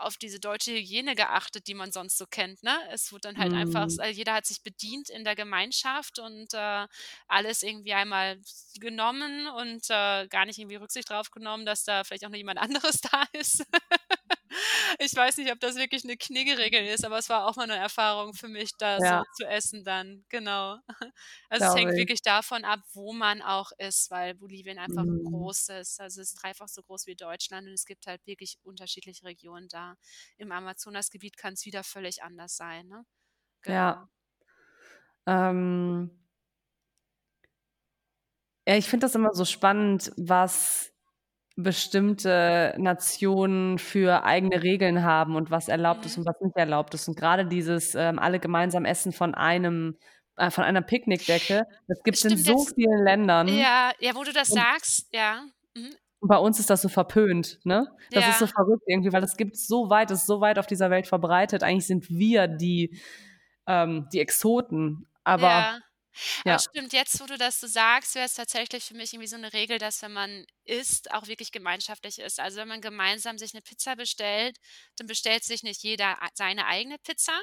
auf 0.00 0.16
diese 0.16 0.40
deutsche 0.40 0.72
Hygiene 0.72 1.14
geachtet, 1.14 1.66
die 1.68 1.74
man 1.74 1.92
sonst 1.92 2.18
so 2.18 2.26
kennt, 2.26 2.62
ne? 2.62 2.76
Es 2.90 3.12
wurde 3.12 3.22
dann 3.22 3.38
halt 3.38 3.52
einfach 3.52 3.86
s 3.86 3.96
Mhm. 3.96 4.04
jeder 4.12 4.34
hat 4.34 4.46
sich 4.46 4.62
bedient 4.62 5.10
in 5.10 5.24
der 5.24 5.34
Gemeinschaft 5.36 6.18
und, 6.18 6.52
äh, 6.54 6.86
alles 7.28 7.62
irgendwie 7.62 7.94
einmal 7.94 8.38
genommen 8.80 9.46
und, 9.48 9.84
äh, 9.90 10.26
gar 10.28 10.46
nicht 10.46 10.58
irgendwie 10.58 10.76
Rücksicht 10.76 11.08
drauf 11.10 11.30
genommen, 11.30 11.64
dass 11.66 11.84
da 11.84 12.04
vielleicht 12.04 12.24
auch 12.24 12.30
noch 12.30 12.36
jemand 12.36 12.58
anderes 12.98 13.00
da 13.00 13.24
ist. 13.32 13.64
Ich 15.00 15.14
weiß 15.16 15.36
nicht, 15.38 15.52
ob 15.52 15.60
das 15.60 15.76
wirklich 15.76 16.04
'ne 16.04 16.16
Kniggeregel 16.16 16.84
ist, 16.86 17.04
aber 17.04 17.18
es 17.18 17.28
war 17.28 17.46
auch 17.46 17.56
mal 17.56 17.66
'ne 17.66 17.76
Erfahrung 17.76 18.34
für 18.34 18.48
mich, 18.48 18.76
da 18.76 19.02
so 19.02 19.14
Ja. 19.14 19.24
zu 19.32 19.44
essen 19.46 19.84
dann, 19.84 20.24
genau. 20.28 20.78
Also, 21.50 21.66
es 21.66 21.74
hängt 21.74 21.96
Glaube 21.96 22.02
ich. 22.02 22.08
wirklich 22.08 22.22
davon 22.22 22.64
ab, 22.64 22.80
wo 22.92 23.12
man 23.12 23.42
auch 23.42 23.70
ist, 23.78 24.10
weil 24.10 24.34
Bolivien 24.34 24.78
einfach 24.78 25.06
Mhm. 25.06 25.24
groß 25.24 25.68
ist. 25.70 26.00
Also, 26.00 26.20
es 26.22 26.30
ist 26.32 26.42
dreifach 26.42 26.68
so 26.68 26.82
groß 26.82 27.06
wie 27.06 27.16
Deutschland 27.16 27.66
und 27.68 27.74
es 27.74 27.84
gibt 27.86 28.06
halt 28.06 28.26
wirklich 28.26 28.58
unterschiedliche 28.64 29.24
Regionen 29.24 29.68
da. 29.68 29.96
Im 30.38 30.52
Amazonasgebiet 30.52 31.36
kann's 31.36 31.64
wieder 31.66 31.84
völlig 31.84 32.22
anders 32.22 32.56
sein, 32.56 32.88
ne? 32.88 33.04
Genau. 33.62 33.86
Ja. 33.86 34.08
Ähm 35.26 36.10
Ja, 38.66 38.76
ich 38.76 38.88
finde 38.88 39.04
das 39.04 39.14
immer 39.14 39.34
so 39.34 39.44
spannend, 39.44 40.10
was 40.16 40.93
bestimmte 41.56 42.74
Nationen 42.78 43.78
für 43.78 44.24
eigene 44.24 44.62
Regeln 44.62 45.02
haben 45.04 45.36
und 45.36 45.50
was 45.50 45.68
erlaubt 45.68 46.04
ist 46.06 46.16
Mhm. 46.16 46.22
und 46.22 46.26
was 46.28 46.40
nicht 46.40 46.56
erlaubt 46.56 46.94
ist. 46.94 47.08
Und 47.08 47.16
grade 47.16 47.46
dieses, 47.46 47.94
ähm, 47.94 48.18
alle 48.18 48.40
gemeinsam 48.40 48.84
essen 48.84 49.12
von 49.12 49.34
einem 49.34 49.96
äh, 50.36 50.50
von 50.50 50.64
einer 50.64 50.82
Picknickdecke, 50.82 51.64
das 51.86 52.02
gibt's 52.02 52.24
in 52.24 52.30
Stimmt 52.32 52.44
so 52.46 52.52
jetzt 52.58 52.74
vielen 52.74 53.04
Ländern. 53.04 53.46
ja, 53.46 53.92
ja, 54.00 54.16
wo 54.16 54.24
du 54.24 54.32
das 54.32 54.50
Und 54.50 54.58
sagst, 54.58 55.08
ja. 55.12 55.42
Mhm. 55.76 55.94
bei 56.20 56.36
uns 56.38 56.58
ist 56.58 56.70
das 56.70 56.82
so 56.82 56.88
verpönt, 56.88 57.60
ne? 57.64 57.86
Das 58.10 58.26
ist 58.26 58.38
so 58.40 58.46
Ja. 58.46 58.50
verrückt 58.52 58.82
irgendwie, 58.88 59.12
weil 59.12 59.20
das 59.20 59.36
gibt's 59.36 59.68
so 59.68 59.90
weit 59.90 60.10
ist 60.10 60.26
so 60.26 60.40
weit 60.40 60.58
auf 60.58 60.66
dieser 60.66 60.90
Welt 60.90 61.06
verbreitet. 61.06 61.62
Eigentlich 61.62 61.86
sind 61.86 62.08
wir 62.10 62.48
die 62.48 62.98
ähm, 63.68 64.08
die 64.12 64.18
Exoten, 64.20 65.06
aber 65.22 65.42
Ja. 65.48 65.78
Aber 66.46 66.58
ja. 66.58 66.60
stimmt, 66.60 66.92
jetzt, 66.92 67.20
wo 67.20 67.26
du 67.26 67.38
das 67.38 67.60
so 67.60 67.66
sagst, 67.66 68.14
wäre 68.14 68.26
es 68.26 68.34
tatsächlich 68.34 68.84
für 68.84 68.94
mich 68.94 69.12
irgendwie 69.12 69.26
so 69.28 69.36
'ne 69.38 69.52
Regel, 69.52 69.78
dass 69.78 70.02
wenn 70.02 70.12
man 70.12 70.46
isst, 70.64 71.10
auch 71.12 71.26
wirklich 71.26 71.52
gemeinschaftlich 71.52 72.18
isst. 72.18 72.40
Also, 72.40 72.58
wenn 72.58 72.68
man 72.68 72.80
gemeinsam 72.80 73.38
sich 73.38 73.54
'ne 73.54 73.62
Pizza 73.62 73.96
bestellt, 73.96 74.58
dann 74.96 75.06
bestellt 75.06 75.44
sich 75.44 75.62
nicht 75.62 75.82
jeder 75.82 76.22
ei 76.22 76.28
seine 76.34 76.66
eigene 76.66 76.98
Pizza, 76.98 77.38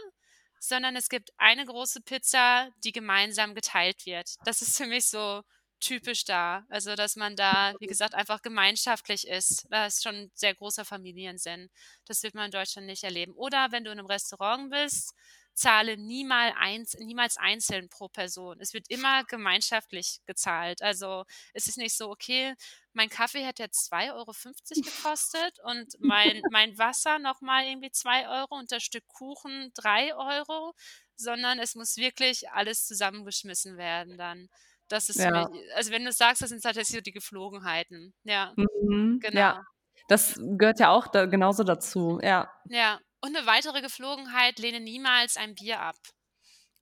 sondern 0.59 0.95
es 0.95 1.09
gibt 1.09 1.31
eine 1.37 1.65
große 1.65 2.01
Pizza, 2.01 2.69
die 2.83 2.91
gemeinsam 2.91 3.55
geteilt 3.55 4.05
wird. 4.05 4.35
Das 4.43 4.61
ist 4.61 4.77
für 4.77 4.85
mich 4.87 5.05
so 5.07 5.41
typisch 5.79 6.25
da. 6.25 6.65
Also, 6.69 6.95
dass 6.95 7.15
man 7.15 7.35
da, 7.35 7.73
wie 7.79 7.87
gesagt, 7.87 8.13
einfach 8.13 8.41
gemeinschaftlich 8.43 9.27
ist. 9.27 9.65
Da 9.71 9.87
ist 9.87 10.03
schon 10.03 10.15
'n 10.15 10.31
sehr 10.35 10.53
großer 10.55 10.85
Familiensinn. 10.85 11.69
Das 12.05 12.21
wird 12.23 12.35
man 12.35 12.45
in 12.45 12.51
Deutschland 12.51 12.85
nicht 12.87 13.03
erleben. 13.03 13.33
Oder 13.33 13.71
wenn 13.71 13.83
du 13.83 13.89
in 13.91 13.97
'nem 13.97 14.05
Restaurant 14.05 14.69
bist, 14.69 15.13
zahle 15.53 15.97
niemal 15.97 16.53
eins 16.57 16.93
niemals 16.99 17.37
einzeln 17.37 17.89
pro 17.89 18.07
Person. 18.09 18.59
Es 18.61 18.73
wird 18.73 18.89
immer 18.89 19.23
gemeinschaftlich 19.25 20.19
gezahlt. 20.25 20.81
Also, 20.81 21.25
es 21.53 21.67
ist 21.67 21.77
nicht 21.77 21.95
so: 21.95 22.09
„Okay, 22.11 22.55
mein 22.93 23.09
Kaffee 23.09 23.45
hat 23.45 23.59
jetzt 23.59 23.85
2,50 23.85 24.81
€ 24.81 24.81
gekostet 24.83 25.59
und 25.63 25.95
mein 25.99 26.43
mein 26.49 26.77
Wasser 26.77 27.19
noch 27.19 27.41
mal 27.41 27.65
irgendwie 27.65 27.91
2 27.91 28.27
€ 28.27 28.55
und 28.59 28.71
das 28.71 28.83
Stück 28.83 29.07
Kuchen 29.07 29.71
3 29.75 30.13
€“, 30.15 30.73
sondern 31.15 31.59
es 31.59 31.75
muss 31.75 31.97
wirklich 31.97 32.49
alles 32.51 32.85
zusammengeschmissen 32.87 33.77
werden 33.77 34.17
dann. 34.17 34.49
Das 34.87 35.09
ist 35.09 35.23
für 35.23 35.31
mich 35.31 35.47
Ja. 35.47 35.61
also, 35.75 35.91
wenn 35.91 36.05
du 36.05 36.11
sagst, 36.11 36.41
das 36.41 36.49
sind 36.49 36.63
tatsächlich 36.63 36.97
so 36.97 37.01
die 37.01 37.11
Geflogenheiten. 37.13 38.13
Ja, 38.23 38.55
Mhm, 38.57 39.25
ja. 39.31 39.53
genau. 39.53 39.65
Das 40.07 40.35
gehört 40.39 40.79
ja 40.79 40.89
auch 40.91 41.07
da 41.07 41.25
genauso 41.25 41.63
dazu, 41.63 42.19
ja. 42.21 42.51
Ja, 42.69 43.01
und 43.21 43.33
'ne 43.33 43.45
weitere 43.45 43.81
Geflogenheit: 43.81 44.59
Lehne 44.59 44.79
niemals 44.81 45.37
ein 45.37 45.55
Bier 45.55 45.79
ab. 45.81 45.97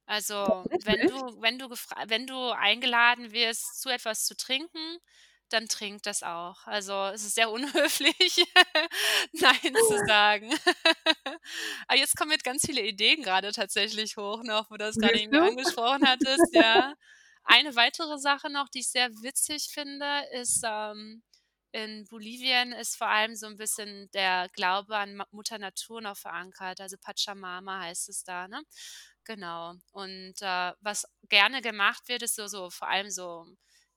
Also, 0.08 0.68
wenn 0.84 1.06
du 1.08 1.42
wenn 1.42 1.60
du 1.60 1.70
wenn 2.08 2.28
du 2.28 2.52
eingeladen 2.52 3.32
wirst 3.34 3.82
zu 3.82 3.90
etwas 3.90 4.26
zu 4.26 4.36
trinken, 4.38 5.00
dann 5.50 5.68
trink 5.68 6.04
das 6.04 6.24
auch. 6.24 6.68
Also, 6.68 6.94
es 7.08 7.24
ist 7.26 7.36
sehr 7.36 7.52
unhöflich, 7.52 8.46
nein 9.34 9.78
zu 9.80 10.00
sagen. 10.06 10.54
Aber 11.88 11.98
jetzt 12.00 12.18
kommen 12.18 12.32
mir 12.32 12.38
ganz 12.40 12.66
viele 12.66 12.82
Ideen 12.84 13.24
grade 13.24 13.52
tatsächlich 13.54 14.18
hoch 14.18 14.44
noch, 14.44 14.70
wo 14.72 14.76
du 14.78 14.86
das 14.86 14.98
irgendwie 15.00 15.40
du? 15.40 15.40
angesprochen 15.40 16.08
hattest, 16.08 16.54
ja. 16.54 16.96
Eine 17.46 17.76
weitere 17.76 18.20
Sache 18.20 18.50
noch, 18.52 18.70
die 18.70 18.80
ich 18.82 18.90
sehr 18.92 19.10
witzig 19.24 19.70
finde, 19.74 20.24
ist, 20.34 20.62
ähm, 20.66 21.24
in 21.72 22.06
Bolivien 22.08 22.72
ist 22.74 22.98
vor 22.98 23.08
allem 23.10 23.36
so 23.36 23.48
'n 23.48 23.58
bisschen 23.58 24.10
der 24.14 24.50
Glaube 24.54 24.98
an 24.98 25.22
Mutter 25.32 25.58
Natur 25.60 26.02
noch 26.02 26.18
verankert, 26.18 26.82
also 26.82 26.98
Pachamama 27.02 27.82
heißt 27.84 28.10
es 28.10 28.24
da, 28.24 28.48
ne? 28.48 28.62
Genau. 29.26 29.74
Und, 29.92 30.36
äh, 30.42 30.74
was 30.82 31.06
gerne 31.30 31.62
gemacht 31.62 32.08
wird, 32.10 32.24
ist 32.24 32.36
so 32.36 32.48
so 32.48 32.70
vor 32.72 32.88
allem 32.90 33.10
so, 33.12 33.46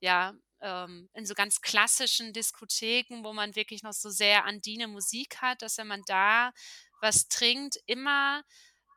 ja, 0.01 0.35
ähm, 0.61 1.09
in 1.15 1.27
so 1.27 1.35
ganz 1.35 1.61
klassischen 1.61 2.33
Diskotheken, 2.33 3.25
wo 3.25 3.33
man 3.33 3.57
wirklich 3.57 3.83
noch 3.83 3.93
so 3.95 4.11
sehr 4.11 4.45
andine 4.45 4.89
Musik 4.89 5.39
hat, 5.43 5.63
dass 5.63 5.79
wenn 5.79 5.89
man 5.89 6.03
da 6.07 6.53
was 7.01 7.29
trinkt, 7.29 7.77
immer 7.87 8.43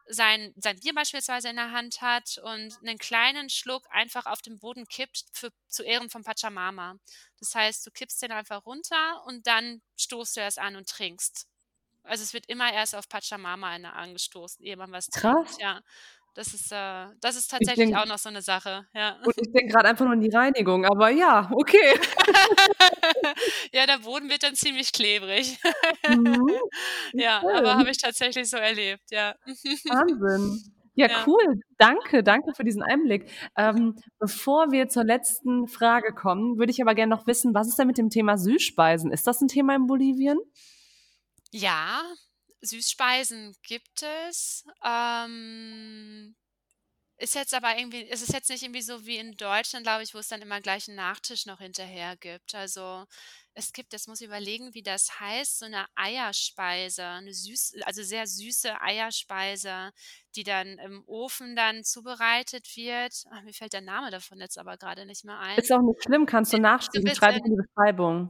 sein 0.08 0.54
sein 0.58 0.80
Bier 0.80 0.94
beispielsweise 0.94 1.50
in 1.50 1.56
der 1.58 1.72
Hand 1.72 2.02
hat 2.02 2.38
und 2.44 2.82
'nen 2.82 2.98
kleinen 3.00 3.50
Schluck 3.50 3.86
einfach 3.92 4.26
auf 4.28 4.42
den 4.42 4.60
Boden 4.60 4.88
kippt 4.88 5.26
für 5.34 5.52
zu 5.68 5.84
Ehren 5.84 6.10
von 6.10 6.24
Pachamama. 6.24 6.98
Das 7.40 7.56
heißt, 7.56 7.86
du 7.86 7.92
kippst 7.92 8.22
den 8.22 8.32
einfach 8.32 8.66
runter 8.66 9.24
und 9.26 9.48
dann 9.48 9.82
stoßt 9.98 10.38
du 10.38 10.42
erst 10.42 10.60
an 10.60 10.76
und 10.76 10.90
trinkst. 10.90 11.48
Also, 12.04 12.24
es 12.24 12.34
wird 12.34 12.48
immer 12.48 12.72
erst 12.74 12.96
auf 12.96 13.10
Pachamama 13.10 13.76
angestoßen, 13.76 14.64
ehe 14.66 14.78
man 14.78 14.92
was 14.92 15.10
trinkt, 15.10 15.42
Krass. 15.42 15.58
ja. 15.58 15.82
Das 16.38 16.54
ist, 16.54 16.72
äh 16.74 17.08
das 17.22 17.38
ist 17.38 17.50
Ich 17.60 17.74
tatsächlich 17.74 17.96
auch 17.96 18.06
denke 18.06 18.06
noch 18.06 18.18
so 18.18 18.30
'ne 18.30 18.42
Sache, 18.42 18.86
ja. 18.94 19.18
und 19.24 19.34
ich 19.38 19.52
denke 19.52 19.74
grad 19.74 19.86
einfach 19.86 20.06
nur 20.06 20.14
an 20.14 20.22
die 20.22 20.30
Reinigung, 20.30 20.86
aber 20.86 21.10
ja, 21.10 21.50
okay. 21.54 22.00
Ja, 23.74 23.86
der 23.88 24.00
Boden 24.00 24.30
wird 24.30 24.44
dann 24.44 24.56
ziemlich 24.56 24.92
klebrig. 24.94 25.58
Mhm, 26.08 26.60
Ja, 27.18 27.48
aber 27.52 27.78
habe 27.78 27.92
ich 27.92 27.98
tatsächlich 27.98 28.50
so 28.50 28.58
erlebt, 28.58 29.12
ja. 29.12 29.36
Wahnsinn. 29.90 30.72
Ja, 30.96 31.08
Ja. 31.08 31.28
cool. 31.28 31.60
Danke, 31.78 32.24
danke 32.24 32.54
für 32.56 32.64
diesen 32.64 32.82
Einblick. 32.82 33.30
Ähm, 33.58 33.96
bevor 34.20 34.72
wir 34.72 34.88
zur 34.88 35.04
letzten 35.04 35.68
Frage 35.68 36.14
kommen, 36.14 36.58
würde 36.58 36.72
ich 36.72 36.82
aber 36.82 36.96
gern 36.96 37.10
noch 37.10 37.28
wissen, 37.28 37.54
was 37.54 37.68
ist 37.68 37.78
denn 37.78 37.88
mit 37.88 37.98
dem 37.98 38.10
Thema 38.10 38.38
Süßspeisen? 38.38 39.12
Ist 39.12 39.28
das 39.28 39.42
'n 39.42 39.48
Thema 39.50 39.76
in 39.76 39.88
Bolivien? 39.88 40.38
Ja, 41.54 42.04
Süßspeisen 42.62 43.56
gibt 43.64 44.04
es. 44.04 44.64
Ähm, 44.84 46.36
ist 47.18 47.36
jetzt 47.36 47.54
aber 47.56 47.78
irgendwie 47.78 48.02
ist 48.04 48.22
es 48.24 48.30
jetzt 48.34 48.50
nicht 48.50 48.64
irgendwie 48.64 48.82
so 48.84 49.06
wie 49.06 49.18
in 49.18 49.34
Deutschland, 49.38 49.86
glaube 49.86 50.04
ich, 50.04 50.14
wo 50.16 50.20
es 50.20 50.28
dann 50.30 50.42
immer 50.44 50.62
gleich 50.62 50.88
'n 50.90 50.96
Nachtisch 50.96 51.46
noch 51.48 51.60
hinterher 51.60 52.18
gibt. 52.18 52.56
Also, 52.56 53.06
es 53.56 53.74
gibt 53.74 53.94
jetzt 53.94 54.08
muss 54.10 54.22
ich 54.22 54.28
überlegen, 54.28 54.74
wie 54.76 54.84
das 54.84 55.20
heißt, 55.20 55.60
so 55.60 55.68
'ne 55.68 55.88
Eierspeise, 55.96 57.04
'ne 57.24 57.34
süß 57.34 57.76
also, 57.86 58.04
sehr 58.04 58.28
süße 58.28 58.82
Eierspeise, 58.82 59.92
die 60.36 60.44
dann 60.44 60.80
im 60.80 61.04
Ofen 61.08 61.56
dann 61.56 61.84
zubereitet 61.86 62.76
wird. 62.78 63.14
Ah, 63.32 63.42
mir 63.44 63.54
fällt 63.54 63.74
der 63.74 63.82
Name 63.82 64.12
davon 64.12 64.40
jetzt 64.42 64.58
aber 64.60 64.78
grade 64.78 65.06
nicht 65.08 65.26
mehr 65.26 65.40
ein. 65.40 65.62
Ist 65.62 65.72
auch 65.72 65.82
nicht 65.82 66.04
schlimm, 66.04 66.26
kannst 66.26 66.52
du 66.52 66.58
so 66.58 66.58
'n 66.58 66.62
nachschieben, 66.62 67.12
schreibe 67.12 67.38
in 67.46 67.52
die 67.56 67.56
Beschreibung. 67.64 68.30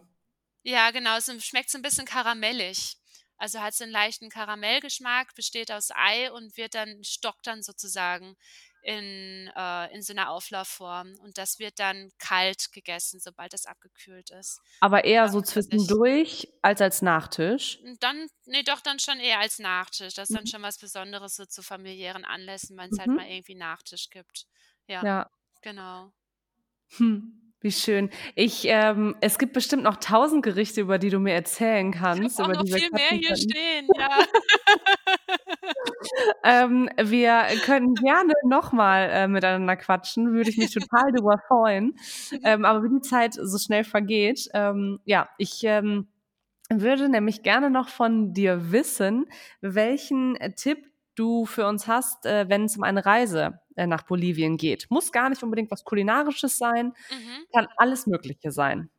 Ja, 0.67 0.89
genau, 0.89 1.19
so 1.19 1.39
schmeckt 1.39 1.69
so 1.69 1.77
'n 1.77 1.83
bisschen 1.83 2.07
karamellig. 2.07 2.95
Also, 3.37 3.61
hat 3.61 3.73
so 3.75 3.83
'n 3.85 3.89
leichten 3.91 4.29
Karamellgeschmack, 4.29 5.35
besteht 5.35 5.71
aus 5.71 5.89
Ei 5.91 6.31
und 6.31 6.57
wird 6.57 6.75
dann 6.75 7.03
stockt 7.03 7.47
dann 7.47 7.63
sozusagen 7.63 8.35
in 8.81 9.51
äh, 9.55 9.93
in 9.93 10.01
so 10.03 10.13
'ner 10.13 10.29
Auflaufform. 10.31 11.15
Und 11.19 11.37
das 11.37 11.59
wird 11.59 11.79
dann 11.79 12.11
kalt 12.19 12.71
gegessen, 12.71 13.19
sobald 13.19 13.53
das 13.53 13.65
abgekühlt 13.65 14.31
ist. 14.31 14.61
Aber 14.81 15.03
eher 15.05 15.27
so 15.29 15.41
Ähm, 15.41 15.41
zwischendurch 15.41 16.47
als 16.61 16.81
als 16.81 17.01
Nachtisch? 17.01 17.79
Hm, 17.81 17.97
dann 17.99 18.27
ne, 18.45 18.63
doch 18.63 18.81
dann 18.81 18.99
schon 18.99 19.19
eher 19.19 19.39
als 19.39 19.59
Nachtisch. 19.59 20.13
Das 20.13 20.29
ist 20.29 20.35
dann 20.35 20.45
Mhm. 20.45 20.47
schon 20.47 20.61
was 20.61 20.77
Besonderes 20.77 21.35
so 21.35 21.45
zu 21.45 21.61
familiären 21.63 22.25
Anlässen, 22.25 22.77
wenn's 22.77 22.99
halt 22.99 23.15
mal 23.15 23.27
Mhm. 23.27 23.29
irgendwie 23.29 23.55
Nachtisch 23.55 24.09
gibt. 24.09 24.45
Ja, 24.87 25.07
Ja. 25.07 25.29
genau. 25.61 26.11
Hm, 26.97 27.44
wie 27.65 27.71
schön. 27.71 28.09
Ich 28.35 28.65
ähm, 28.65 29.15
es 29.21 29.37
gibt 29.39 29.53
bestimmt 29.53 29.83
noch 29.83 29.97
1.000 29.97 30.41
Gerichte, 30.41 30.81
über 30.81 30.99
die 30.99 31.09
du 31.09 31.19
mir 31.19 31.33
erzählen 31.33 31.91
Ich 31.91 31.99
habe 31.99 32.19
kannst, 32.19 32.39
auch 32.39 32.47
über 32.47 32.53
noch 32.59 32.63
viel 32.63 32.89
mehr 32.91 33.09
hier 33.09 33.35
stehen, 33.35 33.87
ja. 33.97 34.09
Ähm, 36.43 36.89
wir 37.01 37.43
können 37.65 37.95
gerne 37.95 38.33
noch 38.43 38.71
mal, 38.71 39.09
äh, 39.09 39.27
miteinander 39.27 39.75
quatschen, 39.75 40.31
würde 40.33 40.51
ich 40.51 40.57
mich 40.57 40.71
total 40.71 41.11
drüber 41.11 41.39
freuen. 41.47 41.97
Ähm, 42.43 42.65
aber 42.65 42.83
wie 42.83 42.89
die 42.89 43.01
Zeit 43.01 43.33
so 43.33 43.57
schnell 43.57 43.83
vergeht, 43.83 44.47
ähm, 44.53 44.99
ja, 45.05 45.27
ich, 45.39 45.63
ähm, 45.63 46.07
würde 46.69 47.09
nämlich 47.09 47.41
gerne 47.41 47.71
noch 47.71 47.89
von 47.89 48.33
dir 48.33 48.71
wissen, 48.71 49.25
welchen, 49.61 50.35
äh, 50.35 50.53
Tipp 50.53 50.85
du 51.15 51.45
für 51.45 51.67
uns 51.67 51.87
hast, 51.87 52.25
äh, 52.25 52.45
wenn's 52.49 52.77
um 52.77 52.83
eine 52.83 53.05
Reise, 53.05 53.59
äh, 53.75 53.87
nach 53.87 54.03
Bolivien 54.03 54.57
geht. 54.57 54.87
Muss 54.91 55.11
gar 55.11 55.29
nicht 55.29 55.43
unbedingt 55.43 55.71
was 55.71 55.83
Kulinarisches 55.83 56.57
sein, 56.57 56.93
Mhm. 57.11 57.45
kann 57.53 57.67
alles 57.77 58.07
Mögliche 58.07 58.51
sein. 58.51 58.89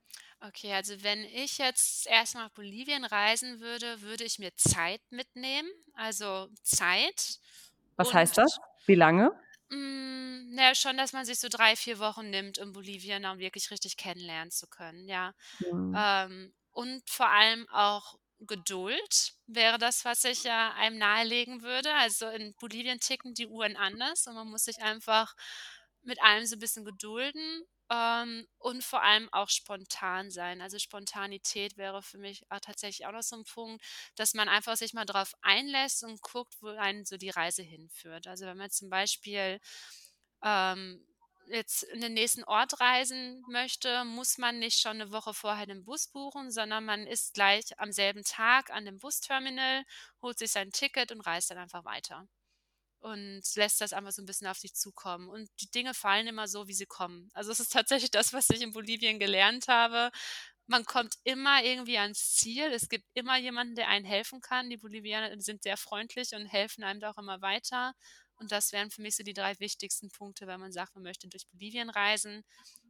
Okay, 0.42 0.72
also, 0.74 1.02
wenn 1.02 1.24
ich 1.24 1.58
jetzt 1.58 2.04
das 2.06 2.12
1. 2.12 2.38
Mal 2.38 2.44
nach 2.44 2.50
Bolivien 2.52 3.04
reisen 3.04 3.60
würde, 3.60 4.02
würde 4.02 4.24
ich 4.24 4.38
mir 4.38 4.54
Zeit 4.56 5.00
mitnehmen, 5.10 5.68
also, 5.94 6.48
Zeit 6.62 7.38
Was 7.98 8.12
heißt 8.12 8.36
das? 8.38 8.58
Wie 8.86 8.94
lange? 8.94 9.32
hm, 9.70 10.54
na 10.54 10.68
ja, 10.68 10.74
schon, 10.74 10.96
dass 10.96 11.12
man 11.12 11.24
sich 11.24 11.38
so 11.40 11.48
3, 11.48 11.74
4 11.76 11.98
Wochen 11.98 12.30
nimmt, 12.30 12.58
um 12.58 12.72
Bolivien 12.72 13.24
auch 13.26 13.38
wirklich 13.38 13.70
richtig 13.70 13.96
kennenlernen 13.96 14.50
zu 14.52 14.66
können, 14.68 15.08
ja. 15.08 15.34
Mhm. 15.60 16.06
Ähm, 16.26 16.54
und 16.72 17.08
vor 17.10 17.28
allem 17.30 17.68
auch 17.70 18.18
Geduld 18.40 19.32
wäre 19.46 19.78
das, 19.78 20.04
was 20.04 20.24
ich, 20.24 20.44
äh, 20.44 20.50
einem 20.50 20.98
nahelegen 20.98 21.62
würde. 21.62 21.92
Also, 21.94 22.28
in 22.28 22.54
Bolivien 22.60 23.00
ticken 23.00 23.32
die 23.34 23.46
Uhren 23.46 23.76
anders 23.76 24.26
und 24.26 24.34
man 24.34 24.48
muss 24.48 24.64
sich 24.64 24.78
einfach 24.82 25.34
mit 26.02 26.20
allem 26.22 26.44
so 26.46 26.54
'n 26.56 26.58
bisschen 26.60 26.84
gedulden, 26.84 27.62
ähm, 27.90 28.46
und 28.58 28.84
vor 28.84 29.02
allem 29.02 29.28
auch 29.32 29.48
spontan 29.48 30.30
sein. 30.30 30.60
Also, 30.60 30.78
Spontanität 30.78 31.76
wäre 31.78 32.02
für 32.02 32.18
mich, 32.18 32.42
äh, 32.50 32.60
tatsächlich 32.60 33.06
auch 33.06 33.12
noch 33.12 33.22
so 33.22 33.36
'n 33.36 33.44
Punkt, 33.44 33.82
dass 34.16 34.34
man 34.34 34.48
einfach 34.48 34.76
sich 34.76 34.92
mal 34.92 35.04
drauf 35.06 35.32
einlässt 35.42 36.04
und 36.04 36.20
guckt, 36.20 36.54
wo 36.60 36.68
einen 36.68 37.04
so 37.06 37.16
die 37.16 37.30
Reise 37.30 37.62
hinführt. 37.62 38.26
Also, 38.26 38.44
wenn 38.46 38.56
man 38.58 38.70
zum 38.70 38.90
Beispiel, 38.90 39.60
ähm, 40.42 41.06
jetzt 41.48 41.82
in 41.84 42.00
den 42.00 42.14
nächsten 42.14 42.44
Ort 42.44 42.80
reisen 42.80 43.42
möchte, 43.48 44.04
muss 44.04 44.38
man 44.38 44.58
nicht 44.58 44.80
schon 44.80 44.98
'ne 44.98 45.12
Woche 45.12 45.34
vorher 45.34 45.66
den 45.66 45.84
Bus 45.84 46.08
buchen, 46.08 46.50
sondern 46.50 46.84
man 46.84 47.06
ist 47.06 47.34
gleich 47.34 47.78
am 47.78 47.92
selben 47.92 48.24
Tag 48.24 48.70
an 48.70 48.84
dem 48.84 48.98
Busterminal, 48.98 49.84
holt 50.22 50.38
sich 50.38 50.52
sein 50.52 50.70
Ticket 50.72 51.12
und 51.12 51.20
reist 51.22 51.50
dann 51.50 51.58
einfach 51.58 51.84
weiter 51.84 52.26
und 53.00 53.42
lässt 53.56 53.80
das 53.82 53.92
einfach 53.94 54.12
so 54.12 54.22
'n 54.22 54.26
bisschen 54.26 54.48
auf 54.48 54.58
sich 54.58 54.74
zukommen. 54.74 55.28
Und 55.30 55.48
die 55.60 55.70
Dinge 55.70 55.94
fallen 55.94 56.26
immer 56.28 56.48
so, 56.48 56.68
wie 56.68 56.74
sie 56.74 56.86
kommen. 56.86 57.30
Also, 57.34 57.52
es 57.52 57.60
ist 57.60 57.72
tatsächlich 57.72 58.10
das, 58.12 58.32
was 58.34 58.50
ich 58.50 58.62
in 58.62 58.72
Bolivien 58.72 59.18
gelernt 59.20 59.68
habe. 59.68 60.10
Man 60.68 60.84
kommt 60.86 61.16
immer 61.24 61.62
irgendwie 61.64 61.98
ans 61.98 62.34
Ziel. 62.36 62.64
Es 62.72 62.88
gibt 62.88 63.06
immer 63.14 63.38
jemanden, 63.38 63.76
der 63.76 63.88
einen 63.88 64.04
helfen 64.06 64.40
kann. 64.40 64.70
Die 64.70 64.78
Bolivianer 64.78 65.40
sind 65.40 65.62
sehr 65.64 65.76
freundlich 65.78 66.34
und 66.34 66.46
helfen 66.46 66.84
einem 66.84 67.00
da 67.00 67.10
auch 67.12 67.18
immer 67.18 67.40
weiter. 67.42 67.94
Und 68.38 68.52
das 68.52 68.72
wären 68.72 68.90
für 68.90 69.02
mich 69.02 69.16
so 69.16 69.22
die 69.24 69.32
3 69.34 69.58
wichtigsten 69.60 70.10
Punkte, 70.10 70.46
wenn 70.46 70.60
man 70.60 70.72
sagt, 70.72 70.94
man 70.94 71.04
möchte 71.04 71.28
durch 71.28 71.46
Bolivien 71.48 71.90
reisen. 71.90 72.44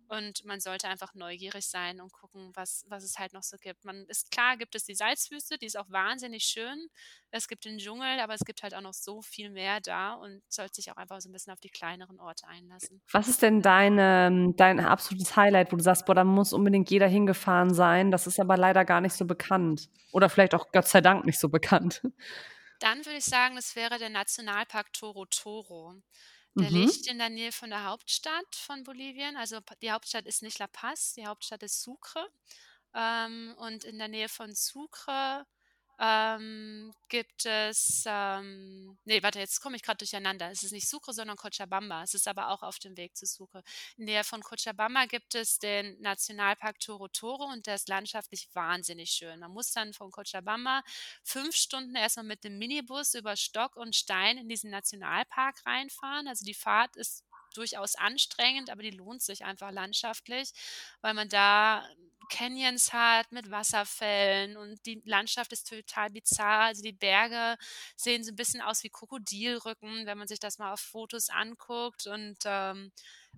Und 0.09 0.45
man 0.45 0.61
sollte 0.61 0.89
einfach 0.89 1.15
neugierig 1.15 1.67
sein 1.69 2.01
und 2.01 2.13
gucken, 2.13 2.53
was 2.55 2.85
was 2.89 3.03
es 3.05 3.19
halt 3.19 3.33
noch 3.33 3.43
so 3.43 3.57
gibt. 3.59 3.85
Man 3.85 4.07
ist 4.07 4.31
klar 4.31 4.57
gibt 4.57 4.75
es 4.77 4.85
die 4.85 4.95
Salzwüste, 4.95 5.59
die 5.59 5.67
ist 5.67 5.77
auch 5.79 5.91
wahnsinnig 5.91 6.45
schön. 6.45 6.89
Es 7.31 7.49
gibt 7.49 7.65
den 7.65 7.79
Dschungel, 7.79 8.21
aber 8.21 8.35
es 8.35 8.45
gibt 8.45 8.63
halt 8.63 8.75
auch 8.75 8.81
noch 8.83 8.95
so 8.95 9.21
viel 9.23 9.51
mehr 9.51 9.81
da 9.81 10.15
und 10.15 10.43
sollte 10.49 10.77
sich 10.77 10.93
auch 10.93 10.97
einfach 10.97 11.21
so 11.21 11.29
'n 11.29 11.33
bisschen 11.33 11.53
auf 11.53 11.61
die 11.61 11.71
kleineren 11.71 12.21
Orte 12.21 12.47
einlassen. 12.49 13.03
Was 13.13 13.29
ist 13.29 13.43
denn 13.43 13.63
deine 13.63 14.53
dein 14.57 14.81
absolutes 14.81 15.37
Highlight, 15.37 15.73
wo 15.73 15.77
du 15.77 15.83
sagst: 15.83 16.07
„Boah, 16.07 16.15
da 16.15 16.25
muss 16.25 16.53
unbedingt 16.53 16.91
jeder 16.91 17.07
hingefahren 17.07 17.73
sein, 17.73 18.11
das 18.11 18.27
ist 18.27 18.41
aber 18.41 18.57
leider 18.57 18.85
gar 18.85 19.01
nicht 19.01 19.15
so 19.15 19.25
bekannt?“ 19.27 19.89
Oder 20.13 20.29
vielleicht 20.29 20.55
auch 20.55 20.73
Gott 20.73 20.89
sei 20.89 21.01
Dank 21.01 21.25
nicht 21.25 21.39
so 21.39 21.49
bekannt? 21.49 22.03
Dann 22.81 23.05
würde 23.07 23.19
ich 23.19 23.25
sagen, 23.25 23.57
das 23.57 23.77
wäre 23.77 23.99
der 23.99 24.11
Nationalpark 24.11 24.93
Toro 24.93 25.27
Toro. 25.27 25.95
Der 26.61 26.71
Mhm. 26.71 26.91
liegt 26.91 27.07
in 27.07 27.19
der 27.19 27.31
Nähe 27.31 27.53
von 27.53 27.71
der 27.71 27.85
Hauptstadt 27.85 28.55
von 28.57 28.83
Bolivien. 28.85 29.37
Also, 29.37 29.61
die 29.83 29.93
Hauptstadt 29.93 30.27
ist 30.27 30.43
nicht 30.43 30.59
La 30.59 30.67
Paz, 30.69 31.15
die 31.15 31.27
Hauptstadt 31.27 31.63
ist 31.63 31.83
Sucre. 31.83 32.29
Ähm, 32.95 33.55
und 33.59 33.85
in 33.85 33.99
der 33.99 34.09
Nähe 34.09 34.29
von 34.29 34.55
Sucre, 34.55 35.47
ähm, 35.99 36.93
gibt 37.09 37.47
es, 37.47 38.05
ähm 38.07 38.99
ne, 39.05 39.23
warte, 39.23 39.39
jetzt 39.39 39.61
komme 39.61 39.77
ich 39.77 39.83
grad 39.83 40.01
durcheinander. 40.01 40.51
Es 40.51 40.63
ist 40.63 40.73
nicht 40.73 40.89
Sucre, 40.89 41.13
sondern 41.13 41.37
Cochabamba. 41.37 42.03
Es 42.03 42.15
ist 42.15 42.29
aber 42.29 42.51
auch 42.51 42.63
auf 42.63 42.79
dem 42.79 42.97
Weg 42.97 43.17
zu 43.17 43.27
Sucre. 43.27 43.63
In 43.97 44.07
der 44.07 44.25
von 44.25 44.43
Cochabamba 44.43 45.07
gibt 45.07 45.35
es 45.35 45.59
den 45.59 46.01
Nationalpark 46.01 46.79
Toro 46.81 47.09
Toro 47.09 47.45
und 47.45 47.67
der 47.67 47.77
ist 47.77 47.89
landschaftlich 47.89 48.49
wahnsinnig 48.55 49.11
schön. 49.11 49.41
Man 49.41 49.53
muss 49.53 49.73
dann 49.73 49.93
von 49.93 50.11
Cochabamba 50.11 50.83
5 51.25 51.55
Stunden 51.55 51.97
erst 51.97 52.17
mal 52.17 52.23
mit 52.25 52.45
dem 52.45 52.59
Minibus 52.59 53.15
über 53.15 53.37
Stock 53.37 53.77
und 53.77 53.97
Stein 53.97 54.39
in 54.39 54.49
diesen 54.49 54.71
Nationalpark 54.71 55.65
reinfahren. 55.67 56.29
Also, 56.29 56.45
die 56.45 56.55
Fahrt 56.55 56.97
ist 56.97 57.25
durchaus 57.57 57.95
anstrengend, 57.97 58.71
aber 58.71 58.83
die 58.83 58.91
lohnt 58.91 59.23
sich 59.23 59.45
einfach 59.45 59.71
landschaftlich, 59.73 60.51
weil 61.01 61.15
man 61.15 61.29
da 61.29 61.89
Canyons 62.29 62.93
hat 62.93 63.31
mit 63.31 63.51
Wasserfällen 63.51 64.57
und 64.57 64.85
die 64.87 65.01
Landschaft 65.05 65.53
ist 65.53 65.69
total 65.69 66.11
bizarr. 66.11 66.65
Also, 66.67 66.83
die 66.83 66.93
Berge 66.93 67.57
sehen 67.97 68.25
so 68.25 68.31
'n 68.33 68.37
bisschen 68.37 68.61
aus 68.61 68.83
wie 68.83 68.91
Krokodilrücken, 68.91 70.07
wenn 70.07 70.19
man 70.19 70.27
sich 70.29 70.41
das 70.41 70.59
mal 70.59 70.73
auf 70.73 70.81
Fotos 70.81 71.29
anguckt 71.31 72.07
und, 72.09 72.39
ähm, 72.45 72.91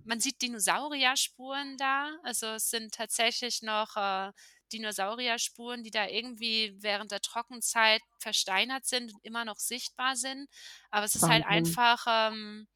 man 0.05 0.21
sieht 0.21 0.41
Dinosaurierspuren 0.43 1.77
da. 1.77 2.16
Also, 2.23 2.47
es 2.55 2.71
sind 2.71 2.95
tatsächlich 2.95 3.62
noch, 3.62 3.97
äh, 3.97 4.33
Dinosaurierspuren, 4.73 5.83
die 5.83 5.91
da 5.91 6.07
irgendwie 6.09 6.75
während 6.79 7.11
der 7.12 7.21
Trockenzeit 7.21 8.03
versteinert 8.19 8.85
sind 8.87 9.12
und 9.14 9.25
immer 9.25 9.45
noch 9.45 9.59
sichtbar 9.59 10.16
sind. 10.16 10.49
Aber 10.91 11.05
es 11.07 11.14
ist 11.14 11.29
halt 11.29 11.45
Wahnsinn. 11.45 11.79
einfach, 11.85 12.05
ähm 12.09 12.69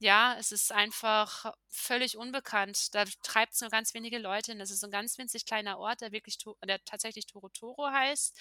ja, 0.00 0.36
es 0.38 0.52
ist 0.52 0.72
einfach 0.72 1.52
völlig 1.68 2.16
unbekannt. 2.16 2.94
Da 2.94 3.04
treibt's 3.22 3.60
nur 3.60 3.70
ganz 3.70 3.94
wenige 3.94 4.18
Leute 4.18 4.52
hin. 4.52 4.58
Das 4.58 4.70
ist 4.70 4.80
so 4.80 4.86
'n 4.88 4.90
ganz 4.92 5.18
winzig 5.18 5.46
kleiner 5.46 5.78
Ort, 5.78 6.00
der 6.02 6.12
wirklich 6.12 6.38
der 6.64 6.82
tatsächlich 6.84 7.26
Toro 7.26 7.50
Toro 7.50 7.88
heißt, 7.90 8.38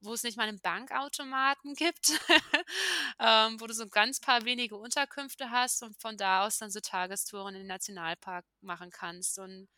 wo 0.00 0.14
es 0.14 0.22
nicht 0.22 0.36
mal 0.36 0.46
'nen 0.46 0.60
Bankautomaten 0.60 1.74
gibt, 1.76 2.12
ähm, 3.20 3.60
wo 3.60 3.66
du 3.66 3.74
so 3.74 3.88
ganz 3.88 4.20
paar 4.20 4.44
wenige 4.44 4.76
Unterkünfte 4.76 5.50
hast 5.50 5.82
und 5.82 5.96
von 6.00 6.16
da 6.18 6.46
aus 6.46 6.58
dann 6.58 6.70
so 6.70 6.80
Tagestouren 6.80 7.54
in 7.54 7.62
den 7.62 7.68
Nationalpark 7.68 8.44
machen 8.60 8.90
kannst. 8.90 9.38
Und 9.38 9.68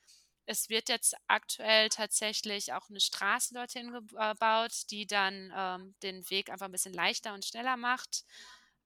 es 0.46 0.68
wird 0.70 0.88
jetzt 0.90 1.14
aktuell 1.28 1.88
tatsächlich 1.90 2.72
auch 2.74 2.88
'ne 2.90 3.00
Straße 3.00 3.54
dorthin 3.54 3.92
geb 3.92 4.12
äh, 4.18 4.34
baut, 4.36 4.72
die 4.90 5.06
dann, 5.06 5.52
ähm, 5.56 5.94
den 6.02 6.28
Weg 6.30 6.50
einfach 6.50 6.66
'n 6.68 6.72
bisschen 6.72 6.94
leichter 6.94 7.34
und 7.34 7.44
schneller 7.46 7.76
macht. 7.78 8.24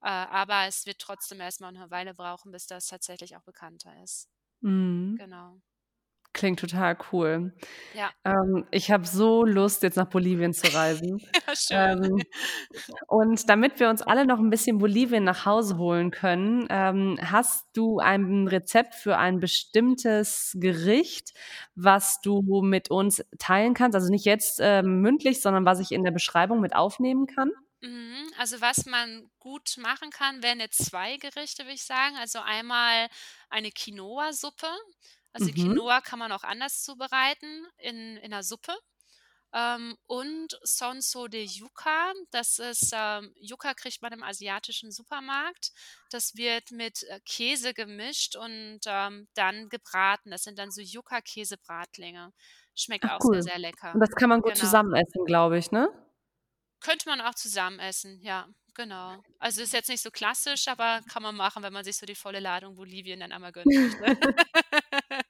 Äh, 0.01 0.07
aber 0.09 0.65
es 0.67 0.85
wird 0.85 0.99
trotzdem 0.99 1.39
erst 1.41 1.61
mal 1.61 1.71
'ne 1.71 1.89
Weile 1.91 2.13
brauchen, 2.13 2.51
bis 2.51 2.67
das 2.67 2.87
tatsächlich 2.87 3.35
auch 3.37 3.43
bekannter 3.43 4.01
ist. 4.03 4.25
Mhm. 4.63 5.19
Genau. 5.19 5.61
Klingt 6.35 6.59
total 6.59 6.97
cool. 7.13 7.53
Ja. 7.93 8.15
Ähm, 8.25 8.65
ich 8.71 8.91
habe 8.91 9.07
so 9.07 9.45
Lust, 9.45 9.83
jetzt 9.83 9.97
nach 9.97 10.09
Bolivien 10.09 10.53
zu 10.53 10.69
reisen. 10.73 11.21
Ja, 11.47 11.55
schön. 11.55 11.95
Ähm, 11.95 12.25
und 13.07 13.49
damit 13.49 13.79
wir 13.79 13.89
uns 13.89 14.01
alle 14.03 14.25
noch 14.25 14.39
'n 14.39 14.49
bisschen 14.51 14.79
Bolivien 14.79 15.23
nach 15.25 15.45
Hause 15.45 15.77
holen 15.77 16.11
können, 16.11 16.67
ähm, 16.69 17.17
hast 17.21 17.65
du 17.75 17.99
ein 17.99 18.47
Rezept 18.47 18.95
für 18.95 19.17
ein 19.17 19.39
bestimmtes 19.39 20.53
Gericht, 20.59 21.33
was 21.75 22.21
du 22.21 22.41
mit 22.63 22.91
uns 22.91 23.23
teilen 23.39 23.73
kannst? 23.75 23.95
Also, 23.95 24.09
nicht 24.11 24.25
jetzt, 24.25 24.59
ähm, 24.63 25.01
mündlich, 25.01 25.41
sondern 25.41 25.65
was 25.65 25.79
ich 25.81 25.91
in 25.93 26.03
der 26.03 26.11
Beschreibung 26.11 26.61
mit 26.61 26.75
aufnehmen 26.75 27.27
kann? 27.27 27.51
Mhm. 27.85 28.31
Also, 28.37 28.61
was 28.61 28.85
man 28.85 29.29
gut 29.39 29.77
machen 29.77 30.09
kann, 30.09 30.41
wären 30.41 30.59
jetzt 30.59 30.85
2 30.85 31.17
Gerichte, 31.17 31.63
würde 31.65 31.73
ich 31.75 31.83
sagen. 31.85 32.15
Also, 32.17 32.39
einmal 32.39 33.09
eine 33.49 33.71
Quinoa-Suppe. 33.71 34.67
Also, 35.33 35.51
Mhm. 35.51 35.85
Quinoa 35.91 36.01
kann 36.01 36.17
man 36.19 36.31
auch 36.31 36.43
anders 36.43 36.83
zubereiten 36.83 37.67
in 37.77 38.17
in 38.17 38.31
'ner 38.31 38.43
Suppe. 38.43 38.75
Ähm, 39.53 39.97
und 40.07 40.59
Sonso 40.63 41.27
de 41.29 41.43
Yuca. 41.45 42.13
Das 42.31 42.59
ist, 42.59 42.91
ähm 42.95 43.33
Yuca 43.39 43.73
kriegt 43.75 44.01
man 44.01 44.13
im 44.13 44.23
asiatischen 44.23 44.91
Supermarkt. 44.91 45.71
Das 46.11 46.35
wird 46.35 46.71
mit, 46.71 47.03
äh, 47.03 47.19
Käse 47.25 47.73
gemischt 47.73 48.35
und, 48.37 48.81
ähm, 48.87 49.29
dann 49.35 49.69
gebraten. 49.69 50.31
Das 50.31 50.43
sind 50.43 50.59
dann 50.59 50.71
so 50.71 50.81
Yuca-Käsebratlinge. 50.81 52.33
Schmeckt 52.75 53.07
Ach 53.07 53.11
auch 53.11 53.21
sehr, 53.21 53.41
cool. 53.41 53.43
sehr 53.43 53.59
Und 53.93 53.99
lecker. 53.99 54.01
das 54.01 54.09
kann 54.15 54.29
man 54.29 54.41
gut 54.41 54.55
Genau. 54.55 54.57
zusammen 54.57 54.93
essen, 54.95 55.25
glaube 55.25 55.57
ich, 55.57 55.71
ne? 55.71 55.89
Könnte 56.85 57.09
man 57.09 57.19
auch 57.21 57.33
zusammen 57.33 57.79
essen, 57.79 58.19
ja, 58.21 58.47
genau. 58.75 59.15
Also, 59.39 59.63
ist 59.63 59.73
jetzt 59.73 59.89
nicht 59.89 60.03
so 60.03 60.11
klassisch, 60.11 60.67
aber 60.67 61.01
kann 61.11 61.23
man 61.23 61.35
machen, 61.35 61.63
wenn 61.63 61.73
man 61.73 61.83
sich 61.83 61.97
so 61.97 62.05
die 62.05 62.13
volle 62.15 62.39
Ladung 62.39 62.75
Bolivien 62.75 63.19
dann 63.19 63.31
einmal 63.31 63.51
gönnen 63.51 63.91
möchte. 63.99 64.17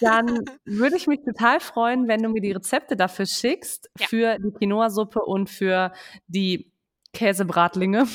Dann 0.00 0.44
würde 0.64 0.96
ich 0.96 1.06
mich 1.06 1.20
total 1.24 1.60
freuen, 1.60 2.08
wenn 2.08 2.22
du 2.22 2.28
mir 2.28 2.40
die 2.40 2.52
Rezepte 2.52 2.96
dafür 2.96 3.26
schickst 3.26 3.90
Ja. 3.98 4.06
für 4.06 4.38
die 4.38 4.52
Quinoa-Suppe 4.52 5.20
und 5.20 5.48
für 5.50 5.92
die 6.26 6.72
Käsebratlinge. 7.14 8.06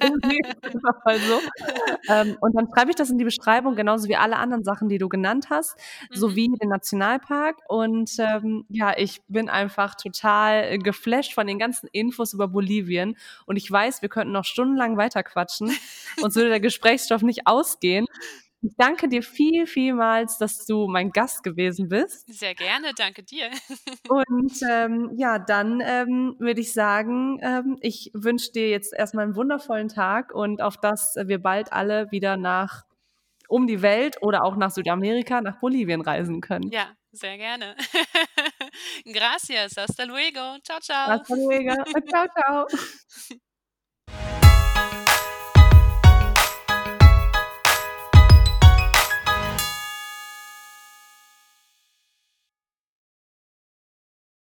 Einfach 0.00 0.94
mal 1.04 1.18
so. 1.20 1.40
Ähm, 2.08 2.36
und 2.40 2.54
dann 2.56 2.66
schreibe 2.74 2.90
ich 2.90 2.96
das 2.96 3.10
in 3.10 3.18
die 3.18 3.24
Beschreibung, 3.24 3.74
genauso 3.76 4.08
wie 4.08 4.16
alle 4.16 4.36
anderen 4.36 4.64
Sachen, 4.64 4.88
die 4.88 4.98
du 4.98 5.08
genannt 5.08 5.46
hast, 5.50 5.76
Mhm. 6.10 6.16
sowie 6.16 6.48
den 6.48 6.68
Nationalpark. 6.68 7.56
Und, 7.68 8.10
ähm, 8.18 8.64
ja, 8.68 8.94
ich 8.96 9.20
bin 9.28 9.48
einfach 9.48 9.94
total 9.94 10.78
geflasht 10.78 11.32
von 11.34 11.46
den 11.46 11.58
ganzen 11.58 11.88
Infos 11.92 12.32
über 12.34 12.48
Bolivien. 12.48 13.16
Und 13.46 13.56
ich 13.56 13.70
weiß, 13.70 14.02
wir 14.02 14.08
könnten 14.08 14.32
noch 14.32 14.44
stundenlang 14.44 14.96
weiter 14.96 15.22
quatschen. 15.22 15.72
Uns 16.22 16.34
würde 16.36 16.50
der 16.50 16.60
Gesprächsstoff 16.60 17.22
nicht 17.22 17.46
ausgehen. 17.46 18.06
Ich 18.64 18.76
danke 18.76 19.08
dir 19.08 19.24
viel 19.24 19.66
vielmals, 19.66 20.38
dass 20.38 20.64
du 20.66 20.86
mein 20.86 21.10
Gast 21.10 21.42
gewesen 21.42 21.88
bist. 21.88 22.32
Sehr 22.32 22.54
gerne, 22.54 22.92
danke 22.96 23.24
dir. 23.24 23.50
Und, 24.08 24.52
ähm, 24.70 25.10
ja, 25.16 25.38
dann, 25.40 25.80
ähm, 25.84 26.36
würde 26.38 26.60
ich 26.60 26.72
sagen, 26.72 27.38
ähm, 27.42 27.78
ich 27.80 28.10
wünsche 28.14 28.52
dir 28.52 28.68
jetzt 28.70 28.92
erst 28.92 29.14
mal 29.14 29.26
'n 29.26 29.34
wundervollen 29.36 29.88
Tag 29.88 30.32
und 30.34 30.60
auf 30.62 30.76
dass 30.76 31.14
wir 31.16 31.38
bald 31.40 31.72
alle 31.72 32.10
wieder 32.10 32.36
nach 32.36 32.84
um 33.48 33.66
die 33.66 33.82
Welt 33.82 34.16
oder 34.22 34.44
auch 34.44 34.56
nach 34.56 34.70
Südamerika, 34.70 35.40
nach 35.40 35.58
Bolivien 35.60 36.00
reisen 36.00 36.40
können. 36.40 36.70
Ja, 36.70 36.92
sehr 37.12 37.36
gerne. 37.38 37.76
Gracias, 39.12 39.76
hasta 39.76 40.04
luego. 40.04 40.58
Tschau, 40.62 40.78
tschau. 40.80 41.08
Hasta 41.08 41.34
luego. 41.36 41.74
Tschau, 41.84 42.26
tschau. 42.34 42.66